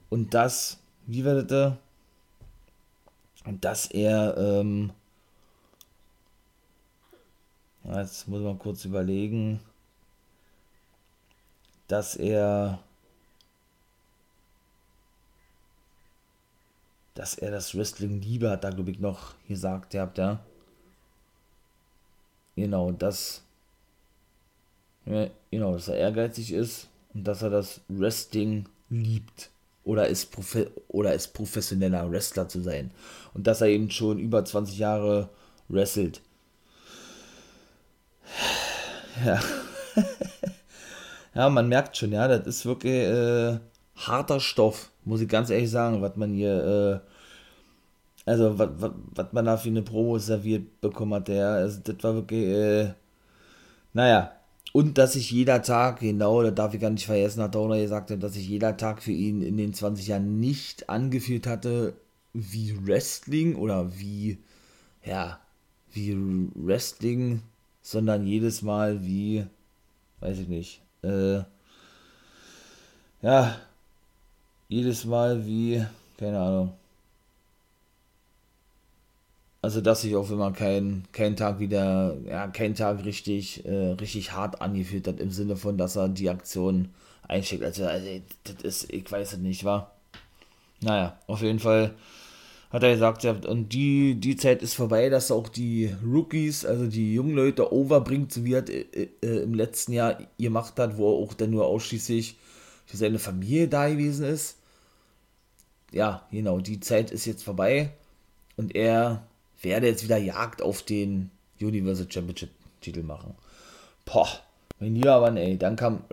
und 0.08 0.34
dass, 0.34 0.78
wie 1.06 1.24
war 1.24 1.34
das 1.34 1.46
da? 1.46 1.78
Und 3.44 3.64
dass 3.64 3.86
er, 3.86 4.36
ähm, 4.36 4.92
jetzt 7.84 8.28
muss 8.28 8.42
man 8.42 8.58
kurz 8.58 8.84
überlegen, 8.84 9.60
dass 11.88 12.16
er 12.16 12.80
dass 17.20 17.34
er 17.34 17.50
das 17.50 17.76
Wrestling 17.76 18.22
liebe, 18.22 18.48
hat 18.48 18.64
da, 18.64 18.70
glaube 18.70 18.92
ich, 18.92 18.98
noch 18.98 19.34
gesagt, 19.46 19.92
ihr 19.92 20.00
habt 20.00 20.16
ja. 20.16 20.40
Genau, 22.56 22.92
dass, 22.92 23.42
ja, 25.04 25.26
genau, 25.50 25.74
dass 25.74 25.88
er 25.88 25.96
ehrgeizig 25.96 26.50
ist 26.50 26.88
und 27.12 27.24
dass 27.24 27.42
er 27.42 27.50
das 27.50 27.82
Wrestling 27.88 28.64
liebt. 28.88 29.50
Oder 29.84 30.08
ist, 30.08 30.32
Profe 30.32 30.70
oder 30.88 31.12
ist 31.12 31.34
professioneller 31.34 32.10
Wrestler 32.10 32.48
zu 32.48 32.62
sein. 32.62 32.90
Und 33.34 33.46
dass 33.46 33.60
er 33.60 33.66
eben 33.66 33.90
schon 33.90 34.18
über 34.18 34.42
20 34.42 34.78
Jahre 34.78 35.28
wrestelt. 35.68 36.22
Ja. 39.26 39.42
ja, 41.34 41.50
man 41.50 41.68
merkt 41.68 41.98
schon, 41.98 42.12
ja, 42.12 42.26
das 42.28 42.46
ist 42.46 42.64
wirklich 42.64 42.94
äh, 42.94 43.58
harter 43.96 44.40
Stoff, 44.40 44.90
muss 45.04 45.20
ich 45.20 45.28
ganz 45.28 45.50
ehrlich 45.50 45.70
sagen, 45.70 46.00
was 46.00 46.16
man 46.16 46.32
hier 46.32 47.02
äh, 47.04 47.09
also, 48.26 48.58
was 48.58 49.32
man 49.32 49.44
da 49.44 49.56
für 49.56 49.68
eine 49.68 49.82
Promo 49.82 50.18
serviert 50.18 50.80
bekommen 50.80 51.14
hat, 51.14 51.28
ja, 51.28 51.54
also, 51.54 51.80
das 51.82 51.96
war 52.02 52.14
wirklich, 52.14 52.44
äh, 52.44 52.94
naja. 53.92 54.32
Und 54.72 54.98
dass 54.98 55.14
sich 55.14 55.30
jeder 55.32 55.62
Tag, 55.62 56.00
genau, 56.00 56.42
da 56.42 56.50
darf 56.52 56.74
ich 56.74 56.80
gar 56.80 56.90
nicht 56.90 57.06
vergessen, 57.06 57.42
hat 57.42 57.54
Downer 57.56 57.80
gesagt, 57.80 58.10
dass 58.22 58.34
sich 58.34 58.48
jeder 58.48 58.76
Tag 58.76 59.02
für 59.02 59.10
ihn 59.10 59.42
in 59.42 59.56
den 59.56 59.74
20 59.74 60.06
Jahren 60.06 60.38
nicht 60.38 60.88
angefühlt 60.88 61.46
hatte 61.46 61.94
wie 62.32 62.76
Wrestling 62.86 63.56
oder 63.56 63.98
wie, 63.98 64.38
ja, 65.04 65.40
wie 65.92 66.16
Wrestling, 66.54 67.42
sondern 67.82 68.26
jedes 68.26 68.62
Mal 68.62 69.02
wie, 69.02 69.44
weiß 70.20 70.38
ich 70.38 70.48
nicht, 70.48 70.82
äh, 71.02 71.42
ja, 73.22 73.56
jedes 74.68 75.04
Mal 75.04 75.44
wie, 75.46 75.84
keine 76.16 76.38
Ahnung, 76.38 76.72
also, 79.62 79.80
dass 79.80 80.02
sich 80.02 80.16
auch, 80.16 80.30
wenn 80.30 80.38
man 80.38 80.54
keinen 80.54 81.04
kein 81.12 81.36
Tag 81.36 81.58
wieder, 81.60 82.16
ja, 82.26 82.48
keinen 82.48 82.74
Tag 82.74 83.04
richtig, 83.04 83.64
äh, 83.66 83.92
richtig 83.92 84.32
hart 84.32 84.62
angefühlt 84.62 85.06
hat, 85.06 85.20
im 85.20 85.30
Sinne 85.30 85.56
von, 85.56 85.76
dass 85.76 85.96
er 85.96 86.08
die 86.08 86.30
Aktion 86.30 86.88
einschickt. 87.28 87.62
Also, 87.62 87.84
also 87.84 88.08
das 88.44 88.62
ist, 88.62 88.92
ich 88.92 89.10
weiß 89.10 89.34
es 89.34 89.38
nicht, 89.38 89.64
war. 89.64 89.94
Naja, 90.80 91.18
auf 91.26 91.42
jeden 91.42 91.58
Fall 91.58 91.94
hat 92.70 92.82
er 92.84 92.92
gesagt, 92.92 93.24
ja, 93.24 93.32
und 93.32 93.72
die, 93.72 94.14
die 94.14 94.36
Zeit 94.36 94.62
ist 94.62 94.74
vorbei, 94.74 95.10
dass 95.10 95.30
er 95.30 95.36
auch 95.36 95.48
die 95.48 95.94
Rookies, 96.06 96.64
also 96.64 96.86
die 96.86 97.14
jungen 97.14 97.34
Leute, 97.34 97.72
overbringt, 97.72 98.32
so 98.32 98.44
wie 98.44 98.54
er 98.54 98.68
äh, 98.68 99.08
äh, 99.22 99.42
im 99.42 99.54
letzten 99.54 99.92
Jahr 99.92 100.18
gemacht 100.38 100.78
hat, 100.78 100.96
wo 100.96 101.12
er 101.12 101.22
auch 101.22 101.34
dann 101.34 101.50
nur 101.50 101.66
ausschließlich 101.66 102.36
für 102.86 102.96
seine 102.96 103.18
Familie 103.18 103.68
da 103.68 103.88
gewesen 103.88 104.24
ist. 104.24 104.56
Ja, 105.92 106.26
genau, 106.30 106.60
die 106.60 106.80
Zeit 106.80 107.10
ist 107.10 107.26
jetzt 107.26 107.42
vorbei 107.42 107.90
und 108.56 108.74
er 108.76 109.26
werde 109.62 109.86
jetzt 109.86 110.04
wieder 110.04 110.16
Jagd 110.16 110.62
auf 110.62 110.82
den 110.82 111.30
Universal 111.60 112.06
Championship 112.10 112.50
Titel 112.80 113.02
machen. 113.02 113.34
Boah, 114.04 114.28
mein 114.78 114.94
lieber 114.94 115.20
Mann, 115.20 115.36
ey, 115.36 115.58
dann 115.58 115.76
kam, 115.76 116.04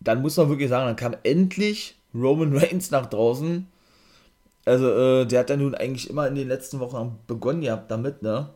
dann 0.00 0.22
muss 0.22 0.36
man 0.36 0.48
wirklich 0.48 0.68
sagen, 0.68 0.86
dann 0.86 0.96
kam 0.96 1.16
endlich 1.22 1.96
Roman 2.14 2.56
Reigns 2.56 2.90
nach 2.90 3.06
draußen. 3.06 3.66
Also, 4.64 4.90
äh, 4.90 5.26
der 5.26 5.40
hat 5.40 5.50
ja 5.50 5.56
nun 5.56 5.74
eigentlich 5.74 6.10
immer 6.10 6.26
in 6.26 6.34
den 6.34 6.48
letzten 6.48 6.80
Wochen 6.80 7.18
begonnen 7.26 7.60
gehabt 7.60 7.90
damit, 7.90 8.22
ne? 8.22 8.50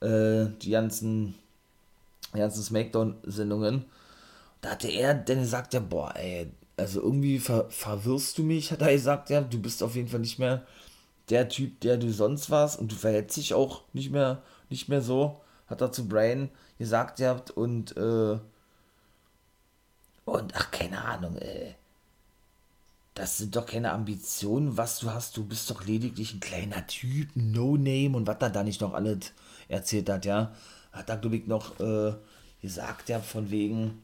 Äh, 0.00 0.52
die 0.60 0.70
ganzen, 0.70 1.34
die 2.34 2.38
ganzen 2.38 2.62
Smackdown-Sendungen. 2.62 3.86
Da 4.60 4.70
hatte 4.70 4.88
er 4.88 5.14
dann 5.14 5.40
gesagt, 5.40 5.72
ja, 5.72 5.80
boah, 5.80 6.14
ey, 6.16 6.48
also 6.76 7.00
irgendwie 7.00 7.38
ver 7.38 7.66
verwirrst 7.70 8.36
du 8.38 8.42
mich, 8.42 8.70
hat 8.70 8.82
er 8.82 8.92
gesagt, 8.92 9.30
ja, 9.30 9.40
du 9.40 9.60
bist 9.60 9.82
auf 9.82 9.96
jeden 9.96 10.08
Fall 10.08 10.20
nicht 10.20 10.38
mehr 10.38 10.66
der 11.30 11.48
Typ, 11.48 11.80
der 11.80 11.96
du 11.96 12.12
sonst 12.12 12.50
warst 12.50 12.78
und 12.78 12.92
du 12.92 12.96
verhältst 12.96 13.36
dich 13.36 13.54
auch 13.54 13.82
nicht 13.92 14.10
mehr, 14.10 14.42
nicht 14.70 14.88
mehr 14.88 15.02
so, 15.02 15.40
hat 15.66 15.80
er 15.80 15.92
zu 15.92 16.08
Brian 16.08 16.50
gesagt 16.78 17.18
gehabt 17.18 17.50
und, 17.50 17.96
äh, 17.96 18.38
und 20.24 20.54
ach, 20.54 20.70
keine 20.70 21.04
Ahnung, 21.04 21.36
ey. 21.36 21.74
Das 23.14 23.38
sind 23.38 23.56
doch 23.56 23.66
keine 23.66 23.90
Ambitionen, 23.90 24.76
was 24.76 25.00
du 25.00 25.10
hast. 25.10 25.36
Du 25.36 25.44
bist 25.44 25.68
doch 25.70 25.84
lediglich 25.84 26.34
ein 26.34 26.40
kleiner 26.40 26.86
Typ, 26.86 27.28
No-Name 27.34 28.16
und 28.16 28.28
was 28.28 28.36
er 28.40 28.50
da 28.50 28.62
nicht 28.62 28.80
noch 28.80 28.94
alles 28.94 29.32
erzählt 29.66 30.08
hat, 30.08 30.24
ja. 30.24 30.52
Hat 30.92 31.08
er, 31.08 31.16
glaube 31.16 31.36
ich, 31.36 31.46
noch 31.46 31.80
äh, 31.80 32.14
gesagt, 32.62 33.08
ja, 33.08 33.18
von 33.18 33.50
wegen, 33.50 34.02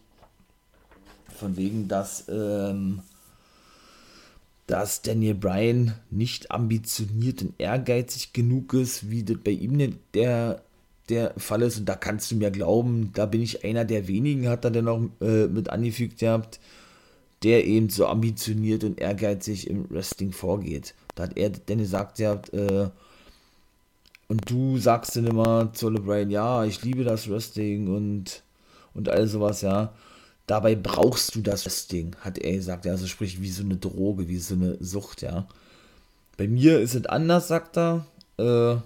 von 1.39 1.57
wegen, 1.57 1.87
dass, 1.87 2.29
ähm, 2.29 3.03
dass 4.67 5.03
Daniel 5.03 5.35
Bryan 5.35 5.95
nicht 6.11 6.51
ambitioniert 6.51 7.43
und 7.43 7.55
ehrgeizig 7.59 8.33
genug 8.33 8.73
ist, 8.75 9.11
wie 9.11 9.23
das 9.23 9.37
bei 9.45 9.51
ihm 9.51 9.97
der, 10.15 10.63
der 11.09 11.35
Fall 11.37 11.63
ist. 11.63 11.79
Und 11.79 11.89
da 11.89 11.97
kannst 11.97 12.31
du 12.31 12.37
mir 12.37 12.51
glauben, 12.51 13.11
da 13.15 13.27
bin 13.27 13.43
ich 13.43 13.65
einer 13.65 13.85
der 13.85 14.09
wenigen, 14.09 14.49
hat 14.49 14.65
er 14.65 14.71
dann 14.71 14.87
noch 14.87 15.01
äh, 15.21 15.47
mit 15.49 15.69
angefügt 15.69 16.19
gehabt, 16.19 16.61
der 17.43 17.67
eben 17.67 17.91
so 17.91 18.07
ambitioniert 18.07 18.85
und 18.85 19.01
ehrgeizig 19.01 19.69
im 19.69 19.91
Wrestling 19.91 20.33
vorgeht. 20.33 20.95
Da 21.15 21.25
hat 21.25 21.37
er 21.37 21.51
dann 21.51 21.79
gesagt 21.79 22.17
gehabt, 22.17 22.53
äh, 22.55 22.89
und 24.29 24.51
du 24.51 24.79
sagst 24.79 25.17
dann 25.17 25.27
immer 25.27 25.73
zu 25.75 25.91
LeBron, 25.91 26.31
ja, 26.31 26.65
ich 26.65 26.83
liebe 26.83 27.05
das 27.05 27.29
Wrestling 27.29 27.95
und, 27.95 28.43
und 28.95 29.11
all 29.11 29.27
sowas, 29.27 29.61
ja. 29.61 29.93
Dabei 30.47 30.75
brauchst 30.75 31.35
du 31.35 31.41
das 31.41 31.65
Wrestling, 31.65 32.17
hat 32.21 32.39
er 32.39 32.53
gesagt. 32.53 32.87
Also 32.87 33.07
sprich, 33.07 33.41
wie 33.41 33.51
so 33.51 33.63
eine 33.63 33.77
Droge, 33.77 34.29
wie 34.29 34.39
so 34.39 34.55
eine 34.55 34.77
Sucht, 34.81 35.23
ja. 35.23 35.49
Bei 36.37 36.49
mir 36.49 36.81
ist 36.81 36.95
es 36.95 37.07
anders, 37.07 37.49
sagt 37.49 37.79
er. 37.79 38.07
Äh, 38.37 38.77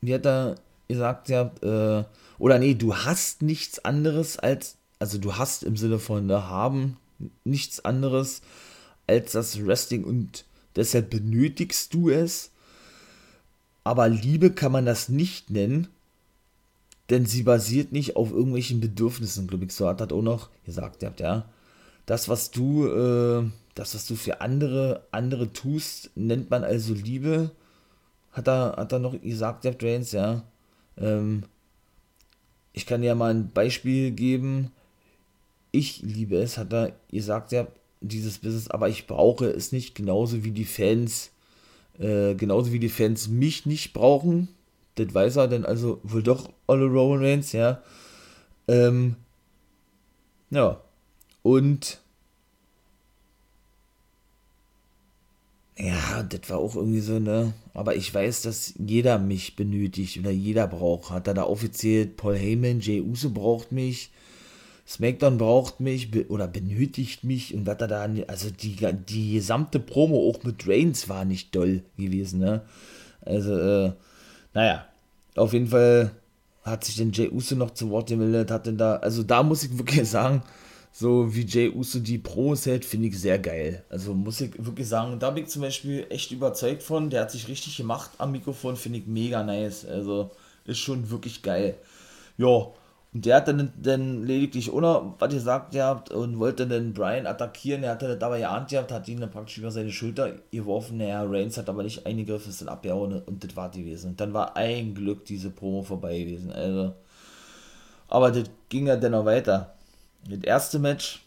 wie 0.00 0.14
hat 0.14 0.26
er 0.26 0.56
gesagt, 0.88 1.28
ja, 1.28 1.50
äh, 1.62 2.04
oder 2.38 2.58
nee, 2.58 2.74
du 2.74 2.94
hast 2.94 3.42
nichts 3.42 3.84
anderes 3.84 4.38
als, 4.38 4.76
also 4.98 5.18
du 5.18 5.36
hast 5.36 5.64
im 5.64 5.76
Sinne 5.76 5.98
von 5.98 6.26
ne, 6.26 6.48
haben 6.48 6.96
nichts 7.44 7.84
anderes 7.84 8.42
als 9.06 9.32
das 9.32 9.64
Wrestling 9.64 10.04
und 10.04 10.44
deshalb 10.76 11.10
benötigst 11.10 11.94
du 11.94 12.10
es. 12.10 12.50
Aber 13.84 14.08
Liebe 14.08 14.50
kann 14.50 14.72
man 14.72 14.84
das 14.84 15.08
nicht 15.08 15.50
nennen, 15.50 15.88
denn 17.10 17.26
sie 17.26 17.42
basiert 17.42 17.92
nicht 17.92 18.16
auf 18.16 18.30
irgendwelchen 18.30 18.80
Bedürfnissen. 18.80 19.48
So 19.68 19.88
hat 19.88 20.12
auch 20.12 20.22
noch 20.22 20.50
gesagt, 20.64 21.02
ihr 21.02 21.08
habt 21.08 21.20
ja. 21.20 21.48
Das, 22.04 22.28
was 22.28 22.50
du, 22.50 22.86
äh, 22.86 23.44
das, 23.74 23.94
was 23.94 24.06
du 24.06 24.14
für 24.14 24.40
andere, 24.40 25.04
andere 25.10 25.52
tust, 25.52 26.10
nennt 26.14 26.50
man 26.50 26.64
also 26.64 26.94
Liebe. 26.94 27.50
Hat 28.32 28.48
er, 28.48 28.76
hat 28.76 28.92
er 28.92 28.98
noch 28.98 29.20
gesagt, 29.20 29.64
der 29.64 29.74
Drains, 29.74 30.12
ja. 30.12 30.42
Ähm, 30.98 31.44
ich 32.72 32.86
kann 32.86 33.02
ja 33.02 33.14
mal 33.14 33.32
ein 33.34 33.50
Beispiel 33.50 34.10
geben. 34.10 34.70
Ich 35.72 36.02
liebe 36.02 36.36
es, 36.36 36.58
hat 36.58 36.72
er 36.72 36.92
gesagt, 37.10 37.52
ja, 37.52 37.66
dieses 38.00 38.38
Business, 38.38 38.68
aber 38.68 38.88
ich 38.88 39.06
brauche 39.06 39.46
es 39.46 39.72
nicht, 39.72 39.94
genauso 39.94 40.44
wie 40.44 40.50
die 40.50 40.64
Fans, 40.64 41.30
äh, 41.98 42.34
genauso 42.34 42.72
wie 42.72 42.78
die 42.78 42.90
Fans 42.90 43.28
mich 43.28 43.66
nicht 43.66 43.92
brauchen. 43.92 44.48
Das 44.96 45.14
weiß 45.14 45.36
er, 45.36 45.48
denn 45.48 45.64
also 45.64 46.00
wohl 46.02 46.22
doch 46.22 46.50
alle 46.66 46.86
Roman 46.86 47.24
Reigns, 47.24 47.52
ja. 47.52 47.82
Ähm, 48.68 49.16
ja. 50.50 50.80
Und 51.42 52.00
ja, 55.78 56.22
das 56.22 56.48
war 56.48 56.58
auch 56.58 56.74
irgendwie 56.74 57.00
so, 57.00 57.18
ne? 57.18 57.52
Aber 57.74 57.96
ich 57.96 58.12
weiß, 58.12 58.42
dass 58.42 58.74
jeder 58.78 59.18
mich 59.18 59.56
benötigt 59.56 60.18
oder 60.18 60.30
jeder 60.30 60.66
braucht. 60.66 61.10
Hat 61.10 61.28
er 61.28 61.34
da 61.34 61.44
offiziell 61.44 62.06
Paul 62.06 62.36
Heyman, 62.36 62.80
Jay 62.80 63.00
Uso 63.02 63.30
braucht 63.30 63.72
mich. 63.72 64.10
SmackDown 64.88 65.36
braucht 65.36 65.80
mich 65.80 66.10
oder 66.30 66.46
benötigt 66.46 67.24
mich 67.24 67.52
und 67.54 67.66
was 67.66 67.78
er 67.80 67.88
da, 67.88 68.08
also 68.28 68.50
die, 68.50 68.76
die 69.08 69.32
gesamte 69.34 69.80
Promo 69.80 70.30
auch 70.30 70.44
mit 70.44 70.66
Reigns 70.66 71.08
war 71.08 71.24
nicht 71.24 71.54
doll 71.54 71.82
gewesen, 71.98 72.38
ne? 72.40 72.62
Also, 73.20 73.58
äh, 73.58 73.92
naja, 74.56 74.86
auf 75.34 75.52
jeden 75.52 75.66
Fall 75.66 76.12
hat 76.62 76.82
sich 76.82 76.96
den 76.96 77.12
Jay 77.12 77.28
Uso 77.28 77.54
noch 77.56 77.72
zu 77.72 77.90
Wort 77.90 78.08
gemeldet, 78.08 78.50
hat 78.50 78.66
denn 78.66 78.78
da, 78.78 78.96
also 78.96 79.22
da 79.22 79.42
muss 79.42 79.62
ich 79.62 79.76
wirklich 79.76 80.08
sagen, 80.10 80.42
so 80.92 81.34
wie 81.34 81.44
Jay 81.44 81.68
Uso 81.68 81.98
die 81.98 82.16
Pros 82.16 82.64
hält, 82.64 82.86
finde 82.86 83.08
ich 83.08 83.20
sehr 83.20 83.38
geil. 83.38 83.84
Also 83.90 84.14
muss 84.14 84.40
ich 84.40 84.52
wirklich 84.56 84.88
sagen, 84.88 85.18
da 85.18 85.28
bin 85.28 85.44
ich 85.44 85.50
zum 85.50 85.60
Beispiel 85.60 86.06
echt 86.08 86.32
überzeugt 86.32 86.82
von, 86.82 87.10
der 87.10 87.20
hat 87.20 87.32
sich 87.32 87.48
richtig 87.48 87.76
gemacht 87.76 88.12
am 88.16 88.32
Mikrofon, 88.32 88.76
finde 88.76 89.00
ich 89.00 89.06
mega 89.06 89.42
nice, 89.42 89.84
also 89.84 90.30
ist 90.64 90.78
schon 90.78 91.10
wirklich 91.10 91.42
geil. 91.42 91.76
Ja, 92.38 92.68
und 93.16 93.24
der 93.24 93.36
hat 93.36 93.48
dann, 93.48 93.72
dann 93.80 94.26
lediglich 94.26 94.70
ohne, 94.70 95.14
was 95.18 95.32
ihr 95.32 95.40
sagt 95.40 95.74
habt, 95.74 96.10
und 96.10 96.38
wollte 96.38 96.66
dann 96.66 96.92
Brian 96.92 97.26
attackieren. 97.26 97.82
Er 97.82 97.92
hatte 97.92 98.14
dabei 98.18 98.40
geahnt 98.40 98.68
gehabt, 98.68 98.92
hat 98.92 99.08
ihn 99.08 99.20
dann 99.20 99.30
praktisch 99.30 99.56
über 99.56 99.70
seine 99.70 99.90
Schulter 99.90 100.34
geworfen. 100.50 100.98
Naja, 100.98 101.24
Reigns 101.24 101.56
hat 101.56 101.70
aber 101.70 101.82
nicht 101.82 102.04
eingegriffen, 102.04 102.50
ist 102.50 102.60
dann 102.60 102.68
abgehauen 102.68 103.22
und 103.22 103.42
das 103.42 103.56
war 103.56 103.70
gewesen. 103.70 104.10
Und 104.10 104.20
dann 104.20 104.34
war 104.34 104.54
ein 104.54 104.94
Glück 104.94 105.24
diese 105.24 105.48
Promo 105.48 105.82
vorbei 105.82 106.18
gewesen. 106.18 106.52
Also, 106.52 106.92
aber 108.08 108.30
das 108.32 108.50
ging 108.68 108.86
ja 108.86 108.96
dann 108.96 109.12
noch 109.12 109.24
weiter. 109.24 109.72
Das 110.28 110.40
erste 110.40 110.78
Match 110.78 111.22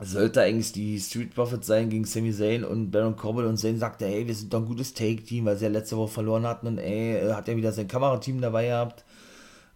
sollte 0.00 0.42
eigentlich 0.42 0.72
die 0.72 0.98
Street 0.98 1.32
Profits 1.32 1.68
sein 1.68 1.88
gegen 1.88 2.04
Sami 2.04 2.32
Zayn 2.32 2.64
und 2.64 2.90
Baron 2.90 3.14
Corbin 3.14 3.44
und 3.44 3.58
Zayn 3.58 3.78
sagte, 3.78 4.06
ey, 4.06 4.26
wir 4.26 4.34
sind 4.34 4.52
doch 4.52 4.58
ein 4.58 4.66
gutes 4.66 4.92
Take-Team, 4.92 5.44
weil 5.44 5.56
sie 5.56 5.66
ja 5.66 5.70
letzte 5.70 5.96
Woche 5.96 6.14
verloren 6.14 6.48
hatten 6.48 6.66
und 6.66 6.78
ey, 6.78 7.30
hat 7.30 7.46
ja 7.46 7.56
wieder 7.56 7.70
sein 7.70 7.86
Kamerateam 7.86 8.40
dabei 8.40 8.66
gehabt 8.66 9.04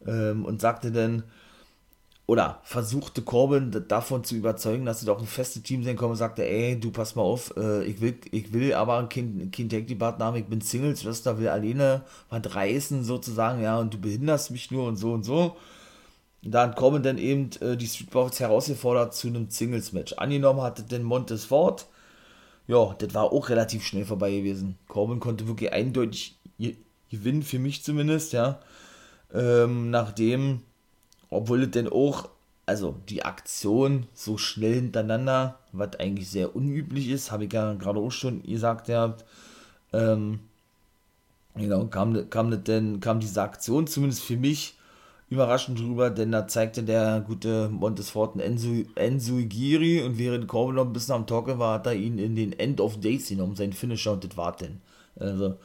ähm, 0.06 0.44
und 0.44 0.60
sagte 0.60 0.92
dann, 0.92 1.24
oder 2.26 2.60
versuchte 2.62 3.22
Corbin 3.22 3.70
davon 3.88 4.24
zu 4.24 4.34
überzeugen, 4.34 4.86
dass 4.86 5.00
sie 5.00 5.06
doch 5.06 5.20
ein 5.20 5.26
festes 5.26 5.62
Team 5.62 5.84
sein 5.84 5.96
können 5.96 6.12
und 6.12 6.16
sagte, 6.16 6.46
ey, 6.46 6.80
du 6.80 6.90
pass 6.90 7.16
mal 7.16 7.22
auf, 7.22 7.54
äh, 7.56 7.84
ich 7.84 8.00
will, 8.00 8.18
ich 8.30 8.52
will 8.52 8.72
aber 8.72 9.06
kein, 9.08 9.50
Tag 9.52 9.86
Team 9.86 9.98
Partner 9.98 10.26
haben, 10.26 10.36
ich 10.36 10.46
bin 10.46 10.62
Single, 10.62 10.96
Schwester 10.96 11.38
will 11.38 11.48
alleine 11.48 12.02
was 12.30 12.54
reißen 12.54 13.04
sozusagen, 13.04 13.62
ja, 13.62 13.78
und 13.78 13.92
du 13.92 13.98
behinderst 13.98 14.50
mich 14.52 14.70
nur 14.70 14.86
und 14.88 14.96
so 14.96 15.12
und 15.12 15.24
so. 15.24 15.56
Da 16.42 16.62
hat 16.62 16.76
Corbin 16.76 17.02
dann 17.02 17.18
eben 17.18 17.50
äh, 17.60 17.76
die 17.76 17.86
Street 17.86 18.10
Profits 18.10 18.40
herausgefordert 18.40 19.14
zu 19.14 19.28
einem 19.28 19.50
Singles-Match. 19.50 20.14
Angenommen 20.14 20.62
hatte 20.62 20.82
denn 20.82 21.02
Montes 21.02 21.46
Ford, 21.46 21.86
ja, 22.66 22.94
das 22.98 23.14
war 23.14 23.32
auch 23.32 23.48
relativ 23.50 23.84
schnell 23.84 24.04
vorbei 24.06 24.30
gewesen. 24.30 24.78
Corbin 24.88 25.20
konnte 25.20 25.46
wirklich 25.46 25.72
eindeutig 25.72 26.38
gewinnen, 27.10 27.42
für 27.42 27.58
mich 27.58 27.84
zumindest, 27.84 28.32
ja 28.32 28.60
ähm, 29.34 29.90
nachdem, 29.90 30.60
obwohl 31.28 31.64
es 31.64 31.70
denn 31.72 31.88
auch, 31.88 32.28
also 32.66 32.96
die 33.08 33.24
Aktion 33.24 34.06
so 34.14 34.38
schnell 34.38 34.74
hintereinander, 34.74 35.58
was 35.72 35.98
eigentlich 35.98 36.30
sehr 36.30 36.56
unüblich 36.56 37.08
ist, 37.08 37.30
habe 37.30 37.44
ich 37.44 37.52
ja 37.52 37.74
gerade 37.74 37.98
auch 37.98 38.12
schon 38.12 38.42
gesagt 38.42 38.86
gehabt, 38.86 39.24
ähm, 39.92 40.40
genau, 41.54 41.84
kam, 41.86 42.30
kam, 42.30 42.64
denn, 42.64 43.00
kam 43.00 43.20
diese 43.20 43.42
Aktion 43.42 43.86
zumindest 43.86 44.22
für 44.22 44.36
mich 44.36 44.76
überraschend 45.30 45.80
drüber, 45.80 46.10
denn 46.10 46.32
da 46.32 46.46
zeigte 46.46 46.82
der 46.82 47.20
gute 47.26 47.68
Montesfort 47.68 48.38
Enzo, 48.40 48.84
Enzo 48.94 49.36
Giri 49.36 50.02
und 50.02 50.16
während 50.18 50.46
Corbin 50.46 50.76
noch 50.76 50.86
ein 50.86 50.92
bisschen 50.92 51.14
am 51.14 51.26
Talken 51.26 51.58
war, 51.58 51.74
hat 51.74 51.86
er 51.86 51.94
ihn 51.94 52.18
in 52.18 52.36
den 52.36 52.52
End 52.58 52.80
of 52.80 53.00
Days 53.00 53.28
genommen, 53.28 53.56
sein 53.56 53.72
Finisher 53.72 54.12
und 54.12 54.24
das 54.24 54.36
war 54.36 54.56
denn. 54.56 54.80
Also, 55.18 55.56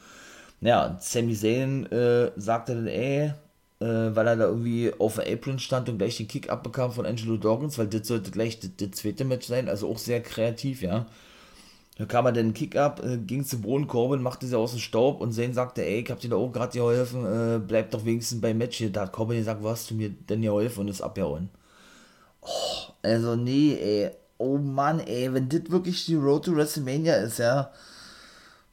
ja, 0.60 0.98
Sami 1.00 1.34
Zayn 1.34 1.86
äh, 1.86 2.32
sagte 2.36 2.74
dann, 2.74 2.86
ey, 2.86 3.32
äh, 3.80 4.14
weil 4.14 4.26
er 4.26 4.36
da 4.36 4.44
irgendwie 4.44 4.92
auf 4.98 5.16
der 5.16 5.32
Apron 5.32 5.58
stand 5.58 5.88
und 5.88 5.98
gleich 5.98 6.16
den 6.16 6.28
Kick 6.28 6.50
abbekam 6.50 6.92
von 6.92 7.06
Angelo 7.06 7.36
Dawkins, 7.36 7.78
weil 7.78 7.88
das 7.88 8.06
sollte 8.06 8.30
gleich 8.30 8.60
das, 8.60 8.90
zweite 8.92 9.24
Match 9.24 9.46
sein, 9.46 9.68
also 9.68 9.90
auch 9.90 9.98
sehr 9.98 10.22
kreativ, 10.22 10.82
ja. 10.82 11.06
Da 11.96 12.06
kam 12.06 12.24
er 12.26 12.32
dann 12.32 12.54
Kick 12.54 12.76
ab, 12.76 13.02
äh, 13.04 13.18
ging 13.18 13.44
zu 13.44 13.60
Boden, 13.60 13.86
Corbin 13.86 14.22
machte 14.22 14.46
sie 14.46 14.56
aus 14.56 14.70
dem 14.72 14.80
Staub 14.80 15.20
und 15.20 15.32
Zane 15.32 15.52
sagte, 15.52 15.84
ey, 15.84 16.00
ich 16.00 16.10
hab 16.10 16.20
dir 16.20 16.30
da 16.30 16.36
auch 16.36 16.50
gerade 16.52 16.72
geholfen, 16.72 17.24
äh, 17.26 17.58
bleib 17.58 17.90
doch 17.90 18.04
wenigstens 18.04 18.40
beim 18.40 18.58
Match 18.58 18.78
hier. 18.78 18.90
Da 18.90 19.02
hat 19.02 19.12
Corbin 19.12 19.38
gesagt, 19.38 19.62
was 19.62 19.80
hast 19.80 19.90
du 19.90 19.94
mir 19.94 20.10
denn 20.10 20.40
geholfen 20.42 20.80
und 20.80 20.88
ist 20.88 21.02
abgehauen. 21.02 21.50
Oh, 22.42 22.92
also 23.02 23.36
nee, 23.36 23.74
ey. 23.74 24.10
Oh 24.38 24.56
Mann, 24.56 25.00
ey, 25.00 25.34
wenn 25.34 25.50
das 25.50 25.70
wirklich 25.70 26.06
die 26.06 26.14
Road 26.14 26.46
to 26.46 26.56
WrestleMania 26.56 27.16
ist, 27.16 27.38
ja. 27.38 27.70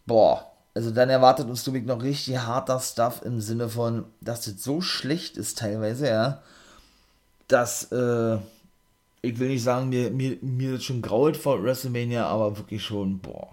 Boah, 0.05 0.56
also 0.77 0.91
dann 0.91 1.09
erwartet 1.09 1.49
uns 1.49 1.63
Dubik 1.63 1.87
noch 1.87 2.03
richtig 2.03 2.37
harter 2.37 2.79
Stuff 2.79 3.23
im 3.25 3.41
Sinne 3.41 3.67
von, 3.67 4.05
dass 4.21 4.41
das 4.41 4.61
so 4.63 4.79
schlecht 4.79 5.35
ist 5.35 5.57
teilweise, 5.57 6.07
ja, 6.07 6.43
dass, 7.47 7.91
äh, 7.91 8.37
ich 9.23 9.39
will 9.39 9.47
nicht 9.47 9.63
sagen, 9.63 9.89
mir, 9.89 10.11
mir, 10.11 10.37
mir 10.41 10.73
das 10.73 10.83
schon 10.83 11.01
grault 11.01 11.35
vor 11.35 11.63
WrestleMania, 11.63 12.27
aber 12.27 12.59
wirklich 12.59 12.83
schon, 12.83 13.17
boah. 13.17 13.47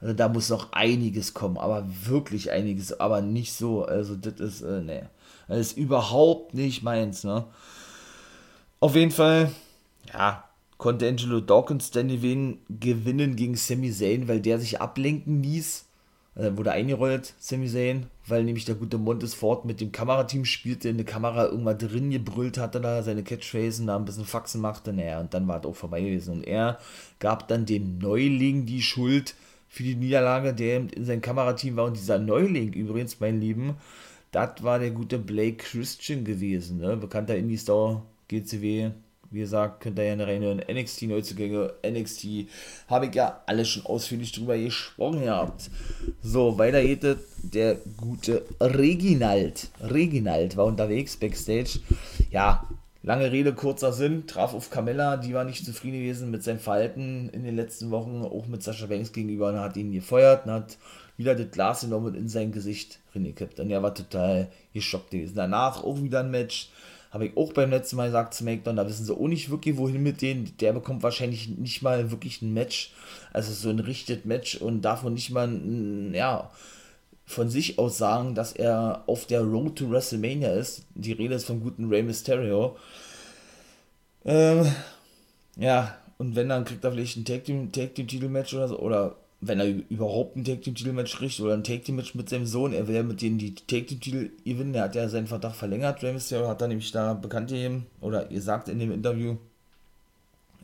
Also 0.00 0.14
da 0.14 0.28
muss 0.28 0.50
noch 0.50 0.70
einiges 0.70 1.34
kommen, 1.34 1.58
aber 1.58 1.84
wirklich 2.04 2.52
einiges, 2.52 3.00
aber 3.00 3.22
nicht 3.22 3.54
so, 3.54 3.84
also 3.84 4.14
das 4.14 4.34
ist, 4.34 4.62
äh, 4.62 4.82
ne. 4.82 5.10
Das 5.48 5.58
ist 5.58 5.76
überhaupt 5.76 6.54
nicht 6.54 6.84
meins, 6.84 7.24
ne. 7.24 7.44
Auf 8.78 8.94
jeden 8.94 9.10
Fall, 9.10 9.50
ja, 10.12 10.44
konnte 10.78 11.08
Angelo 11.08 11.40
Dawkins 11.40 11.90
dann 11.90 12.06
gewinnen 12.06 13.34
gegen 13.34 13.56
Sami 13.56 13.90
Zayn, 13.90 14.28
weil 14.28 14.40
der 14.40 14.60
sich 14.60 14.80
ablenken 14.80 15.42
ließ 15.42 15.86
äh, 16.34 16.56
wurde 16.56 16.72
eingerollt, 16.72 17.34
Sami 17.38 17.68
Zayn, 17.68 18.06
weil 18.26 18.44
nämlich 18.44 18.64
der 18.64 18.74
gute 18.74 18.98
Montes 18.98 19.34
Ford 19.34 19.64
mit 19.64 19.80
dem 19.80 19.92
Kamerateam 19.92 20.44
spielte, 20.44 20.88
in 20.88 20.96
der 20.96 21.06
Kamera 21.06 21.46
irgendwann 21.46 21.78
drin 21.78 22.10
gebrüllt 22.10 22.58
hatte, 22.58 22.80
da 22.80 23.02
seine 23.02 23.22
Catchphrasen, 23.22 23.86
da 23.86 23.96
ein 23.96 24.04
bisschen 24.04 24.24
Faxen 24.24 24.60
machte, 24.60 24.92
naja, 24.92 25.20
und 25.20 25.34
dann 25.34 25.46
war 25.48 25.60
es 25.60 25.66
auch 25.66 25.76
vorbei 25.76 26.00
gewesen. 26.00 26.34
Und 26.34 26.44
er 26.44 26.78
gab 27.18 27.48
dann 27.48 27.66
dem 27.66 27.98
Neuling 27.98 28.66
die 28.66 28.82
Schuld 28.82 29.34
für 29.68 29.82
die 29.82 29.94
Niederlage, 29.94 30.54
der 30.54 30.76
in 30.94 31.04
seinem 31.04 31.22
Kamerateam 31.22 31.76
war. 31.76 31.86
Und 31.86 31.96
dieser 31.96 32.18
Neuling, 32.18 32.72
übrigens, 32.72 33.20
mein 33.20 33.40
Lieben, 33.40 33.76
das 34.30 34.62
war 34.62 34.78
der 34.78 34.90
gute 34.90 35.18
Blake 35.18 35.56
Christian 35.56 36.24
gewesen, 36.24 36.78
ne? 36.78 36.96
bekannter 36.96 37.36
Indie-Star, 37.36 38.02
GCW, 38.28 38.90
wie 39.32 39.40
gesagt, 39.40 39.80
könnt 39.80 39.98
ihr 39.98 40.04
ja 40.04 40.24
reinhören. 40.24 40.62
NXT 40.70 41.02
Neuzugänge, 41.02 41.72
NXT, 41.84 42.48
habe 42.88 43.06
ich 43.06 43.14
ja 43.14 43.42
alles 43.46 43.68
schon 43.68 43.86
ausführlich 43.86 44.32
drüber 44.32 44.56
gesprochen 44.56 45.22
gehabt. 45.22 45.70
So, 46.22 46.58
weiter 46.58 46.82
geht 46.82 47.04
es. 47.04 47.16
Der 47.42 47.78
gute 47.96 48.44
Reginald. 48.60 49.68
Reginald 49.80 50.56
war 50.56 50.66
unterwegs 50.66 51.16
backstage. 51.16 51.80
Ja, 52.30 52.68
Lange 53.04 53.32
Rede, 53.32 53.52
kurzer 53.52 53.92
Sinn, 53.92 54.28
traf 54.28 54.54
auf 54.54 54.70
Carmella, 54.70 55.16
die 55.16 55.34
war 55.34 55.42
nicht 55.42 55.64
zufrieden 55.64 55.98
gewesen 55.98 56.30
mit 56.30 56.44
seinem 56.44 56.60
Verhalten 56.60 57.30
in 57.32 57.42
den 57.42 57.56
letzten 57.56 57.90
Wochen, 57.90 58.22
auch 58.22 58.46
mit 58.46 58.62
Sascha 58.62 58.86
Banks 58.86 59.12
gegenüber, 59.12 59.48
und 59.48 59.58
hat 59.58 59.76
ihn 59.76 59.90
gefeuert 59.90 60.46
und 60.46 60.52
hat 60.52 60.78
wieder 61.16 61.34
das 61.34 61.50
Glas 61.50 61.80
genommen 61.80 62.06
und 62.06 62.14
in 62.14 62.28
sein 62.28 62.52
Gesicht 62.52 63.00
reingekippt. 63.12 63.58
Und 63.58 63.70
er 63.70 63.82
war 63.82 63.92
total 63.92 64.48
geschockt 64.72 65.10
gewesen. 65.10 65.34
Danach 65.34 65.82
auch 65.82 66.00
wieder 66.00 66.20
ein 66.20 66.30
Match, 66.30 66.70
habe 67.12 67.26
ich 67.26 67.36
auch 67.36 67.52
beim 67.52 67.70
letzten 67.70 67.96
Mal 67.96 68.06
gesagt, 68.06 68.32
SmackDown, 68.32 68.76
da 68.76 68.88
wissen 68.88 69.04
sie 69.04 69.14
auch 69.14 69.28
nicht 69.28 69.50
wirklich, 69.50 69.76
wohin 69.76 70.02
mit 70.02 70.22
denen. 70.22 70.56
Der 70.60 70.72
bekommt 70.72 71.02
wahrscheinlich 71.02 71.48
nicht 71.48 71.82
mal 71.82 72.10
wirklich 72.10 72.40
ein 72.40 72.54
Match, 72.54 72.92
also 73.32 73.52
so 73.52 73.68
ein 73.68 73.80
richtiges 73.80 74.24
Match 74.24 74.56
und 74.56 74.80
davon 74.80 75.12
nicht 75.12 75.30
mal, 75.30 75.50
ja, 76.14 76.50
von 77.26 77.50
sich 77.50 77.78
aus 77.78 77.98
sagen, 77.98 78.34
dass 78.34 78.52
er 78.52 79.04
auf 79.06 79.26
der 79.26 79.42
Road 79.42 79.76
to 79.76 79.90
WrestleMania 79.90 80.52
ist. 80.54 80.86
Die 80.94 81.12
Rede 81.12 81.34
ist 81.34 81.44
vom 81.44 81.60
guten 81.60 81.88
Rey 81.88 82.02
Mysterio. 82.02 82.76
Ähm, 84.24 84.66
ja, 85.56 85.96
und 86.16 86.34
wenn, 86.34 86.48
dann 86.48 86.64
kriegt 86.64 86.82
er 86.82 86.92
vielleicht 86.92 87.16
ein 87.16 87.24
Tag 87.24 87.44
Team, 87.44 87.72
Tag 87.72 87.94
Team 87.94 88.08
Titelmatch 88.08 88.54
oder 88.54 88.68
so, 88.68 88.78
oder 88.78 89.16
wenn 89.42 89.60
er 89.60 89.66
überhaupt 89.66 90.36
ein 90.36 90.44
Tag 90.44 90.62
Team 90.62 90.74
Titelmatch 90.74 91.16
kriegt 91.16 91.38
oder 91.40 91.52
ein 91.52 91.64
Tag 91.64 91.84
Team 91.84 91.96
Match 91.96 92.14
mit 92.14 92.28
seinem 92.28 92.46
Sohn, 92.46 92.72
er 92.72 92.88
will 92.88 92.94
ja 92.94 93.02
mit 93.02 93.20
denen 93.20 93.38
die 93.38 93.54
Tag 93.54 93.88
Team 93.88 94.00
Titel 94.00 94.30
gewinnen, 94.44 94.74
er 94.74 94.84
hat 94.84 94.94
ja 94.94 95.08
seinen 95.08 95.26
Vertrag 95.26 95.54
verlängert, 95.54 96.02
Rey 96.02 96.12
Mysterio 96.12 96.48
hat 96.48 96.60
da 96.60 96.68
nämlich 96.68 96.92
da 96.92 97.12
bekannt 97.14 97.50
gegeben, 97.50 97.86
oder 98.00 98.24
gesagt 98.24 98.68
in 98.68 98.78
dem 98.78 98.92
Interview, 98.92 99.36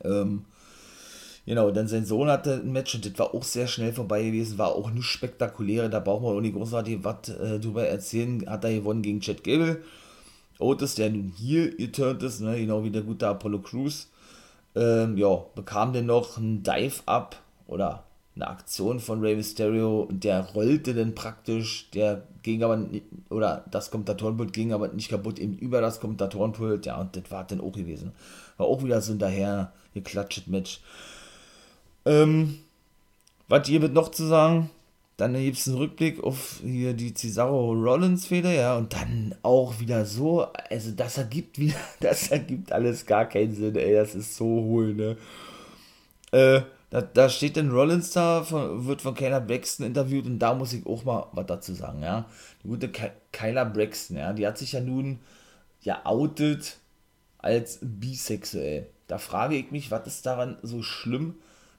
ähm, 0.04 0.44
Genau, 1.48 1.70
dann 1.70 1.88
sein 1.88 2.04
Sohn 2.04 2.28
hatte 2.28 2.60
ein 2.62 2.72
Match 2.72 2.94
und 2.94 3.06
das 3.06 3.18
war 3.18 3.34
auch 3.34 3.42
sehr 3.42 3.66
schnell 3.68 3.94
vorbei 3.94 4.22
gewesen, 4.22 4.58
war 4.58 4.74
auch 4.74 4.90
nicht 4.90 5.06
spektakulär, 5.06 5.88
da 5.88 5.98
braucht 5.98 6.22
man 6.22 6.36
auch 6.36 6.42
nicht 6.42 6.54
großartig 6.54 6.98
was 7.02 7.30
äh, 7.30 7.58
drüber 7.58 7.86
erzählen. 7.86 8.44
Hat 8.46 8.64
er 8.64 8.74
gewonnen 8.74 9.00
gegen 9.00 9.22
Chad 9.22 9.42
Gable. 9.42 9.82
Otis, 10.58 10.96
der 10.96 11.08
nun 11.08 11.32
hier 11.34 11.74
geturnt 11.74 12.22
ist, 12.22 12.40
ne, 12.40 12.58
genau 12.58 12.84
wie 12.84 12.90
der 12.90 13.00
gute 13.00 13.26
Apollo 13.28 13.60
Crews. 13.60 14.10
Ähm, 14.74 15.16
ja, 15.16 15.42
bekam 15.54 15.94
dann 15.94 16.04
noch 16.04 16.36
ein 16.36 16.62
Dive-Up 16.62 17.36
oder 17.66 18.04
eine 18.38 18.48
Aktion 18.48 19.00
von 19.00 19.20
Rey 19.20 19.34
Mysterio 19.34 20.02
und 20.02 20.22
der 20.22 20.40
rollte 20.52 20.94
dann 20.94 21.14
praktisch, 21.14 21.90
der 21.90 22.22
ging 22.42 22.62
aber 22.62 22.76
nicht, 22.76 23.04
oder 23.30 23.64
das 23.70 23.90
Kommentatorenpult 23.90 24.52
ging 24.52 24.72
aber 24.72 24.88
nicht 24.88 25.10
kaputt, 25.10 25.38
eben 25.38 25.58
über 25.58 25.80
das 25.80 26.00
Kommentatorenpult, 26.00 26.86
ja, 26.86 27.00
und 27.00 27.16
das 27.16 27.30
war 27.30 27.44
dann 27.44 27.60
auch 27.60 27.72
gewesen. 27.72 28.12
War 28.56 28.66
auch 28.66 28.82
wieder 28.84 29.00
so 29.00 29.12
ein 29.12 29.18
daher 29.18 29.72
geklatscht 29.92 30.46
Match. 30.46 30.80
Ähm, 32.06 32.58
was 33.48 33.66
hier 33.66 33.82
wird 33.82 33.92
noch 33.92 34.10
zu 34.10 34.26
sagen? 34.26 34.70
Dann 35.16 35.34
gibt 35.34 35.58
es 35.58 35.66
einen 35.66 35.78
Rückblick 35.78 36.22
auf 36.22 36.60
hier 36.62 36.94
die 36.94 37.12
Cesaro 37.12 37.72
Rollins 37.72 38.26
Feder, 38.26 38.52
ja, 38.52 38.76
und 38.76 38.92
dann 38.92 39.34
auch 39.42 39.80
wieder 39.80 40.06
so, 40.06 40.46
also 40.70 40.92
das 40.92 41.18
ergibt 41.18 41.58
wieder, 41.58 41.74
das 42.00 42.28
ergibt 42.28 42.70
alles 42.70 43.04
gar 43.04 43.26
keinen 43.26 43.52
Sinn, 43.52 43.74
ey, 43.74 43.94
das 43.94 44.14
ist 44.14 44.36
so 44.36 44.44
hohl, 44.44 44.94
ne. 44.94 45.16
Äh, 46.30 46.60
da, 46.90 47.02
da 47.02 47.28
steht 47.28 47.56
dann 47.56 47.70
Rollins 47.70 48.12
da, 48.12 48.42
von, 48.42 48.86
wird 48.86 49.02
von 49.02 49.14
Kyla 49.14 49.40
Braxton 49.40 49.86
interviewt 49.86 50.26
und 50.26 50.38
da 50.38 50.54
muss 50.54 50.72
ich 50.72 50.86
auch 50.86 51.04
mal 51.04 51.26
was 51.32 51.46
dazu 51.46 51.74
sagen, 51.74 52.02
ja. 52.02 52.26
Die 52.62 52.68
gute 52.68 52.90
Kyla 53.32 53.64
Braxton, 53.64 54.16
ja, 54.16 54.32
die 54.32 54.46
hat 54.46 54.58
sich 54.58 54.72
ja 54.72 54.80
nun 54.80 55.20
ja 55.82 56.04
outet 56.04 56.78
als 57.38 57.78
bisexuell. 57.82 58.88
Da 59.06 59.18
frage 59.18 59.56
ich 59.56 59.70
mich, 59.70 59.90
was 59.90 60.06
ist 60.06 60.26
daran 60.26 60.58
so 60.62 60.82
schlimm, 60.82 61.34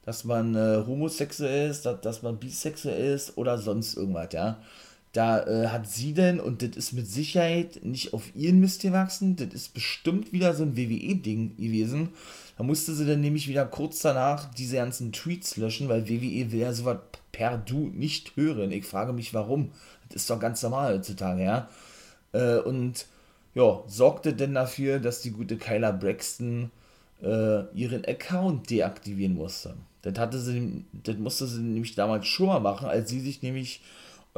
dass 0.05 0.24
man 0.24 0.55
äh, 0.55 0.84
homosexuell 0.86 1.70
ist, 1.70 1.86
dass, 1.86 2.01
dass 2.01 2.22
man 2.22 2.38
bisexuell 2.38 3.14
ist 3.14 3.38
oder 3.38 3.57
sonst 3.57 3.97
irgendwas, 3.97 4.30
ja. 4.34 4.60
Da 5.14 5.43
äh, 5.45 5.68
hat 5.70 5.89
sie 5.89 6.14
denn, 6.14 6.39
und 6.39 6.62
das 6.62 6.78
ist 6.78 6.93
mit 6.93 7.07
Sicherheit 7.07 7.84
nicht 7.84 8.14
auf 8.14 8.36
ihren 8.36 8.60
Mist 8.60 8.82
gewachsen, 8.82 9.36
das 9.36 9.53
ist 9.53 9.74
bestimmt 9.74 10.32
wieder 10.32 10.53
so 10.53 10.64
ein 10.64 10.78
WWE-Ding 10.78 11.57
gewesen. 11.57 12.10
Da 12.57 12.64
musste 12.64 12.93
sie 12.93 13.07
dann 13.07 13.22
nämlich 13.22 13.47
wieder 13.47 13.66
kurz 13.66 14.01
danach 14.01 14.53
diese 14.53 14.76
ganzen 14.76 15.12
Tweets 15.12 15.57
löschen, 15.57 15.89
weil 15.89 16.07
WWE 16.07 16.51
will 16.51 16.60
ja 16.60 16.74
sowas 16.74 16.99
per 17.32 17.57
Du 17.57 17.88
nicht 17.88 18.36
hören. 18.36 18.72
Ich 18.72 18.86
frage 18.86 19.14
mich, 19.14 19.34
warum. 19.34 19.72
Das 20.10 20.24
ist 20.24 20.30
doch 20.30 20.39
ganz 20.39 20.62
normal 20.62 20.95
heutzutage, 20.95 21.43
ja. 21.43 21.70
Äh, 22.34 22.57
und 22.60 23.07
ja, 23.55 23.84
sorgte 23.88 24.34
denn 24.34 24.53
dafür, 24.53 24.99
dass 24.99 25.22
die 25.22 25.32
gute 25.32 25.57
Kyla 25.57 25.91
Braxton 25.91 26.70
äh, 27.24 27.64
ihren 27.74 28.05
Account 28.05 28.70
deaktivieren 28.70 29.36
musste. 29.36 29.76
Das, 30.01 30.18
hatte 30.18 30.39
sie, 30.39 30.86
das 30.93 31.18
musste 31.18 31.47
sie 31.47 31.62
nämlich 31.62 31.95
damals 31.95 32.28
schon 32.28 32.47
mal 32.47 32.60
machen, 32.60 32.88
als 32.88 33.10
sie 33.10 33.20
sich 33.20 33.41
nämlich 33.41 33.82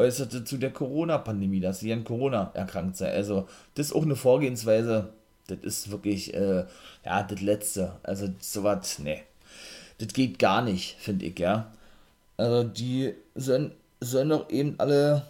äußerte 0.01 0.43
zu 0.43 0.57
der 0.57 0.71
Corona-Pandemie, 0.71 1.59
dass 1.59 1.79
sie 1.79 1.93
an 1.93 2.03
Corona 2.03 2.51
erkrankt 2.53 2.97
sei. 2.97 3.11
Also, 3.11 3.47
das 3.75 3.87
ist 3.87 3.93
auch 3.93 4.03
eine 4.03 4.15
Vorgehensweise, 4.15 5.09
das 5.47 5.59
ist 5.61 5.91
wirklich, 5.91 6.33
äh, 6.33 6.65
ja, 7.05 7.23
das 7.23 7.41
Letzte. 7.41 7.93
Also, 8.03 8.29
sowas, 8.39 8.99
ne. 8.99 9.21
Das 9.99 10.13
geht 10.13 10.39
gar 10.39 10.61
nicht, 10.61 10.97
finde 10.99 11.25
ich, 11.25 11.39
ja. 11.39 11.71
Also, 12.37 12.63
die 12.63 13.13
sollen, 13.35 13.71
sollen 13.99 14.29
doch 14.29 14.49
eben 14.49 14.75
alle, 14.77 15.27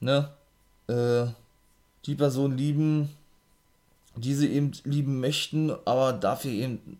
ne, 0.00 0.28
äh, 0.88 1.26
die 2.06 2.14
Person 2.14 2.56
lieben, 2.56 3.10
die 4.16 4.34
sie 4.34 4.48
eben 4.52 4.72
lieben 4.84 5.20
möchten, 5.20 5.70
aber 5.84 6.12
dafür 6.12 6.50
eben 6.50 6.98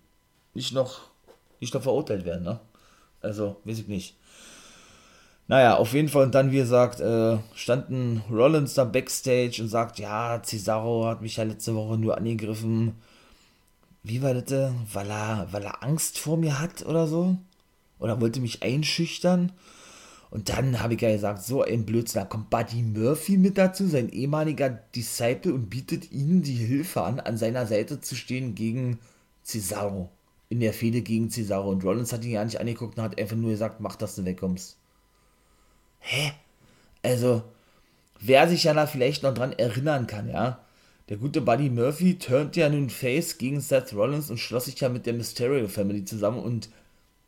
nicht 0.54 0.72
noch, 0.72 1.00
nicht 1.60 1.74
noch 1.74 1.82
verurteilt 1.82 2.24
werden, 2.24 2.44
ne? 2.44 2.60
Also, 3.20 3.56
weiß 3.64 3.80
ich 3.80 3.88
nicht. 3.88 4.14
Naja, 5.48 5.76
auf 5.78 5.94
jeden 5.94 6.08
Fall, 6.08 6.24
und 6.24 6.34
dann, 6.34 6.52
wie 6.52 6.58
gesagt, 6.58 7.00
äh, 7.00 7.38
standen 7.54 8.22
Rollins 8.30 8.74
da 8.74 8.84
backstage 8.84 9.62
und 9.62 9.68
sagt, 9.68 9.98
ja, 9.98 10.42
Cesaro 10.42 11.06
hat 11.06 11.22
mich 11.22 11.36
ja 11.36 11.44
letzte 11.44 11.74
Woche 11.74 11.96
nur 11.96 12.18
angegriffen. 12.18 12.94
Wie 14.02 14.22
war 14.22 14.34
das? 14.34 14.72
Weil 14.92 15.10
er, 15.10 15.48
weil 15.50 15.64
er 15.64 15.82
Angst 15.82 16.18
vor 16.18 16.36
mir 16.36 16.60
hat 16.60 16.84
oder 16.84 17.06
so? 17.06 17.38
Oder 17.98 18.20
wollte 18.20 18.40
mich 18.40 18.62
einschüchtern? 18.62 19.52
Und 20.30 20.50
dann 20.50 20.80
habe 20.82 20.94
ich 20.94 21.00
ja 21.00 21.10
gesagt, 21.10 21.42
so 21.42 21.62
ein 21.62 21.86
Blödsinn, 21.86 22.20
da 22.22 22.26
kommt 22.26 22.50
Buddy 22.50 22.82
Murphy 22.82 23.38
mit 23.38 23.56
dazu, 23.58 23.86
sein 23.88 24.10
ehemaliger 24.10 24.68
Disciple, 24.68 25.54
und 25.54 25.70
bietet 25.70 26.12
ihnen 26.12 26.42
die 26.42 26.54
Hilfe 26.54 27.02
an, 27.02 27.20
an 27.20 27.38
seiner 27.38 27.66
Seite 27.66 28.00
zu 28.00 28.14
stehen 28.16 28.54
gegen 28.54 28.98
Cesaro 29.44 30.10
in 30.50 30.60
der 30.60 30.74
Fehde 30.74 31.02
gegen 31.02 31.30
Cesaro. 31.30 31.70
Und 31.70 31.84
Rollins 31.84 32.12
hat 32.12 32.24
ihn 32.24 32.32
ja 32.32 32.44
nicht 32.44 32.60
angeguckt 32.60 32.98
und 32.98 33.04
hat 33.04 33.18
einfach 33.18 33.36
nur 33.36 33.50
gesagt, 33.50 33.80
mach, 33.80 33.96
dass 33.96 34.16
du 34.16 34.24
wegkommst. 34.24 34.77
Hä? 36.00 36.32
Also, 37.02 37.42
wer 38.20 38.48
sich 38.48 38.64
ja 38.64 38.74
da 38.74 38.86
vielleicht 38.86 39.22
noch 39.22 39.34
dran 39.34 39.52
erinnern 39.52 40.06
kann, 40.06 40.28
ja. 40.28 40.60
Der 41.08 41.16
gute 41.16 41.40
Buddy 41.40 41.70
Murphy 41.70 42.18
turnt 42.18 42.56
ja 42.56 42.68
nun 42.68 42.90
Face 42.90 43.38
gegen 43.38 43.60
Seth 43.60 43.94
Rollins 43.94 44.30
und 44.30 44.38
schloss 44.38 44.66
sich 44.66 44.78
ja 44.80 44.88
mit 44.88 45.06
der 45.06 45.14
Mysterio 45.14 45.66
Family 45.68 46.04
zusammen 46.04 46.38
und 46.38 46.68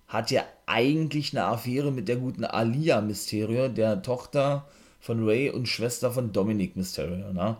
hat 0.06 0.30
ja 0.30 0.44
eigentlich 0.66 1.32
eine 1.32 1.46
Affäre 1.46 1.90
mit 1.90 2.08
der 2.08 2.16
guten 2.16 2.44
Alia 2.44 3.00
Mysterio, 3.00 3.68
der 3.68 4.02
Tochter 4.02 4.66
von 5.00 5.26
Ray 5.26 5.50
und 5.50 5.66
Schwester 5.66 6.10
von 6.10 6.32
Dominic 6.32 6.76
Mysterio, 6.76 7.32
ne? 7.32 7.56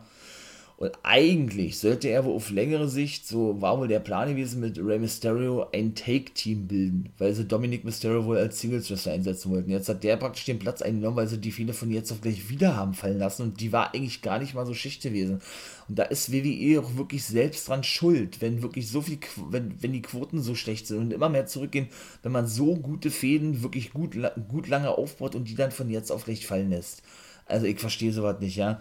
Und 0.81 0.93
eigentlich 1.03 1.79
sollte 1.79 2.09
er 2.09 2.25
wohl 2.25 2.35
auf 2.35 2.49
längere 2.49 2.89
Sicht, 2.89 3.29
so 3.29 3.61
war 3.61 3.79
wohl 3.79 3.87
der 3.87 4.01
Plan 4.01 4.31
gewesen, 4.31 4.61
mit 4.61 4.79
Rey 4.79 4.99
Mysterio 4.99 5.67
ein 5.75 5.95
Take-Team 5.95 6.69
bilden, 6.69 7.13
weil 7.19 7.35
sie 7.35 7.45
Dominic 7.45 7.85
Mysterio 7.85 8.25
wohl 8.25 8.39
als 8.39 8.61
Singles-Wrestler 8.61 9.13
einsetzen 9.13 9.51
wollten. 9.51 9.71
Jetzt 9.71 9.91
hat 9.91 10.03
der 10.03 10.17
praktisch 10.17 10.47
den 10.47 10.59
Platz 10.59 10.81
eingenommen, 10.81 11.19
weil 11.19 11.29
sie 11.29 11.37
die 11.37 11.53
viele 11.53 11.75
von 11.75 11.91
jetzt 11.91 12.11
auf 12.11 12.23
gleich 12.23 12.49
wieder 12.49 12.77
haben 12.77 12.95
fallen 12.95 13.19
lassen 13.19 13.43
und 13.43 13.61
die 13.61 13.73
war 13.73 13.93
eigentlich 13.95 14.23
gar 14.23 14.39
nicht 14.39 14.55
mal 14.55 14.65
so 14.65 14.73
Schicht 14.73 15.03
gewesen. 15.03 15.43
Und 15.87 15.99
da 15.99 16.05
ist 16.05 16.33
WWE 16.33 16.81
auch 16.81 16.97
wirklich 16.97 17.25
selbst 17.25 17.69
dran 17.69 17.85
schuld, 17.85 18.41
wenn 18.41 18.63
wirklich 18.63 18.89
so 18.89 19.03
viel, 19.03 19.19
wenn, 19.51 19.75
wenn 19.83 19.93
die 19.93 20.01
Quoten 20.01 20.41
so 20.41 20.55
schlecht 20.55 20.87
sind 20.87 20.97
und 20.97 21.13
immer 21.13 21.29
mehr 21.29 21.45
zurückgehen, 21.45 21.89
wenn 22.23 22.33
man 22.33 22.47
so 22.47 22.75
gute 22.77 23.11
Fäden 23.11 23.63
wirklich 23.63 23.93
gut, 23.93 24.17
gut 24.49 24.67
lange 24.67 24.97
aufbaut 24.97 25.35
und 25.35 25.45
die 25.47 25.57
dann 25.57 25.73
von 25.73 25.91
jetzt 25.91 26.11
auf 26.11 26.25
gleich 26.25 26.47
fallen 26.47 26.71
lässt. 26.71 27.03
Also 27.45 27.67
ich 27.67 27.79
verstehe 27.79 28.15
sowas 28.15 28.41
nicht, 28.41 28.57
ja. 28.57 28.81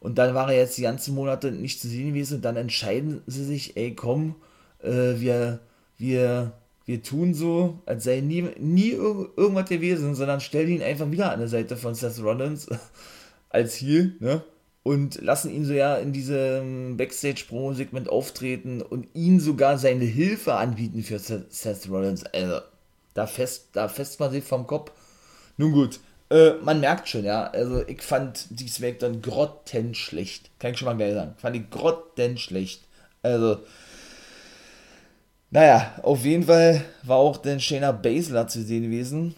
Und 0.00 0.18
dann 0.18 0.34
war 0.34 0.50
er 0.50 0.58
jetzt 0.58 0.78
die 0.78 0.82
ganzen 0.82 1.14
Monate 1.14 1.50
nicht 1.50 1.80
zu 1.80 1.88
sehen 1.88 2.08
gewesen 2.08 2.36
und 2.36 2.44
dann 2.44 2.56
entscheiden 2.56 3.22
sie 3.26 3.44
sich, 3.44 3.76
ey 3.76 3.94
komm, 3.94 4.36
äh, 4.82 5.18
wir, 5.18 5.60
wir, 5.96 6.52
wir 6.84 7.02
tun 7.02 7.34
so, 7.34 7.80
als 7.86 8.04
sei 8.04 8.20
nie, 8.20 8.42
nie 8.58 8.90
irgendwas 8.90 9.68
gewesen, 9.68 10.14
sondern 10.14 10.40
stellen 10.40 10.70
ihn 10.70 10.82
einfach 10.82 11.10
wieder 11.10 11.32
an 11.32 11.40
der 11.40 11.48
Seite 11.48 11.76
von 11.76 11.94
Seth 11.94 12.22
Rollins 12.22 12.68
als 13.50 13.74
Heel, 13.74 14.16
ne? 14.20 14.42
Und 14.84 15.20
lassen 15.20 15.50
ihn 15.50 15.66
so 15.66 15.74
ja 15.74 15.96
in 15.96 16.14
diesem 16.14 16.96
Backstage-Promo-Segment 16.96 18.08
auftreten 18.08 18.80
und 18.80 19.06
ihm 19.12 19.38
sogar 19.38 19.76
seine 19.76 20.06
Hilfe 20.06 20.54
anbieten 20.54 21.02
für 21.02 21.18
Seth 21.18 21.90
Rollins. 21.90 22.24
Also, 22.24 22.60
da 23.12 23.26
fest, 23.26 23.70
da 23.74 23.88
fest 23.88 24.18
man 24.18 24.30
sich 24.30 24.44
vom 24.44 24.66
Kopf. 24.66 24.92
Nun 25.58 25.72
gut, 25.72 26.00
äh, 26.30 26.52
man 26.62 26.80
merkt 26.80 27.08
schon, 27.08 27.24
ja. 27.24 27.44
Also 27.44 27.86
ich 27.86 28.02
fand 28.02 28.46
die 28.50 28.68
Smackdown 28.68 29.22
grottenschlecht. 29.22 30.50
Kann 30.58 30.72
ich 30.72 30.78
schon 30.78 30.86
mal 30.86 30.96
geil 30.96 31.14
sagen. 31.14 31.34
Fand 31.38 31.56
ich 31.56 31.70
grottenschlecht. 31.70 32.82
Also, 33.22 33.60
naja, 35.50 35.94
auf 36.02 36.24
jeden 36.24 36.44
Fall 36.44 36.84
war 37.02 37.16
auch 37.16 37.38
den 37.38 37.60
Shayna 37.60 37.92
Baszler 37.92 38.46
zu 38.46 38.62
sehen 38.62 38.84
gewesen, 38.84 39.34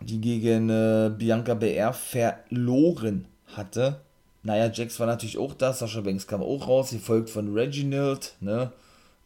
die 0.00 0.20
gegen 0.20 0.70
äh, 0.70 1.10
Bianca 1.16 1.54
BR 1.54 1.92
verloren 1.92 3.26
hatte. 3.54 4.00
naja, 4.42 4.70
Jax 4.72 4.98
war 5.00 5.06
natürlich 5.06 5.38
auch 5.38 5.54
da, 5.54 5.72
Sascha 5.72 6.00
Banks 6.00 6.26
kam 6.26 6.42
auch 6.42 6.66
raus, 6.68 6.90
gefolgt 6.90 7.30
von 7.30 7.52
Reginald, 7.54 8.34
ne? 8.40 8.72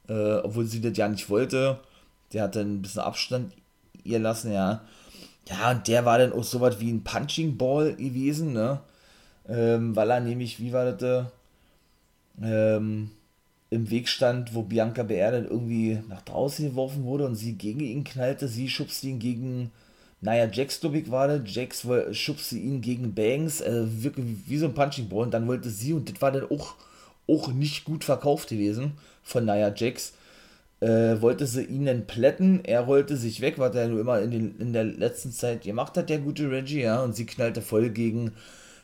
Äh, 0.08 0.36
obwohl 0.38 0.66
sie 0.66 0.80
das 0.80 0.96
ja 0.96 1.08
nicht 1.08 1.30
wollte. 1.30 1.78
Der 2.32 2.44
hat 2.44 2.56
dann 2.56 2.74
ein 2.74 2.82
bisschen 2.82 3.02
Abstand 3.02 3.52
ihr 4.04 4.18
lassen, 4.18 4.52
ja. 4.52 4.82
Ja, 5.50 5.72
und 5.72 5.86
der 5.88 6.04
war 6.06 6.18
dann 6.18 6.32
auch 6.32 6.44
so 6.44 6.60
was 6.60 6.80
wie 6.80 6.90
ein 6.90 7.04
Punching 7.04 7.56
Ball 7.58 7.94
gewesen, 7.94 8.52
ne? 8.52 8.80
Ähm, 9.48 9.96
weil 9.96 10.10
er 10.10 10.20
nämlich, 10.20 10.60
wie 10.60 10.72
war 10.72 10.92
das, 10.92 11.26
ähm, 12.42 13.10
im 13.70 13.90
Weg 13.90 14.08
stand, 14.08 14.54
wo 14.54 14.62
Bianca 14.62 15.02
BR 15.04 15.32
dann 15.32 15.46
irgendwie 15.46 16.00
nach 16.08 16.22
draußen 16.22 16.66
geworfen 16.70 17.04
wurde 17.04 17.26
und 17.26 17.36
sie 17.36 17.54
gegen 17.54 17.80
ihn 17.80 18.04
knallte. 18.04 18.48
Sie 18.48 18.68
schubste 18.68 19.08
ihn 19.08 19.18
gegen, 19.20 19.70
naja, 20.20 20.48
Jax, 20.52 20.80
glaube 20.80 20.98
ich, 20.98 21.10
war 21.10 21.28
das. 21.28 21.42
Jax 21.54 21.86
schubste 22.12 22.56
ihn 22.58 22.80
gegen 22.80 23.14
Banks, 23.14 23.60
äh, 23.60 23.84
wirklich 24.02 24.26
wie 24.46 24.58
so 24.58 24.66
ein 24.66 24.74
Punching 24.74 25.08
Ball. 25.08 25.24
Und 25.24 25.32
dann 25.34 25.48
wollte 25.48 25.70
sie, 25.70 25.92
und 25.94 26.10
das 26.12 26.20
war 26.22 26.32
dann 26.32 26.50
auch, 26.50 26.74
auch 27.28 27.48
nicht 27.52 27.84
gut 27.84 28.04
verkauft 28.04 28.48
gewesen 28.50 28.94
von 29.22 29.44
Nia 29.44 29.72
Jax, 29.74 30.14
äh, 30.80 31.20
wollte 31.20 31.46
sie 31.46 31.64
ihn 31.64 31.86
dann 31.86 32.06
plätten. 32.06 32.64
Er 32.64 32.80
rollte 32.80 33.16
sich 33.16 33.40
weg, 33.40 33.58
was 33.58 33.74
er 33.74 33.88
nur 33.88 34.00
immer 34.00 34.20
in, 34.20 34.30
den, 34.30 34.58
in 34.58 34.72
der 34.72 34.84
letzten 34.84 35.32
Zeit 35.32 35.62
gemacht 35.62 35.96
hat, 35.96 36.10
der 36.10 36.18
gute 36.18 36.50
Reggie, 36.50 36.82
ja. 36.82 37.02
Und 37.02 37.14
sie 37.14 37.26
knallte 37.26 37.62
voll 37.62 37.90
gegen 37.90 38.32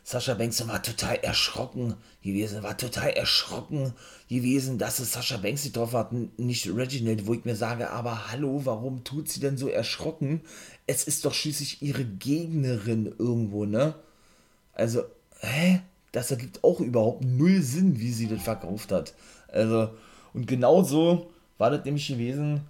Sascha 0.03 0.35
Banks 0.35 0.61
und 0.61 0.69
war 0.69 0.81
total 0.81 1.15
erschrocken 1.17 1.95
gewesen, 2.23 2.63
war 2.63 2.77
total 2.77 3.09
erschrocken 3.09 3.91
gewesen, 4.29 4.77
dass 4.77 4.99
es 4.99 5.11
Sascha 5.11 5.35
Banks 5.35 5.69
drauf 5.71 5.91
hat, 5.93 6.13
nicht 6.37 6.73
Reginald, 6.73 7.27
wo 7.27 7.33
ich 7.33 7.43
mir 7.43 7.57
sage, 7.57 7.89
aber 7.89 8.31
hallo, 8.31 8.61
warum 8.63 9.03
tut 9.03 9.27
sie 9.27 9.41
denn 9.41 9.57
so 9.57 9.67
erschrocken? 9.67 10.41
Es 10.85 11.03
ist 11.03 11.25
doch 11.25 11.33
schließlich 11.33 11.81
ihre 11.81 12.05
Gegnerin 12.05 13.13
irgendwo, 13.19 13.65
ne? 13.65 13.95
Also, 14.71 15.03
hä? 15.41 15.81
Das 16.13 16.31
ergibt 16.31 16.63
auch 16.63 16.79
überhaupt 16.79 17.25
null 17.25 17.61
Sinn, 17.61 17.99
wie 17.99 18.13
sie 18.13 18.27
das 18.27 18.41
verkauft 18.41 18.93
hat. 18.93 19.13
Also, 19.49 19.89
und 20.33 20.47
genauso 20.47 21.31
war 21.57 21.71
das 21.71 21.85
nämlich 21.85 22.07
gewesen, 22.07 22.61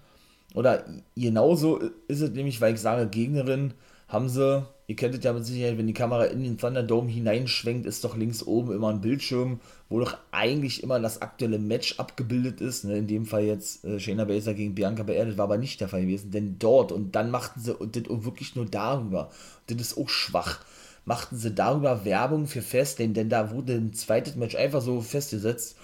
oder 0.53 0.85
genauso 1.15 1.77
ist 2.07 2.21
es 2.21 2.31
nämlich, 2.31 2.61
weil 2.61 2.73
ich 2.73 2.79
sage 2.79 3.07
Gegnerin, 3.07 3.73
haben 4.07 4.29
sie 4.29 4.65
Ihr 4.89 4.95
kennt 4.95 5.13
es 5.15 5.23
ja 5.25 5.33
mit 5.33 5.45
Sicherheit, 5.45 5.77
wenn 5.77 5.87
die 5.87 5.93
Kamera 5.93 6.23
in 6.23 6.45
den 6.45 6.57
Thunderdome 6.57 7.11
hineinschwenkt, 7.11 7.85
ist 7.85 8.05
doch 8.05 8.15
links 8.15 8.41
oben 8.41 8.71
immer 8.71 8.87
ein 8.87 9.01
Bildschirm, 9.01 9.59
wo 9.89 9.99
doch 9.99 10.17
eigentlich 10.31 10.81
immer 10.81 10.97
das 11.01 11.21
aktuelle 11.21 11.59
Match 11.59 11.99
abgebildet 11.99 12.61
ist. 12.61 12.85
Ne? 12.85 12.97
In 12.99 13.07
dem 13.07 13.25
Fall 13.25 13.43
jetzt 13.43 13.83
äh, 13.83 13.99
Shayna 13.99 14.23
Baszler 14.23 14.53
gegen 14.53 14.75
Bianca 14.75 15.03
das 15.03 15.37
war 15.37 15.43
aber 15.43 15.57
nicht 15.57 15.81
der 15.81 15.89
Fall 15.89 16.03
gewesen, 16.03 16.31
denn 16.31 16.57
dort 16.57 16.93
und 16.93 17.17
dann 17.17 17.31
machten 17.31 17.59
sie 17.59 17.75
und 17.75 17.97
das 17.97 18.03
wirklich 18.07 18.55
nur 18.55 18.65
darüber. 18.65 19.29
Das 19.67 19.77
ist 19.77 19.97
auch 19.97 20.07
schwach. 20.07 20.61
Machten 21.03 21.35
sie 21.35 21.51
darüber 21.51 22.05
Werbung 22.05 22.47
für 22.47 22.61
Fastlane, 22.61 23.11
denn 23.11 23.27
da 23.27 23.51
wurde 23.51 23.73
ein 23.73 23.91
zweites 23.91 24.37
Match 24.37 24.55
einfach 24.55 24.81
so 24.81 25.01
festgesetzt 25.01 25.75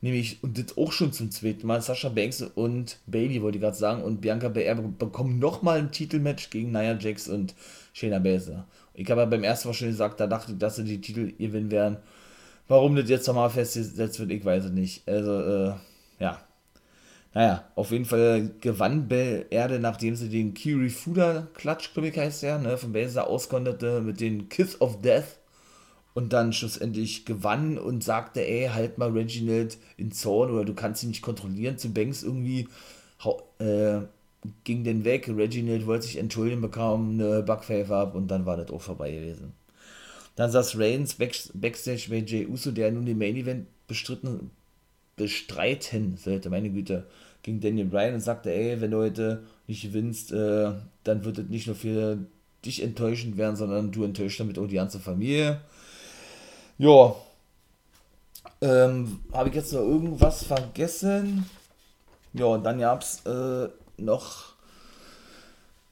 nämlich, 0.00 0.42
und 0.42 0.58
das 0.58 0.76
auch 0.76 0.92
schon 0.92 1.12
zum 1.12 1.30
zweiten 1.30 1.66
Mal, 1.66 1.82
Sascha 1.82 2.08
Banks 2.08 2.42
und 2.42 2.98
Bailey, 3.06 3.42
wollte 3.42 3.58
ich 3.58 3.62
gerade 3.62 3.76
sagen, 3.76 4.02
und 4.02 4.20
Bianca 4.20 4.48
Belair 4.48 4.76
bekommen 4.76 5.38
nochmal 5.38 5.78
ein 5.78 5.92
Titelmatch 5.92 6.50
gegen 6.50 6.70
Nia 6.70 6.96
Jax 6.98 7.28
und 7.28 7.54
Shayna 7.92 8.18
Baszler. 8.18 8.66
Ich 8.94 9.10
habe 9.10 9.22
ja 9.22 9.26
beim 9.26 9.44
ersten 9.44 9.68
Mal 9.68 9.74
schon 9.74 9.88
gesagt, 9.88 10.20
da 10.20 10.26
dachte 10.26 10.52
ich, 10.52 10.58
dass 10.58 10.76
sie 10.76 10.84
die 10.84 11.00
Titel 11.00 11.32
gewinnen 11.32 11.70
werden. 11.70 11.98
Warum 12.68 12.94
das 12.94 13.08
jetzt 13.08 13.26
nochmal 13.26 13.50
festgesetzt 13.50 14.20
wird, 14.20 14.30
ich 14.30 14.44
weiß 14.44 14.66
es 14.66 14.72
nicht. 14.72 15.08
Also, 15.08 15.40
äh, 15.40 15.74
ja. 16.20 16.40
Naja, 17.32 17.64
auf 17.76 17.92
jeden 17.92 18.04
Fall 18.04 18.50
gewann 18.60 19.06
Bell 19.08 19.46
Erde, 19.50 19.78
nachdem 19.78 20.16
sie 20.16 20.28
den 20.28 20.52
Kiri 20.52 20.88
Fuda 20.88 21.46
Klatsch, 21.54 21.92
glaube 21.92 22.08
ich, 22.08 22.16
heißt 22.18 22.42
der, 22.42 22.58
ne, 22.58 22.76
von 22.76 22.92
Baszler 22.92 23.28
auskonnte 23.28 24.00
mit 24.00 24.20
den 24.20 24.48
Kiss 24.48 24.80
of 24.80 25.00
Death 25.00 25.39
und 26.14 26.32
dann 26.32 26.52
schlussendlich 26.52 27.24
gewann 27.24 27.78
und 27.78 28.02
sagte, 28.02 28.46
ey, 28.46 28.68
halt 28.68 28.98
mal 28.98 29.10
Reginald 29.10 29.78
in 29.96 30.12
Zorn 30.12 30.50
oder 30.50 30.64
du 30.64 30.74
kannst 30.74 31.02
ihn 31.02 31.10
nicht 31.10 31.22
kontrollieren, 31.22 31.78
zu 31.78 31.92
Banks 31.92 32.22
irgendwie 32.22 32.68
äh, 33.58 34.00
ging 34.64 34.84
den 34.84 35.04
weg, 35.04 35.28
Reginald 35.28 35.86
wollte 35.86 36.06
sich 36.06 36.16
entschuldigen, 36.16 36.60
bekam 36.60 37.20
eine 37.20 37.42
Backpfeife 37.42 37.94
ab 37.94 38.14
und 38.14 38.28
dann 38.28 38.46
war 38.46 38.56
das 38.56 38.70
auch 38.70 38.80
vorbei 38.80 39.12
gewesen. 39.12 39.52
Dann 40.36 40.50
saß 40.50 40.78
Reigns 40.78 41.14
back, 41.14 41.36
Backstage 41.54 42.06
bei 42.08 42.18
Jay 42.18 42.46
Uso, 42.46 42.70
der 42.70 42.90
nun 42.90 43.04
den 43.04 43.18
Main 43.18 43.36
Event 43.36 43.66
bestritten, 43.86 44.50
bestreiten 45.16 46.16
sollte, 46.16 46.48
meine 46.48 46.70
Güte, 46.70 47.06
gegen 47.42 47.60
Daniel 47.60 47.86
Bryan 47.86 48.14
und 48.14 48.20
sagte, 48.20 48.52
ey, 48.52 48.80
wenn 48.80 48.90
du 48.90 48.98
heute 48.98 49.42
nicht 49.66 49.82
gewinnst, 49.82 50.32
äh, 50.32 50.72
dann 51.04 51.24
wird 51.24 51.38
es 51.38 51.48
nicht 51.48 51.66
nur 51.66 51.76
für 51.76 52.18
dich 52.64 52.82
enttäuschend 52.82 53.36
werden, 53.36 53.56
sondern 53.56 53.92
du 53.92 54.04
enttäuscht 54.04 54.40
damit 54.40 54.58
auch 54.58 54.66
die 54.66 54.76
ganze 54.76 54.98
Familie. 54.98 55.60
Ja. 56.80 57.14
Ähm, 58.62 59.20
Habe 59.34 59.50
ich 59.50 59.54
jetzt 59.54 59.74
noch 59.74 59.80
irgendwas 59.80 60.44
vergessen? 60.44 61.44
Ja, 62.32 62.46
und 62.46 62.64
dann 62.64 62.78
gab 62.78 63.02
es 63.02 63.20
äh, 63.26 63.68
noch. 63.98 64.54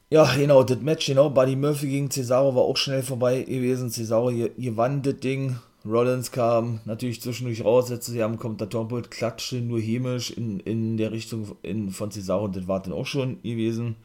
Ja, 0.08 0.34
genau, 0.34 0.62
das 0.62 0.80
Match, 0.80 1.04
genau. 1.04 1.28
Buddy 1.28 1.56
Murphy 1.56 1.88
gegen 1.88 2.10
Cesaro 2.10 2.54
war 2.54 2.62
auch 2.62 2.78
schnell 2.78 3.02
vorbei 3.02 3.42
gewesen. 3.42 3.90
Cesaro 3.90 4.32
gewann 4.56 5.02
das 5.02 5.20
Ding. 5.20 5.58
Rollins 5.84 6.32
kam 6.32 6.80
natürlich 6.86 7.20
zwischendurch 7.20 7.62
raus, 7.66 7.88
setzte 7.88 8.12
sie 8.12 8.22
am 8.22 8.38
Kommentatorenpult, 8.38 9.10
klatschte 9.10 9.56
nur 9.56 9.80
hämisch 9.80 10.30
in, 10.30 10.58
in 10.60 10.96
der 10.96 11.12
Richtung 11.12 11.54
in, 11.60 11.90
von 11.90 12.10
Cesaro. 12.10 12.48
Das 12.48 12.66
war 12.66 12.80
dann 12.80 12.94
auch 12.94 13.06
schon 13.06 13.42
gewesen. 13.42 13.96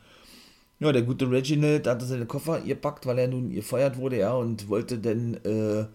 Ja, 0.82 0.92
der 0.92 1.04
gute 1.04 1.32
Reginald 1.32 1.88
hatte 1.88 2.04
seine 2.04 2.26
Koffer 2.26 2.60
gepackt, 2.60 3.06
weil 3.06 3.20
er 3.20 3.30
nun 3.30 3.52
gefeuert 3.52 3.96
wurde, 3.96 4.18
ja, 4.18 4.34
und 4.34 4.68
wollte 4.68 4.98
dann, 4.98 5.36
äh, 5.46 5.86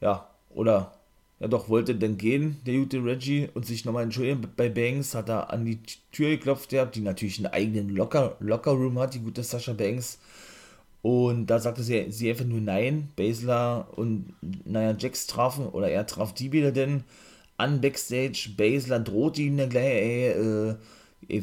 ja, 0.00 0.28
oder 0.50 0.92
ja 1.40 1.46
doch, 1.46 1.68
wollte 1.68 1.94
dann 1.94 2.18
gehen, 2.18 2.56
der 2.66 2.78
gute 2.78 3.04
Reggie, 3.04 3.48
und 3.54 3.64
sich 3.64 3.84
nochmal 3.84 4.02
entschuldigen 4.04 4.42
bei 4.56 4.68
Banks, 4.68 5.14
hat 5.14 5.28
er 5.28 5.52
an 5.52 5.64
die 5.64 5.78
Tür 6.10 6.30
geklopft 6.30 6.70
gehabt, 6.70 6.96
die 6.96 7.00
natürlich 7.00 7.38
einen 7.38 7.52
eigenen 7.52 7.90
Locker, 7.90 8.36
Locker-Room 8.40 8.98
hat, 8.98 9.14
die 9.14 9.20
gute 9.20 9.44
Sascha 9.44 9.72
Banks. 9.72 10.18
Und 11.02 11.46
da 11.46 11.60
sagte 11.60 11.82
sie, 11.84 12.10
sie 12.10 12.28
einfach 12.30 12.44
nur 12.44 12.60
nein. 12.60 13.08
Basler 13.14 13.88
und, 13.96 14.34
naja, 14.64 14.96
Jax 14.98 15.26
trafen, 15.28 15.66
oder 15.68 15.88
er 15.88 16.06
traf 16.06 16.34
die 16.34 16.50
wieder 16.52 16.72
denn 16.72 17.04
an 17.56 17.80
Backstage. 17.80 18.50
Basler 18.56 18.98
drohte 19.00 19.42
ihm 19.42 19.56
dann 19.58 19.70
gleich, 19.70 19.84
ey, 19.84 20.28
äh, 20.30 20.74
ey, 21.28 21.42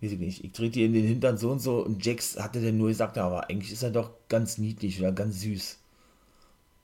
weiß 0.00 0.12
ich 0.12 0.18
nicht, 0.18 0.44
ich 0.44 0.52
trete 0.52 0.72
dir 0.72 0.86
in 0.86 0.94
den 0.94 1.06
Hintern 1.06 1.38
so 1.38 1.50
und 1.50 1.60
so. 1.60 1.84
Und 1.84 2.04
Jax 2.04 2.38
hatte 2.40 2.60
dann 2.60 2.76
nur 2.76 2.88
gesagt, 2.88 3.16
aber 3.18 3.48
eigentlich 3.48 3.72
ist 3.72 3.84
er 3.84 3.90
doch 3.90 4.10
ganz 4.28 4.58
niedlich 4.58 4.98
oder 5.00 5.12
ganz 5.12 5.42
süß. 5.42 5.78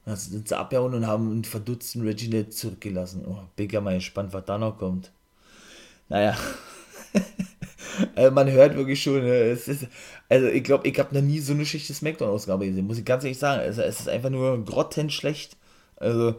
Dann 0.05 0.16
sind 0.16 0.48
sie 0.48 0.59
abgehauen 0.59 0.94
und 0.94 1.07
haben 1.07 1.30
einen 1.30 1.44
verdutzten 1.44 2.02
Reginald 2.02 2.52
zurückgelassen. 2.52 3.24
Oh, 3.26 3.38
bin 3.57 3.70
ja 3.70 3.80
mal 3.80 3.94
gespannt, 3.94 4.32
was 4.32 4.44
da 4.44 4.59
noch 4.59 4.78
kommt. 4.78 5.12
Naja. 6.09 6.36
also 8.14 8.30
man 8.30 8.50
hört 8.50 8.76
wirklich 8.76 9.02
schon, 9.02 9.22
ne, 9.22 9.32
es 9.32 9.66
ist, 9.66 9.86
also 10.28 10.46
ich 10.46 10.62
glaube, 10.62 10.86
ich 10.86 10.98
habe 10.98 11.14
noch 11.14 11.22
nie 11.22 11.40
so 11.40 11.55
eine 11.55 11.64
schlechte 11.64 11.94
Smackdown-Ausgabe 11.94 12.66
gesehen, 12.66 12.86
muss 12.86 12.98
ich 12.98 13.05
ganz 13.05 13.24
ehrlich 13.24 13.38
sagen. 13.38 13.61
Also 13.61 13.82
es 13.82 14.00
ist 14.00 14.09
einfach 14.09 14.30
nur 14.30 14.62
grottenschlecht. 14.64 15.57
Also, 15.96 16.34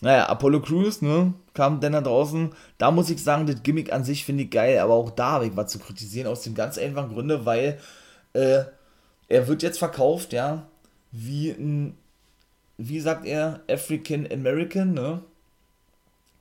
naja, 0.00 0.26
Apollo 0.28 0.62
Crews, 0.62 1.02
ne, 1.02 1.34
kam 1.54 1.80
dann 1.80 1.92
da 1.92 2.00
draußen. 2.00 2.50
Da 2.78 2.92
muss 2.92 3.10
ich 3.10 3.22
sagen, 3.22 3.46
das 3.46 3.62
Gimmick 3.64 3.92
an 3.92 4.04
sich 4.04 4.24
finde 4.24 4.44
ich 4.44 4.50
geil, 4.50 4.78
aber 4.78 4.94
auch 4.94 5.10
da 5.10 5.32
habe 5.32 5.46
ich 5.46 5.56
was 5.56 5.72
zu 5.72 5.80
kritisieren, 5.80 6.28
aus 6.28 6.42
dem 6.42 6.54
ganz 6.54 6.78
einfachen 6.78 7.12
Grunde, 7.12 7.44
weil 7.44 7.80
äh, 8.32 8.62
er 9.28 9.48
wird 9.48 9.62
jetzt 9.62 9.78
verkauft, 9.78 10.32
ja, 10.32 10.68
wie 11.12 11.50
ein 11.50 11.96
wie 12.80 13.00
sagt 13.00 13.26
er, 13.26 13.60
African 13.68 14.26
American, 14.32 14.94
ne? 14.94 15.22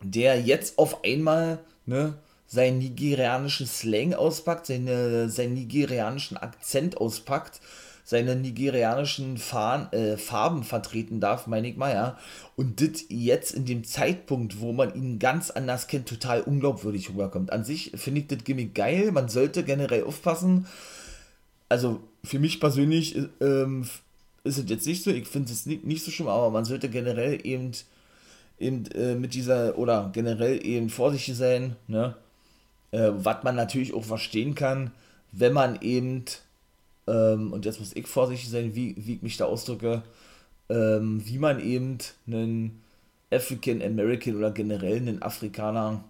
Der 0.01 0.39
jetzt 0.39 0.77
auf 0.77 1.03
einmal, 1.03 1.59
ne, 1.85 2.13
seinen 2.47 2.79
nigerianischen 2.79 3.67
Slang 3.67 4.13
auspackt, 4.13 4.65
seine, 4.65 5.29
seinen 5.29 5.53
nigerianischen 5.53 6.37
Akzent 6.37 6.97
auspackt, 6.97 7.59
seine 8.05 8.35
nigerianischen 8.35 9.37
Farn, 9.37 9.91
äh, 9.91 10.17
Farben 10.17 10.63
vertreten 10.63 11.19
darf, 11.19 11.45
meine 11.45 11.67
ich 11.67 11.77
mal, 11.77 11.93
ja. 11.93 12.17
Und 12.55 12.81
das 12.81 13.03
jetzt 13.09 13.53
in 13.53 13.65
dem 13.65 13.83
Zeitpunkt, 13.83 14.61
wo 14.61 14.71
man 14.71 14.95
ihn 14.95 15.19
ganz 15.19 15.51
anders 15.51 15.87
kennt, 15.87 16.07
total 16.07 16.41
unglaubwürdig 16.41 17.09
rüberkommt. 17.09 17.51
An 17.51 17.65
sich 17.65 17.91
finde 17.95 18.21
ich 18.21 18.27
das 18.27 18.43
Gimmick 18.45 18.73
geil, 18.73 19.11
man 19.11 19.29
sollte 19.29 19.63
generell 19.63 20.05
aufpassen. 20.05 20.65
Also 21.67 22.01
für 22.23 22.39
mich 22.39 22.59
persönlich 22.59 23.15
ähm, 23.41 23.85
ist 24.43 24.57
es 24.57 24.69
jetzt 24.69 24.87
nicht 24.87 25.03
so, 25.03 25.11
ich 25.11 25.27
finde 25.27 25.51
es 25.51 25.65
nicht, 25.65 25.85
nicht 25.85 26.03
so 26.03 26.11
schlimm, 26.11 26.27
aber 26.27 26.49
man 26.49 26.65
sollte 26.65 26.89
generell 26.89 27.45
eben, 27.45 27.71
eben 28.59 28.85
äh, 28.91 29.15
mit 29.15 29.33
dieser, 29.33 29.77
oder 29.77 30.09
generell 30.13 30.65
eben 30.65 30.89
vorsichtig 30.89 31.35
sein, 31.35 31.75
ne? 31.87 32.15
Äh, 32.91 33.11
was 33.13 33.43
man 33.43 33.55
natürlich 33.55 33.93
auch 33.93 34.03
verstehen 34.03 34.55
kann, 34.55 34.91
wenn 35.31 35.53
man 35.53 35.79
eben, 35.81 36.25
ähm, 37.07 37.53
und 37.53 37.65
jetzt 37.65 37.79
muss 37.79 37.95
ich 37.95 38.07
vorsichtig 38.07 38.49
sein, 38.49 38.75
wie, 38.75 38.95
wie 38.97 39.15
ich 39.15 39.21
mich 39.21 39.37
da 39.37 39.45
ausdrücke, 39.45 40.01
ähm, 40.69 41.21
wie 41.25 41.37
man 41.37 41.59
eben 41.59 41.99
einen 42.25 42.81
African 43.31 43.81
American 43.81 44.37
oder 44.37 44.51
generell 44.51 44.97
einen 44.97 45.21
Afrikaner 45.21 46.03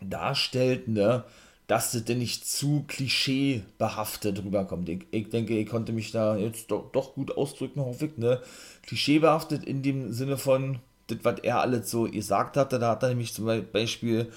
darstellt, 0.00 0.88
ne? 0.88 1.24
Dass 1.68 1.92
das 1.92 2.04
denn 2.04 2.18
nicht 2.18 2.48
zu 2.48 2.84
klischeebehaftet 2.88 4.42
rüberkommt. 4.42 4.88
Ich, 4.88 5.06
ich 5.12 5.28
denke, 5.28 5.56
ich 5.56 5.68
konnte 5.68 5.92
mich 5.92 6.10
da 6.10 6.36
jetzt 6.36 6.70
doch, 6.70 6.90
doch 6.90 7.14
gut 7.14 7.36
ausdrücken, 7.36 7.80
hoffe 7.80 8.06
ich, 8.06 8.16
ne? 8.16 8.40
Klischeebehaftet 8.82 9.64
in 9.64 9.82
dem 9.82 10.12
Sinne 10.12 10.38
von, 10.38 10.80
das, 11.08 11.18
was 11.22 11.40
er 11.40 11.60
alles 11.60 11.90
so 11.90 12.04
gesagt 12.04 12.56
hatte. 12.56 12.78
Da 12.78 12.90
hat 12.90 13.02
er 13.02 13.10
nämlich 13.10 13.34
zum 13.34 13.46
Beispiel 13.72 14.32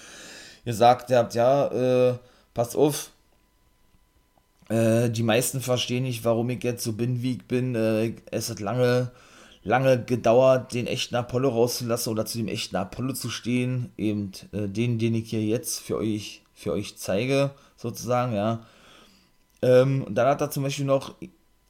gesagt, 0.65 1.09
er 1.09 1.19
hat, 1.19 1.33
ja, 1.33 2.09
äh, 2.11 2.17
pass 2.53 2.75
auf, 2.75 3.11
äh, 4.69 5.09
die 5.09 5.23
meisten 5.23 5.61
verstehen 5.61 6.03
nicht, 6.03 6.25
warum 6.25 6.49
ich 6.49 6.63
jetzt 6.63 6.83
so 6.83 6.93
bin, 6.93 7.21
wie 7.21 7.33
ich 7.33 7.43
bin. 7.43 7.75
Äh, 7.75 8.13
es 8.31 8.49
hat 8.49 8.59
lange, 8.59 9.11
lange 9.63 10.03
gedauert, 10.03 10.73
den 10.73 10.87
echten 10.87 11.15
Apollo 11.15 11.49
rauszulassen 11.49 12.11
oder 12.11 12.25
zu 12.25 12.37
dem 12.37 12.47
echten 12.47 12.75
Apollo 12.75 13.13
zu 13.13 13.29
stehen. 13.29 13.91
Eben 13.97 14.31
äh, 14.51 14.67
den, 14.67 14.97
den 14.99 15.15
ich 15.15 15.29
hier 15.29 15.43
jetzt 15.43 15.79
für 15.79 15.97
euch, 15.97 16.41
für 16.61 16.73
euch 16.73 16.97
zeige, 16.97 17.51
sozusagen, 17.75 18.33
ja. 18.33 18.65
Ähm, 19.61 20.03
und 20.03 20.15
dann 20.15 20.27
hat 20.27 20.41
er 20.41 20.51
zum 20.51 20.63
Beispiel 20.63 20.85
noch 20.85 21.15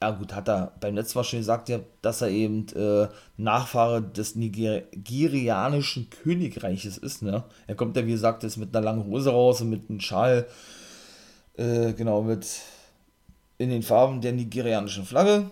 ja 0.01 0.11
gut, 0.11 0.33
hat 0.33 0.49
er 0.49 0.71
beim 0.79 0.95
letzten 0.95 1.19
Mal 1.19 1.23
schon 1.23 1.39
gesagt, 1.39 1.69
ja, 1.69 1.79
dass 2.01 2.21
er 2.21 2.29
eben 2.29 2.67
äh, 2.69 3.07
Nachfahre 3.37 4.01
des 4.01 4.35
nigerianischen 4.35 6.09
Königreiches 6.09 6.97
ist. 6.97 7.21
Ne? 7.21 7.43
Er 7.67 7.75
kommt 7.75 7.95
ja, 7.95 8.05
wie 8.05 8.11
gesagt, 8.11 8.41
jetzt 8.41 8.57
mit 8.57 8.75
einer 8.75 8.83
langen 8.83 9.05
Hose 9.05 9.29
raus 9.29 9.61
und 9.61 9.69
mit 9.69 9.89
einem 9.89 9.99
Schal, 9.99 10.47
äh, 11.55 11.93
genau, 11.93 12.23
mit 12.23 12.47
in 13.59 13.69
den 13.69 13.83
Farben 13.83 14.21
der 14.21 14.31
nigerianischen 14.31 15.05
Flagge. 15.05 15.51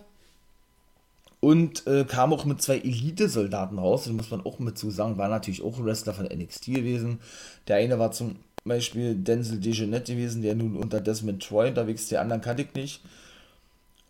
Und 1.38 1.86
äh, 1.86 2.04
kam 2.04 2.34
auch 2.34 2.44
mit 2.44 2.60
zwei 2.60 2.78
Elite-Soldaten 2.78 3.78
raus, 3.78 4.04
das 4.04 4.12
muss 4.12 4.30
man 4.30 4.44
auch 4.44 4.58
mit 4.58 4.76
zu 4.76 4.90
sagen, 4.90 5.16
war 5.16 5.28
natürlich 5.28 5.62
auch 5.62 5.78
ein 5.78 5.86
Wrestler 5.86 6.12
von 6.12 6.26
NXT 6.26 6.66
gewesen. 6.66 7.20
Der 7.66 7.76
eine 7.76 7.98
war 7.98 8.10
zum 8.10 8.36
Beispiel 8.64 9.14
Denzel 9.14 9.58
Dejonet 9.58 10.06
gewesen, 10.06 10.42
der 10.42 10.54
nun 10.54 10.76
unter 10.76 11.00
Desmond 11.00 11.42
Troy 11.42 11.68
unterwegs, 11.68 12.08
der 12.08 12.20
anderen 12.20 12.42
kannte 12.42 12.62
ich 12.62 12.74
nicht 12.74 13.02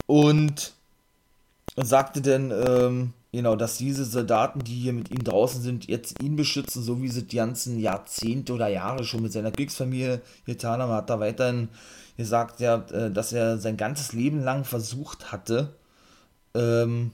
und 0.07 0.73
sagte 1.77 2.21
dann, 2.21 2.51
ähm, 2.51 3.13
genau, 3.31 3.55
dass 3.55 3.79
diese 3.79 4.05
Soldaten, 4.05 4.65
die 4.65 4.75
hier 4.75 4.93
mit 4.93 5.11
ihm 5.11 5.23
draußen 5.23 5.63
sind, 5.63 5.87
jetzt 5.87 6.21
ihn 6.21 6.35
beschützen, 6.35 6.83
so 6.83 7.01
wie 7.01 7.09
sie 7.09 7.23
die 7.23 7.37
ganzen 7.37 7.79
Jahrzehnte 7.79 8.53
oder 8.53 8.67
Jahre 8.69 9.05
schon 9.05 9.23
mit 9.23 9.33
seiner 9.33 9.53
Kriegsfamilie 9.53 10.21
getan 10.47 10.81
haben. 10.81 10.93
Hat 10.93 11.11
er 11.11 11.21
weiterhin 11.21 11.69
gesagt, 12.17 12.59
ja, 12.59 12.85
äh, 12.91 13.11
dass 13.11 13.33
er 13.33 13.59
sein 13.59 13.77
ganzes 13.77 14.13
Leben 14.13 14.43
lang 14.43 14.65
versucht 14.65 15.31
hatte, 15.31 15.75
ähm, 16.55 17.13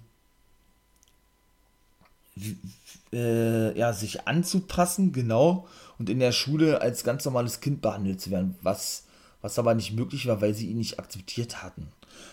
äh, 3.13 3.79
ja, 3.79 3.93
sich 3.93 4.27
anzupassen, 4.27 5.13
genau, 5.13 5.69
und 5.99 6.11
in 6.11 6.19
der 6.19 6.33
Schule 6.33 6.81
als 6.81 7.05
ganz 7.05 7.25
normales 7.25 7.61
Kind 7.61 7.83
behandelt 7.83 8.21
zu 8.21 8.31
werden, 8.31 8.57
was, 8.63 9.05
was 9.41 9.59
aber 9.59 9.75
nicht 9.75 9.93
möglich 9.93 10.27
war, 10.27 10.41
weil 10.41 10.55
sie 10.55 10.71
ihn 10.71 10.79
nicht 10.79 10.99
akzeptiert 10.99 11.63
hatten 11.63 11.89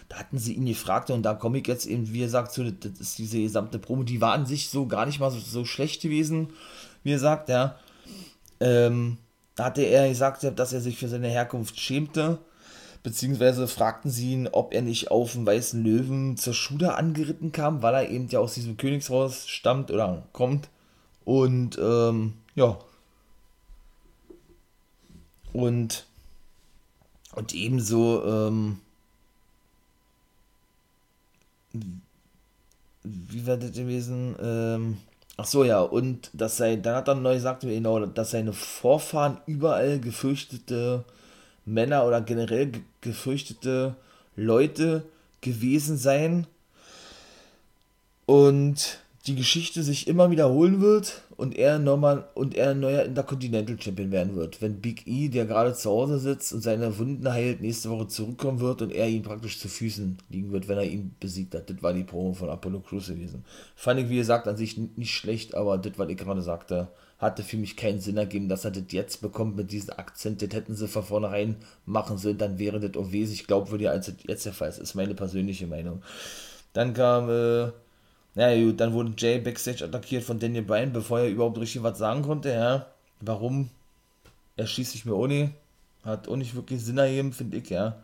da 0.10 0.18
hatten 0.18 0.38
sie 0.38 0.54
ihn 0.54 0.66
gefragt 0.66 1.10
und 1.10 1.24
da 1.24 1.34
komme 1.34 1.60
ich 1.60 1.68
jetzt 1.68 1.86
eben, 1.86 2.12
wie 2.14 2.24
er 2.24 2.30
sagt, 2.30 2.52
so, 2.52 2.64
das 2.64 3.00
ist 3.00 3.18
diese 3.18 3.40
gesamte 3.40 3.80
Promo, 3.80 4.04
die 4.04 4.22
war 4.22 4.34
an 4.34 4.46
sich 4.46 4.70
so 4.70 4.88
gar 4.88 5.06
nicht 5.06 5.20
mal 5.20 5.32
so, 5.32 5.40
so 5.40 5.66
schlecht 5.66 6.02
gewesen, 6.02 6.50
wie 7.04 7.14
er 7.14 7.20
sagt, 7.20 7.50
ja. 7.50 7.78
Ähm, 8.60 9.18
da 9.56 9.66
hatte 9.66 9.82
er 9.82 10.10
gesagt, 10.10 10.44
dass 10.56 10.74
er 10.74 10.82
sich 10.82 10.98
für 10.98 11.08
seine 11.08 11.28
Herkunft 11.28 11.80
schämte, 11.80 12.40
beziehungsweise 13.04 13.68
fragten 13.68 14.10
sie 14.10 14.34
ihn, 14.34 14.48
ob 14.52 14.74
er 14.74 14.82
nicht 14.82 15.12
auf 15.12 15.34
dem 15.34 15.46
weißen 15.46 15.84
Löwen 15.84 16.38
zur 16.38 16.54
Schule 16.54 16.96
angeritten 16.96 17.52
kam, 17.52 17.82
weil 17.82 17.94
er 17.94 18.10
eben 18.10 18.28
ja 18.30 18.40
aus 18.40 18.54
diesem 18.56 18.78
Königshaus 18.78 19.48
stammt 19.48 19.92
oder 19.92 20.24
kommt. 20.32 20.70
Und 21.26 21.78
ähm, 21.82 22.34
ja. 22.56 22.78
Und, 25.54 26.06
und 27.36 27.54
ebenso 27.54 28.24
ähm, 28.26 28.80
wie 33.04 33.46
war 33.46 33.58
das 33.58 33.72
gewesen? 33.72 34.36
Ähm, 34.42 34.98
ach 35.38 35.46
so, 35.46 35.64
ja, 35.64 35.82
und 35.82 36.30
dass 36.34 36.58
sei, 36.58 36.76
dann 36.76 36.96
hat 36.96 37.08
er 37.08 37.16
neu 37.16 37.36
gesagt, 37.36 37.62
genau, 37.62 38.06
dass 38.06 38.32
seine 38.32 38.54
Vorfahren 38.54 39.38
überall 39.46 40.00
gefürchtete 40.00 41.04
Männer 41.66 42.06
oder 42.06 42.22
generell 42.22 42.72
gefürchtete 43.02 43.96
Leute 44.36 45.04
gewesen 45.42 45.98
seien. 45.98 46.48
Und 48.26 49.00
die 49.26 49.36
Geschichte 49.36 49.84
sich 49.84 50.08
immer 50.08 50.32
wiederholen 50.32 50.82
wird 50.82 51.22
und 51.38 51.58
er 51.58 51.80
nochmal 51.80 52.28
und 52.34 52.56
er 52.56 52.72
ein 52.72 52.82
neuer 52.82 53.04
Intercontinental 53.04 53.80
Champion 53.80 54.12
werden 54.12 54.36
wird. 54.36 54.62
Wenn 54.62 54.82
Big 54.82 55.08
E, 55.08 55.30
der 55.30 55.46
gerade 55.46 55.74
zu 55.74 55.90
Hause 55.90 56.20
sitzt 56.20 56.52
und 56.52 56.62
seine 56.62 56.98
Wunden 56.98 57.32
heilt, 57.32 57.62
nächste 57.62 57.90
Woche 57.90 58.08
zurückkommen 58.08 58.60
wird 58.60 58.82
und 58.82 58.92
er 58.92 59.08
ihn 59.08 59.24
praktisch 59.24 59.60
zu 59.60 59.70
Füßen 59.70 60.18
liegen 60.30 60.52
wird, 60.52 60.68
wenn 60.68 60.78
er 60.78 60.84
ihn 60.84 61.16
besiegt 61.22 61.56
hat. 61.56 61.70
Das 61.70 61.82
war 61.82 61.94
die 61.94 62.04
Promo 62.04 62.34
von 62.34 62.50
Apollo 62.50 62.82
Crews 62.82 63.08
gewesen. 63.08 63.46
Fand 63.76 64.02
ich, 64.02 64.10
wie 64.10 64.18
gesagt, 64.18 64.46
an 64.48 64.58
sich 64.58 64.78
nicht 64.78 65.14
schlecht, 65.14 65.56
aber 65.56 65.78
das, 65.78 65.94
was 65.98 66.10
ich 66.10 66.18
gerade 66.18 66.42
sagte, 66.42 66.90
hatte 67.18 67.44
für 67.44 67.56
mich 67.56 67.78
keinen 67.78 68.02
Sinn 68.02 68.18
ergeben, 68.18 68.50
dass 68.50 68.66
er 68.66 68.72
das 68.72 68.84
jetzt 68.90 69.22
bekommt 69.22 69.56
mit 69.56 69.72
diesem 69.72 69.92
Akzent. 69.92 70.42
Das 70.42 70.50
hätten 70.50 70.76
sie 70.76 70.90
von 70.90 71.04
vornherein 71.04 71.56
machen 71.86 72.18
sollen, 72.18 72.38
dann 72.38 72.60
wäre 72.60 72.82
das 72.82 73.02
auch 73.02 73.14
wesentlich 73.14 73.48
glaubwürdiger, 73.48 73.92
als 73.92 74.08
das 74.08 74.16
jetzt 74.28 74.46
der 74.46 74.52
Fall 74.52 74.68
ist. 74.68 74.80
Ist 74.80 74.96
meine 74.96 75.16
persönliche 75.16 75.66
Meinung. 75.66 76.02
Dann 76.74 76.94
kam, 76.94 77.30
äh, 77.30 77.72
naja, 78.36 78.66
gut, 78.66 78.80
dann 78.80 78.94
wurde 78.94 79.14
Jay 79.18 79.40
backstage 79.40 79.84
attackiert 79.84 80.24
von 80.24 80.40
Daniel 80.40 80.64
Bryan, 80.64 80.92
bevor 80.92 81.20
er 81.20 81.30
überhaupt 81.30 81.60
richtig 81.60 81.84
was 81.84 82.00
sagen 82.00 82.24
konnte, 82.24 82.50
ja. 82.50 82.88
Warum? 83.22 83.70
Er 84.58 84.68
schießt 84.68 84.92
sich 84.92 85.06
mir 85.06 85.16
ohne. 85.16 85.52
Hat 86.04 86.28
auch 86.28 86.36
nicht 86.36 86.56
wirklich 86.56 86.84
Sinn 86.84 86.98
ergeben, 86.98 87.32
finde 87.32 87.58
ich, 87.58 87.70
ja. 87.70 87.98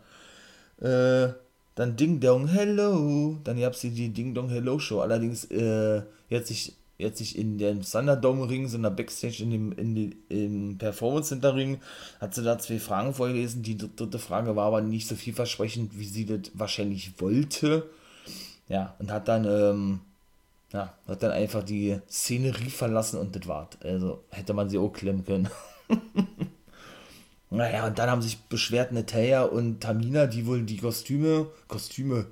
Äh, 0.80 1.32
dann 1.74 1.96
Ding 1.96 2.20
Dong 2.20 2.46
Hello. 2.48 3.38
Dann 3.44 3.60
gab 3.60 3.74
es 3.74 3.80
die 3.80 4.08
Ding 4.10 4.34
Dong 4.34 4.48
Hello 4.48 4.78
Show. 4.78 5.00
Allerdings, 5.00 5.44
äh, 5.46 6.02
jetzt 6.28 6.48
sich, 6.48 6.74
jetzt 6.98 7.18
sich 7.18 7.36
in 7.36 7.58
dem 7.58 7.82
Thunderdome 7.82 8.48
Ring, 8.48 8.68
sondern 8.68 8.96
Backstage 8.96 9.42
in 9.42 9.50
dem, 9.50 9.72
in 9.72 9.94
die, 9.94 10.16
im 10.28 10.78
Performance 10.78 11.30
Center 11.30 11.54
Ring, 11.54 11.80
hat 12.20 12.34
sie 12.34 12.42
da 12.42 12.58
zwei 12.58 12.78
Fragen 12.78 13.14
vorgelesen. 13.14 13.62
Die 13.62 13.76
dritte 13.76 14.18
Frage 14.18 14.56
war 14.56 14.66
aber 14.66 14.80
nicht 14.80 15.08
so 15.08 15.16
vielversprechend, 15.16 15.98
wie 15.98 16.06
sie 16.06 16.24
das 16.24 16.52
wahrscheinlich 16.54 17.20
wollte. 17.20 17.90
Ja, 18.68 18.94
und 18.98 19.10
hat 19.10 19.26
dann, 19.28 19.44
ähm, 19.44 20.00
ja, 20.72 20.94
hat 21.06 21.22
dann 21.22 21.32
einfach 21.32 21.62
die 21.62 21.98
Szenerie 22.08 22.70
verlassen 22.70 23.18
und 23.18 23.34
das 23.34 23.46
war's. 23.48 23.78
Also 23.82 24.24
hätte 24.30 24.54
man 24.54 24.68
sie 24.68 24.78
auch 24.78 24.92
klemmen 24.92 25.24
können. 25.24 25.48
naja, 27.50 27.86
und 27.86 27.98
dann 27.98 28.10
haben 28.10 28.22
sich 28.22 28.38
beschwert 28.42 28.92
Natalia 28.92 29.42
und 29.42 29.80
Tamina, 29.80 30.26
die 30.26 30.46
wohl 30.46 30.62
die 30.62 30.78
Kostüme, 30.78 31.48
Kostüme 31.66 32.26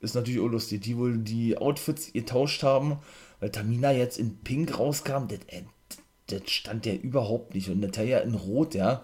ist 0.00 0.14
natürlich 0.14 0.40
auch 0.40 0.48
lustig, 0.48 0.82
die 0.82 0.96
wohl 0.96 1.18
die 1.18 1.56
Outfits 1.56 2.12
getauscht 2.12 2.62
haben, 2.62 2.98
weil 3.40 3.50
Tamina 3.50 3.92
jetzt 3.92 4.18
in 4.18 4.38
Pink 4.38 4.78
rauskam, 4.78 5.26
das, 5.28 5.40
äh, 5.48 6.40
stand 6.46 6.86
ja 6.86 6.94
überhaupt 6.94 7.54
nicht. 7.54 7.70
Und 7.70 7.80
Natalia 7.80 8.18
in 8.18 8.34
Rot, 8.34 8.74
ja. 8.74 9.02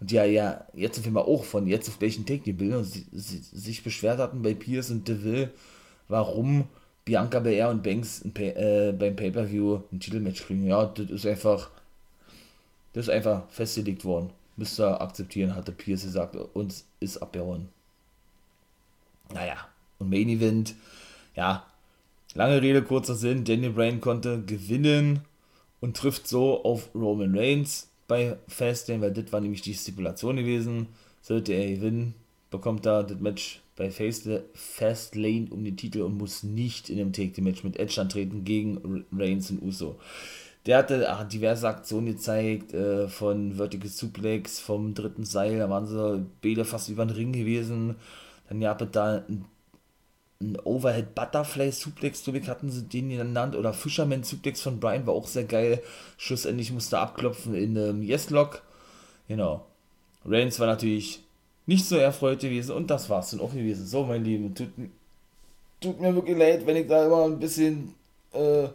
Und 0.00 0.10
ja, 0.10 0.24
ja 0.24 0.66
jetzt 0.74 0.98
auf 0.98 1.06
einmal 1.06 1.22
auch 1.22 1.44
von 1.44 1.66
jetzt 1.66 1.88
auf 1.88 2.02
einen 2.02 2.26
Take 2.26 2.42
die 2.42 2.52
Bilder 2.52 2.82
sich 2.82 3.84
beschwert 3.84 4.18
hatten 4.18 4.42
bei 4.42 4.54
Pierce 4.54 4.90
und 4.90 5.08
DeVille, 5.08 5.52
warum 6.08 6.68
Bianca 7.04 7.38
Belair 7.40 7.68
und 7.68 7.82
Banks 7.82 8.22
äh, 8.34 8.92
beim 8.98 9.16
Pay-Per-View 9.16 9.80
ein 9.92 10.00
Titelmatch 10.00 10.46
kriegen. 10.46 10.66
Ja, 10.66 10.86
das 10.86 11.10
ist 11.10 11.26
einfach, 11.26 11.70
das 12.92 13.06
ist 13.06 13.10
einfach 13.10 13.48
festgelegt 13.50 14.04
worden. 14.04 14.30
Müsst 14.56 14.80
ihr 14.80 15.00
akzeptieren, 15.00 15.54
hatte 15.54 15.72
Pierce 15.72 16.04
gesagt, 16.04 16.36
uns 16.36 16.86
ist 17.00 17.18
abgehauen. 17.18 17.68
Naja, 19.32 19.56
und 19.98 20.10
Main 20.10 20.28
Event, 20.28 20.74
ja, 21.34 21.66
lange 22.34 22.62
Rede, 22.62 22.82
kurzer 22.82 23.14
Sinn, 23.14 23.44
Daniel 23.44 23.72
Bryan 23.72 24.00
konnte 24.00 24.42
gewinnen 24.42 25.20
und 25.80 25.96
trifft 25.96 26.28
so 26.28 26.62
auf 26.64 26.88
Roman 26.94 27.36
Reigns 27.36 27.88
bei 28.06 28.36
Fastlane, 28.48 29.00
weil 29.00 29.12
das 29.12 29.32
war 29.32 29.40
nämlich 29.40 29.62
die 29.62 29.74
Stipulation 29.74 30.36
gewesen. 30.36 30.88
Sollte 31.20 31.52
er 31.52 31.74
gewinnen, 31.74 32.14
bekommt 32.54 32.86
er 32.86 33.02
das 33.02 33.18
Match 33.18 33.60
bei 33.74 33.90
Fastlane 33.90 35.48
um 35.50 35.64
den 35.64 35.76
Titel 35.76 36.02
und 36.02 36.16
muss 36.16 36.44
nicht 36.44 36.88
in 36.88 37.00
einem 37.00 37.12
Take-Match 37.12 37.64
mit 37.64 37.80
Edge 37.80 38.00
antreten 38.00 38.44
gegen 38.44 39.04
Reigns 39.12 39.50
und 39.50 39.60
Uso. 39.60 39.96
Der 40.66 40.78
hatte 40.78 41.10
ach, 41.10 41.24
diverse 41.24 41.66
Aktionen 41.66 42.06
gezeigt, 42.06 42.72
äh, 42.72 43.08
von 43.08 43.54
Vertical 43.54 43.88
Suplex, 43.88 44.60
vom 44.60 44.94
dritten 44.94 45.24
Seil, 45.24 45.58
da 45.58 45.68
waren 45.68 45.86
sie 45.86 46.24
beide 46.42 46.64
fast 46.64 46.88
über 46.88 47.04
den 47.04 47.16
Ring 47.16 47.32
gewesen. 47.32 47.96
Dann 48.48 48.60
gab 48.60 48.80
es 48.80 48.88
da 48.92 49.24
ein, 49.28 49.44
ein 50.40 50.56
Overhead 50.62 51.16
Butterfly 51.16 51.72
Suplex, 51.72 52.24
so 52.24 52.32
wie 52.32 52.42
hatten 52.42 52.70
sie 52.70 52.84
den 52.84 53.10
genannt, 53.10 53.56
oder 53.56 53.72
Fisherman 53.72 54.22
Suplex 54.22 54.60
von 54.60 54.78
Brian 54.78 55.06
war 55.06 55.14
auch 55.14 55.26
sehr 55.26 55.44
geil. 55.44 55.82
Schlussendlich 56.16 56.70
musste 56.70 56.98
abklopfen 56.98 57.54
in 57.54 57.76
einem 57.76 58.02
Yes-Lock. 58.02 58.62
Genau. 59.26 59.66
Reigns 60.24 60.60
war 60.60 60.68
natürlich 60.68 61.24
nicht 61.66 61.86
so 61.86 61.96
erfreut 61.96 62.40
gewesen 62.40 62.74
und 62.74 62.90
das 62.90 63.08
war's 63.08 63.30
dann 63.30 63.40
auch 63.40 63.52
gewesen. 63.52 63.86
So, 63.86 64.04
mein 64.04 64.24
Lieben, 64.24 64.54
tut, 64.54 64.68
tut 65.80 66.00
mir 66.00 66.14
wirklich 66.14 66.36
leid, 66.36 66.66
wenn 66.66 66.76
ich 66.76 66.86
da 66.86 67.06
immer 67.06 67.24
ein 67.24 67.38
bisschen, 67.38 67.94
äh, 68.32 68.68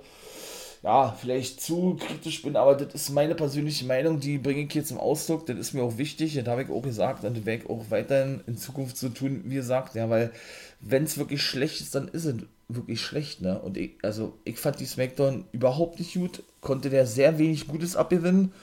ja, 0.81 1.15
vielleicht 1.19 1.61
zu 1.61 1.97
kritisch 1.99 2.41
bin, 2.41 2.55
aber 2.55 2.75
das 2.75 2.93
ist 2.95 3.09
meine 3.09 3.35
persönliche 3.35 3.85
Meinung, 3.85 4.19
die 4.19 4.37
bringe 4.37 4.61
ich 4.61 4.71
hier 4.71 4.85
zum 4.85 4.97
Ausdruck. 4.97 5.45
Das 5.45 5.57
ist 5.57 5.73
mir 5.73 5.83
auch 5.83 5.97
wichtig, 5.97 6.35
das 6.35 6.47
habe 6.47 6.63
ich 6.63 6.69
auch 6.69 6.81
gesagt 6.81 7.23
und 7.25 7.37
das 7.37 7.45
werde 7.45 7.63
ich 7.63 7.69
auch 7.69 7.85
weiterhin 7.89 8.41
in 8.47 8.57
Zukunft 8.57 8.97
so 8.97 9.09
tun, 9.09 9.41
wie 9.45 9.55
gesagt, 9.55 9.95
ja, 9.95 10.09
weil 10.09 10.31
wenn 10.79 11.03
es 11.03 11.17
wirklich 11.17 11.41
schlecht 11.41 11.81
ist, 11.81 11.95
dann 11.95 12.07
ist 12.07 12.25
es 12.25 12.35
wirklich 12.69 13.01
schlecht, 13.01 13.41
ne? 13.41 13.59
Und 13.59 13.77
ich, 13.77 13.91
also 14.03 14.37
ich 14.45 14.57
fand 14.57 14.79
die 14.79 14.85
Smackdown 14.85 15.45
überhaupt 15.51 15.99
nicht 15.99 16.13
gut, 16.13 16.43
konnte 16.61 16.89
der 16.89 17.05
sehr 17.05 17.37
wenig 17.37 17.67
Gutes 17.67 17.95
abgewinnen. 17.95 18.53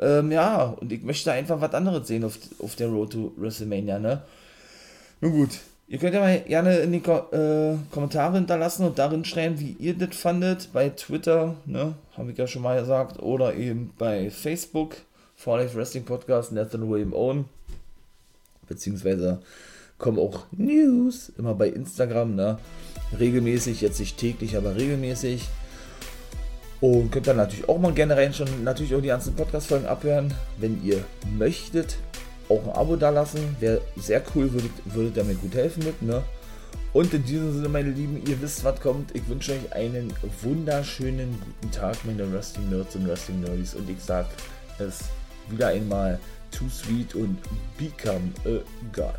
Ähm, 0.00 0.30
ja, 0.30 0.64
und 0.80 0.92
ich 0.92 1.02
möchte 1.02 1.32
einfach 1.32 1.60
was 1.60 1.74
anderes 1.74 2.06
sehen 2.06 2.24
auf, 2.24 2.38
auf 2.58 2.76
der 2.76 2.88
Road 2.88 3.12
to 3.12 3.32
WrestleMania, 3.36 3.98
ne? 3.98 4.22
Nun 5.20 5.32
gut, 5.32 5.60
Ihr 5.88 5.98
könnt 5.98 6.14
ja 6.14 6.20
mal 6.20 6.40
gerne 6.40 6.78
in 6.78 6.90
die 6.90 7.00
Ko 7.00 7.18
äh, 7.30 7.76
Kommentare 7.92 8.34
hinterlassen 8.38 8.84
und 8.84 8.98
darin 8.98 9.24
schreiben, 9.24 9.60
wie 9.60 9.76
ihr 9.78 9.94
das 9.94 10.16
fandet. 10.16 10.70
Bei 10.72 10.88
Twitter, 10.88 11.54
ne, 11.64 11.94
habe 12.16 12.32
ich 12.32 12.38
ja 12.38 12.48
schon 12.48 12.62
mal 12.62 12.80
gesagt, 12.80 13.22
oder 13.22 13.54
eben 13.54 13.92
bei 13.96 14.30
Facebook, 14.30 14.96
For 15.36 15.58
Life 15.58 15.76
Wrestling 15.76 16.04
Podcast, 16.04 16.50
Nathan 16.50 16.90
William 16.90 17.12
Owen. 17.12 17.44
Beziehungsweise 18.66 19.40
kommen 19.96 20.18
auch 20.18 20.46
News 20.50 21.30
immer 21.38 21.54
bei 21.54 21.68
Instagram, 21.68 22.34
ne? 22.34 22.58
Regelmäßig, 23.16 23.80
jetzt 23.80 24.00
nicht 24.00 24.18
täglich, 24.18 24.56
aber 24.56 24.74
regelmäßig. 24.74 25.46
Und 26.80 27.10
könnt 27.10 27.26
dann 27.26 27.38
natürlich 27.38 27.68
auch 27.68 27.78
mal 27.78 27.92
gerne 27.92 28.16
reinschauen, 28.16 28.64
natürlich 28.64 28.94
auch 28.94 29.00
die 29.00 29.08
ganzen 29.08 29.34
Podcast-Folgen 29.34 29.86
abhören, 29.86 30.32
wenn 30.58 30.82
ihr 30.84 31.02
möchtet 31.38 31.96
auch 32.48 32.62
ein 32.64 32.70
Abo 32.70 32.96
da 32.96 33.10
lassen. 33.10 33.56
Wäre 33.60 33.80
sehr 33.96 34.22
cool, 34.34 34.52
würdet, 34.52 34.70
würdet 34.84 35.26
mir 35.26 35.34
gut 35.34 35.54
helfen 35.54 35.84
mit, 35.84 36.02
ne? 36.02 36.22
Und 36.92 37.12
in 37.12 37.24
diesem 37.24 37.52
Sinne, 37.52 37.68
meine 37.68 37.90
Lieben, 37.90 38.22
ihr 38.26 38.40
wisst, 38.40 38.64
was 38.64 38.80
kommt. 38.80 39.14
Ich 39.14 39.28
wünsche 39.28 39.52
euch 39.52 39.72
einen 39.74 40.12
wunderschönen 40.42 41.38
guten 41.40 41.70
Tag, 41.70 41.96
meine 42.04 42.30
Wrestling 42.32 42.70
Nerds 42.70 42.96
und 42.96 43.06
Wrestling 43.06 43.40
Nerds. 43.40 43.74
Und 43.74 43.90
ich 43.90 44.00
sag 44.00 44.26
es 44.78 45.00
wieder 45.50 45.68
einmal: 45.68 46.18
Too 46.50 46.68
sweet 46.70 47.14
und 47.14 47.38
become 47.76 48.32
a 48.46 48.60
guy. 48.92 49.12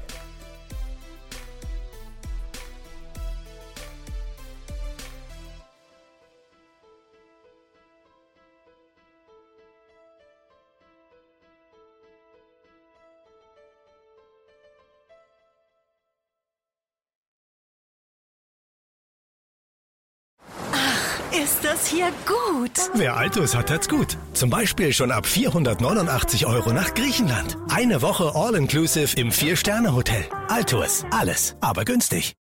Hier 21.87 22.11
gut? 22.25 22.71
Wer 22.93 23.15
Altus 23.15 23.55
hat, 23.55 23.71
hat's 23.71 23.87
gut. 23.87 24.17
Zum 24.33 24.49
Beispiel 24.49 24.93
schon 24.93 25.11
ab 25.11 25.25
489 25.25 26.45
Euro 26.45 26.71
nach 26.73 26.93
Griechenland. 26.93 27.57
Eine 27.69 28.01
Woche 28.01 28.33
All-Inclusive 28.35 29.15
im 29.19 29.31
Vier-Sterne-Hotel. 29.31 30.25
Altus. 30.49 31.05
Alles, 31.11 31.55
aber 31.61 31.85
günstig. 31.85 32.35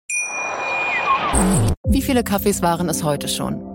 Wie 1.88 2.02
viele 2.02 2.24
Kaffees 2.24 2.62
waren 2.62 2.90
es 2.90 3.04
heute 3.04 3.28
schon? 3.28 3.75